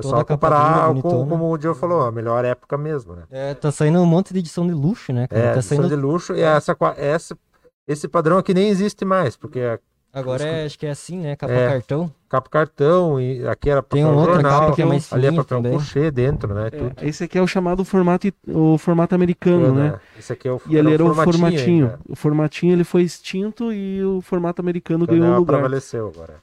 [0.00, 1.30] É só a comparar dura, com, bonitona.
[1.30, 3.22] como o Joe falou, a melhor época mesmo, né?
[3.30, 5.40] É, tá saindo um monte de edição de luxo, né, cara?
[5.40, 5.88] É, tá edição saindo...
[5.88, 7.38] de luxo e essa, essa,
[7.86, 9.78] esse padrão aqui nem existe mais, porque é
[10.12, 11.36] Agora é, acho que é assim, né?
[11.36, 11.68] Capa É.
[11.68, 12.12] cartão.
[12.28, 15.26] capa cartão e aqui era Tem papel uma outra jornal, capa que é mais ali
[15.26, 15.72] é papel também.
[15.72, 16.68] couchê dentro, né?
[16.68, 16.92] Tudo.
[16.96, 20.00] É, esse aqui é o chamado formato, o formato americano, né?
[20.18, 21.98] Esse aqui é o E ele era o formatinho formatinho.
[22.08, 25.58] O formatinho ele foi extinto e o formato americano Então, ganhou ela lugar.
[25.58, 26.42] prevaleceu agora.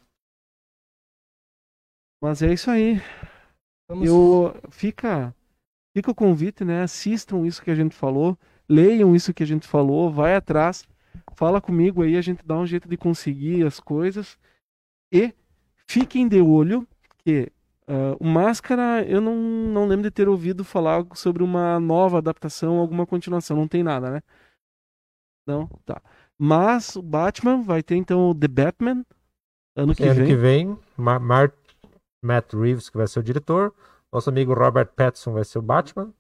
[2.22, 3.02] Mas é isso aí.
[3.90, 4.08] Vamos...
[4.08, 5.34] Eu fica
[5.96, 6.84] fica o convite, né?
[6.84, 8.38] Assistam isso que a gente falou,
[8.70, 10.88] leiam isso que a gente falou, vai atrás,
[11.34, 14.38] fala comigo aí, a gente dá um jeito de conseguir as coisas
[15.12, 15.34] e
[15.88, 16.88] fiquem de olho
[17.18, 17.52] que
[17.88, 22.78] ah, o Máscara, eu não, não lembro de ter ouvido falar sobre uma nova adaptação,
[22.78, 24.22] alguma continuação, não tem nada, né?
[25.48, 26.02] Não, tá.
[26.38, 29.06] Mas o Batman vai ter então o The Batman
[29.76, 30.28] ano que ano vem.
[30.28, 31.54] que vem, Ma- Mar-
[32.28, 33.74] Matt Reeves, que vai ser o diretor.
[34.12, 36.14] Nosso amigo Robert Pattinson vai ser o Batman.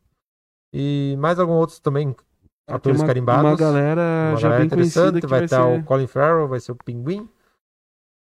[0.73, 3.43] E mais alguns outros também, Tem atores uma, carimbados.
[3.51, 5.21] uma galera Uma já galera bem interessante.
[5.21, 5.79] Vai vai, estar ser...
[5.79, 7.29] o Colin Farrell, vai ser o Pinguim.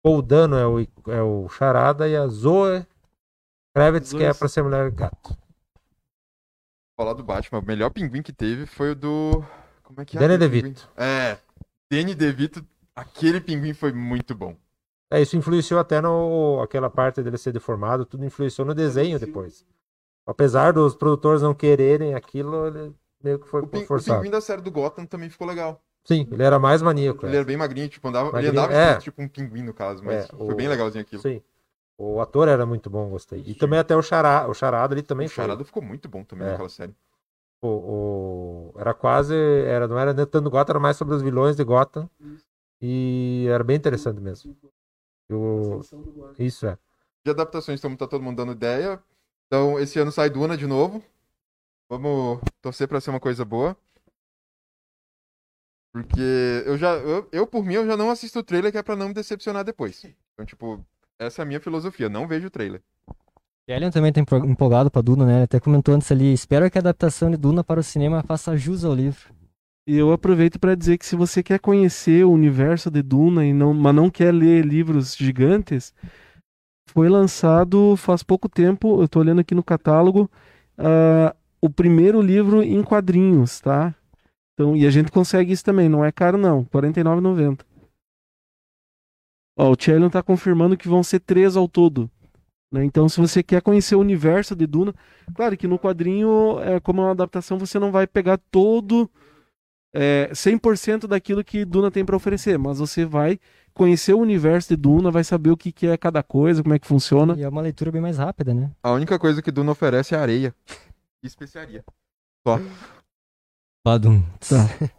[0.02, 0.80] Paul Dano é o,
[1.12, 2.86] é o Charada e a Zoe
[3.74, 5.36] Kravitz, que é pra ser mulher gato.
[6.98, 9.44] Falar do Batman, o melhor pinguim que teve foi o do.
[9.84, 10.20] Como é que é?
[10.20, 10.90] Danny DeVito.
[10.96, 11.38] É.
[11.90, 14.56] Danny DeVito, aquele pinguim foi muito bom.
[15.10, 19.64] É, isso influenciou até no aquela parte dele ser deformado, tudo influenciou no desenho depois.
[20.26, 24.18] Apesar dos produtores não quererem aquilo, ele meio que foi O, pin- o forçado.
[24.18, 25.82] pinguim da série do Gotham também ficou legal.
[26.04, 27.24] Sim, ele era mais maníaco.
[27.26, 27.36] Ele é.
[27.38, 28.96] era bem magrinho, tipo, andava, ele Magrinho, andava é.
[28.98, 31.22] tipo um pinguim no caso, mas É, foi o- bem legalzinho aquilo.
[31.22, 31.42] Sim.
[31.96, 33.42] O ator era muito bom, gostei.
[33.44, 35.42] E também até o, chará, o Charada ali também O foi.
[35.44, 36.50] Charada ficou muito bom também É.
[36.52, 36.94] naquela série.
[37.60, 39.34] O, o- era quase.
[39.34, 42.08] Era, não era tanto Gotham, era mais sobre os vilões de Gotham.
[42.80, 44.56] E era bem interessante mesmo.
[46.38, 46.78] Isso é.
[47.24, 49.02] De adaptações, então tá todo mundo dando ideia.
[49.46, 51.02] Então, esse ano sai Duna de novo.
[51.90, 53.76] Vamos torcer pra ser uma coisa boa.
[55.92, 58.82] Porque eu já, eu, eu, por mim, eu já não assisto o trailer que é
[58.82, 60.04] pra não me decepcionar depois.
[60.34, 60.84] Então, tipo,
[61.18, 62.82] essa é a minha filosofia, não vejo o trailer.
[63.66, 65.34] Elian também tá empol- empolgado pra Duna, né?
[65.36, 68.56] Ele até comentou antes ali, espero que a adaptação de Duna para o cinema faça
[68.56, 69.34] jus ao livro.
[69.90, 73.72] Eu aproveito para dizer que se você quer conhecer o universo de Duna e não,
[73.72, 75.94] mas não quer ler livros gigantes,
[76.90, 80.30] foi lançado faz pouco tempo, eu estou olhando aqui no catálogo,
[80.76, 83.94] ah, o primeiro livro em quadrinhos, tá?
[84.52, 87.64] Então, e a gente consegue isso também, não é caro não, R$ 49,90.
[89.58, 92.10] Ó, o Tchelion está confirmando que vão ser três ao todo.
[92.70, 92.84] né?
[92.84, 94.94] Então, se você quer conhecer o universo de Duna,
[95.34, 99.10] claro que no quadrinho, é, como é uma adaptação, você não vai pegar todo
[99.94, 103.38] é, 100% daquilo que Duna tem para oferecer, mas você vai
[103.72, 106.78] conhecer o universo de Duna, vai saber o que, que é cada coisa, como é
[106.78, 107.34] que funciona.
[107.36, 108.70] E é uma leitura bem mais rápida, né?
[108.82, 110.54] A única coisa que Duna oferece é areia
[111.22, 111.84] e especiaria.
[112.46, 112.58] Só.
[113.86, 114.22] Badum.
[114.40, 114.90] Tá.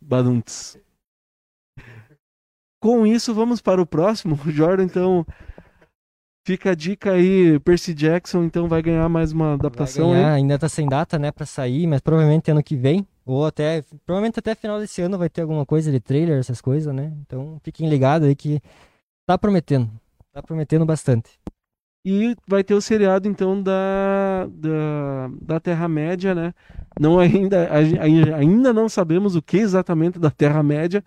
[0.00, 0.78] Badunts.
[2.80, 4.38] Com isso, vamos para o próximo.
[4.46, 5.26] O Jordan, então,
[6.46, 7.58] fica a dica aí.
[7.60, 10.36] Percy Jackson, então, vai ganhar mais uma adaptação Vai ganhar, aí.
[10.36, 14.38] ainda tá sem data, né, pra sair, mas provavelmente ano que vem, ou até, provavelmente
[14.38, 17.12] até final desse ano vai ter alguma coisa de trailer, essas coisas, né?
[17.22, 18.62] Então fiquem ligados aí que
[19.26, 19.90] tá prometendo.
[20.32, 21.38] Tá prometendo bastante.
[22.04, 26.54] E vai ter o seriado, então, da, da, da Terra-média, né?
[27.00, 27.68] Não ainda,
[28.36, 31.04] ainda não sabemos o que exatamente da Terra-média,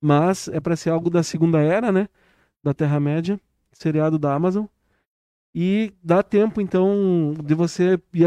[0.00, 2.08] mas é para ser algo da Segunda Era, né?
[2.64, 3.40] Da Terra-média,
[3.72, 4.66] seriado da Amazon.
[5.54, 8.26] E dá tempo, então, de você ir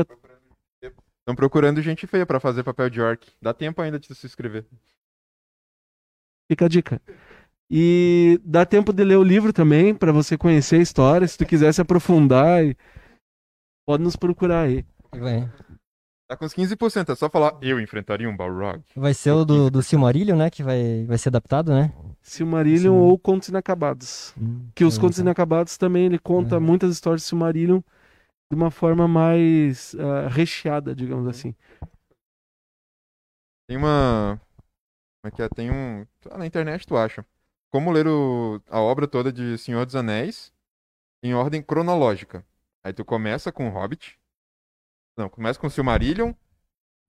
[1.23, 3.25] Estão procurando gente feia pra fazer papel de orc.
[3.41, 4.65] Dá tempo ainda de se inscrever.
[6.51, 7.01] Fica a dica.
[7.71, 11.25] E dá tempo de ler o livro também, para você conhecer a história.
[11.25, 12.75] Se tu quiser se aprofundar, e-
[13.87, 14.85] pode nos procurar aí.
[15.15, 15.49] Vai,
[16.27, 18.81] Tá com uns 15%, é só falar eu enfrentaria um Balrog.
[18.95, 21.93] vai ser o do, do Silmarillion, né, que vai, vai ser adaptado, né?
[22.21, 22.99] Silmarillion Sim.
[22.99, 24.33] ou Contos Inacabados.
[24.37, 25.19] Hum, Que os vai Contos.
[25.19, 26.61] Inacabados também ele conta Uhum.
[26.61, 27.81] muitas histórias de Silmarillion
[28.53, 31.55] de uma forma mais ah, recheada, digamos assim.
[33.67, 34.39] Tem uma.
[35.21, 35.49] Como é que é?
[35.49, 36.05] Tem um.
[36.29, 37.25] Ah, na internet tu acha.
[37.71, 38.61] Como ler o...
[38.69, 40.53] a obra toda de Senhor dos Anéis
[41.23, 42.45] em ordem cronológica.
[42.83, 44.19] Aí tu começa com o Hobbit.
[45.17, 46.33] Não, começa com o Silmarillion.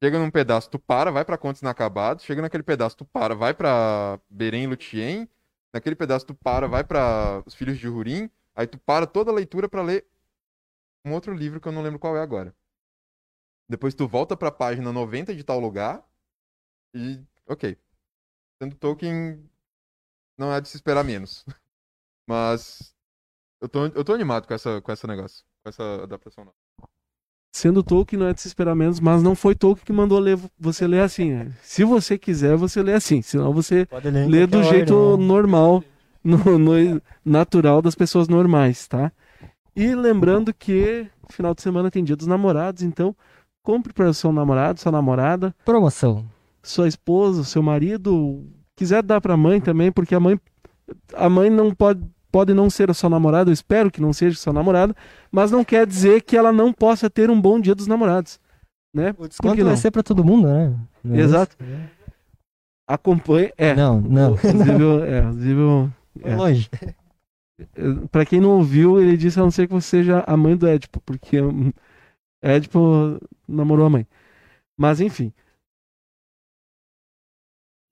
[0.02, 2.24] Chega num pedaço, tu para, vai pra Contos Inacabados.
[2.24, 5.28] Chega naquele pedaço, tu para, vai pra Beren e Lúthien.
[5.72, 8.30] Naquele pedaço, tu para, vai pra Os Filhos de Hurin.
[8.54, 10.06] Aí tu para toda a leitura pra ler
[11.04, 12.54] um outro livro que eu não lembro qual é agora.
[13.68, 16.04] Depois tu volta pra página 90 de tal lugar.
[16.94, 17.76] E, ok.
[18.62, 19.48] Sendo Tolkien,
[20.38, 21.44] não é de se esperar menos.
[22.28, 22.94] Mas
[23.60, 26.44] eu tô, eu tô animado com essa, com essa negócio, com essa adaptação.
[26.44, 26.56] nova.
[27.52, 30.36] Sendo Tolkien não é de se esperar menos, mas não foi Tolkien que mandou ler,
[30.58, 31.32] você ler assim.
[31.32, 31.52] né?
[31.62, 33.22] Se você quiser, você lê assim.
[33.22, 35.26] Senão você Pode ler em lê do jeito ordem, né?
[35.26, 35.84] normal,
[36.22, 39.12] no, no- natural das pessoas normais, tá?
[39.76, 43.14] E lembrando que final de semana tem dia dos namorados, então
[43.62, 46.24] compre para o seu namorado, sua namorada, Promoção.
[46.62, 48.44] sua esposa, seu marido,
[48.76, 50.38] quiser dar para a mãe também, porque a mãe
[51.14, 54.36] a mãe não pode pode não ser a sua namorada, eu espero que não seja
[54.36, 54.94] sua namorada,
[55.30, 58.40] mas não quer dizer que ela não possa ter um bom dia dos namorados,
[58.92, 59.14] né?
[59.16, 59.66] O desconto não?
[59.66, 60.76] vai ser pra todo mundo, né?
[61.02, 61.56] Não é Exato.
[61.60, 61.72] isso?
[62.88, 63.74] Acompanhe, é.
[63.74, 64.32] Não, não.
[64.34, 65.22] Inclusive, é,
[66.22, 66.36] É.
[66.36, 66.68] longe.
[68.10, 70.66] Pra quem não ouviu, ele disse a não ser que você seja a mãe do
[70.66, 71.72] Édipo, porque hum,
[72.42, 74.06] Édipo namorou a mãe.
[74.76, 75.32] Mas enfim.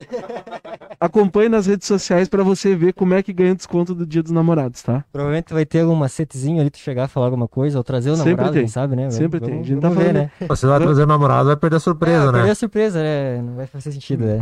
[1.00, 4.32] Acompanhe nas redes sociais pra você ver como é que ganha desconto do Dia dos
[4.32, 5.04] Namorados, tá?
[5.12, 8.16] Provavelmente vai ter algum macetezinho ali, tu chegar a falar alguma coisa, ou trazer o
[8.16, 8.62] Sempre namorado, tem.
[8.62, 9.10] quem sabe, né?
[9.10, 9.54] Sempre Vamos- tem.
[9.54, 10.46] A Vamos, gente tá vamos ver, falando- né?
[10.48, 12.32] Você vai trazer namorado, vai perder a surpresa, é, né?
[12.32, 13.42] perder a surpresa, né?
[13.42, 14.38] Não vai fazer sentido, né?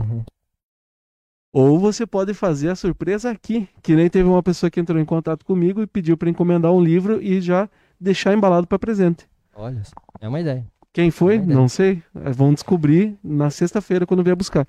[1.52, 5.05] Ou você pode fazer a surpresa aqui, que nem teve uma pessoa que entrou em
[5.05, 7.68] contato comigo e pediu pra encomendar um livro e já
[7.98, 9.28] deixar embalado pra presente.
[9.55, 9.82] Olha,
[10.20, 10.64] é uma ideia.
[10.93, 11.39] Quem foi?
[11.39, 11.59] Boa ideia.
[11.60, 12.02] Não sei.
[12.14, 14.64] Eh, Vão descobrir na sexta-feira quando vier buscar.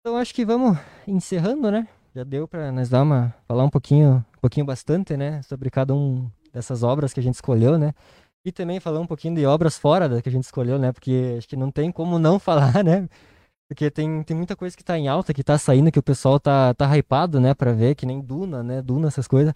[0.00, 1.86] Então acho que vamos encerrando, né?
[2.14, 5.94] Já deu pra nós dar uma falar um pouquinho, um pouquinho bastante, né, sobre cada
[5.94, 7.94] um dessas obras que a gente escolheu, né?
[8.44, 10.92] E também falar um pouquinho de obras fora da que a gente escolheu, né?
[10.92, 13.08] Porque acho que não tem como não falar, né?
[13.72, 16.38] Porque tem, tem muita coisa que tá em alta, que tá saindo, que o pessoal
[16.38, 18.82] tá, tá hypado, né, pra ver, que nem Duna, né?
[18.82, 19.54] Duna, essas coisas.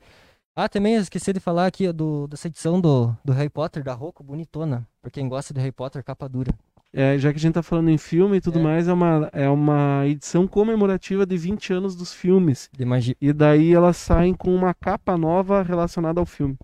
[0.57, 3.93] Ah, também eu esqueci de falar aqui do, dessa edição do, do Harry Potter da
[3.93, 4.89] Rocco, bonitona.
[5.03, 6.51] Pra quem gosta de Harry Potter, capa dura.
[6.95, 8.63] É, já que a gente tá falando em filme e tudo É.
[8.63, 12.71] mais, é uma, é uma edição comemorativa de 20 anos dos filmes.
[12.73, 13.15] De magia.
[13.21, 16.57] E daí elas saem com uma capa nova relacionada ao filme.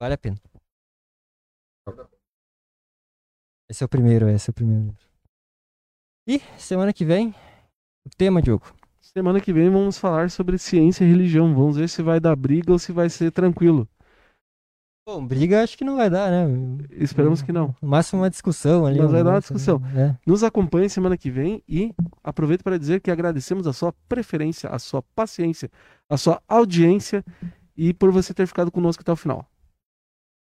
[0.00, 0.36] Vale a pena.
[3.70, 5.05] Esse é o primeiro, esse é o primeiro.
[6.28, 7.32] E semana que vem,
[8.04, 8.66] o tema, Diogo.
[9.00, 11.54] Semana que vem vamos falar sobre ciência e religião.
[11.54, 13.88] Vamos ver se vai dar briga ou se vai ser tranquilo.
[15.08, 16.46] Bom, briga acho que não vai dar, né?
[16.90, 17.72] Esperamos que não.
[17.80, 18.98] No máximo uma discussão ali.
[18.98, 19.78] Mas vai dar uma negócio, discussão.
[19.78, 20.18] né?
[20.26, 21.94] Nos acompanhe semana que vem e
[22.24, 25.70] aproveito para dizer que agradecemos a sua preferência, a sua paciência,
[26.10, 27.24] a sua audiência
[27.76, 29.48] e por você ter ficado conosco até o final.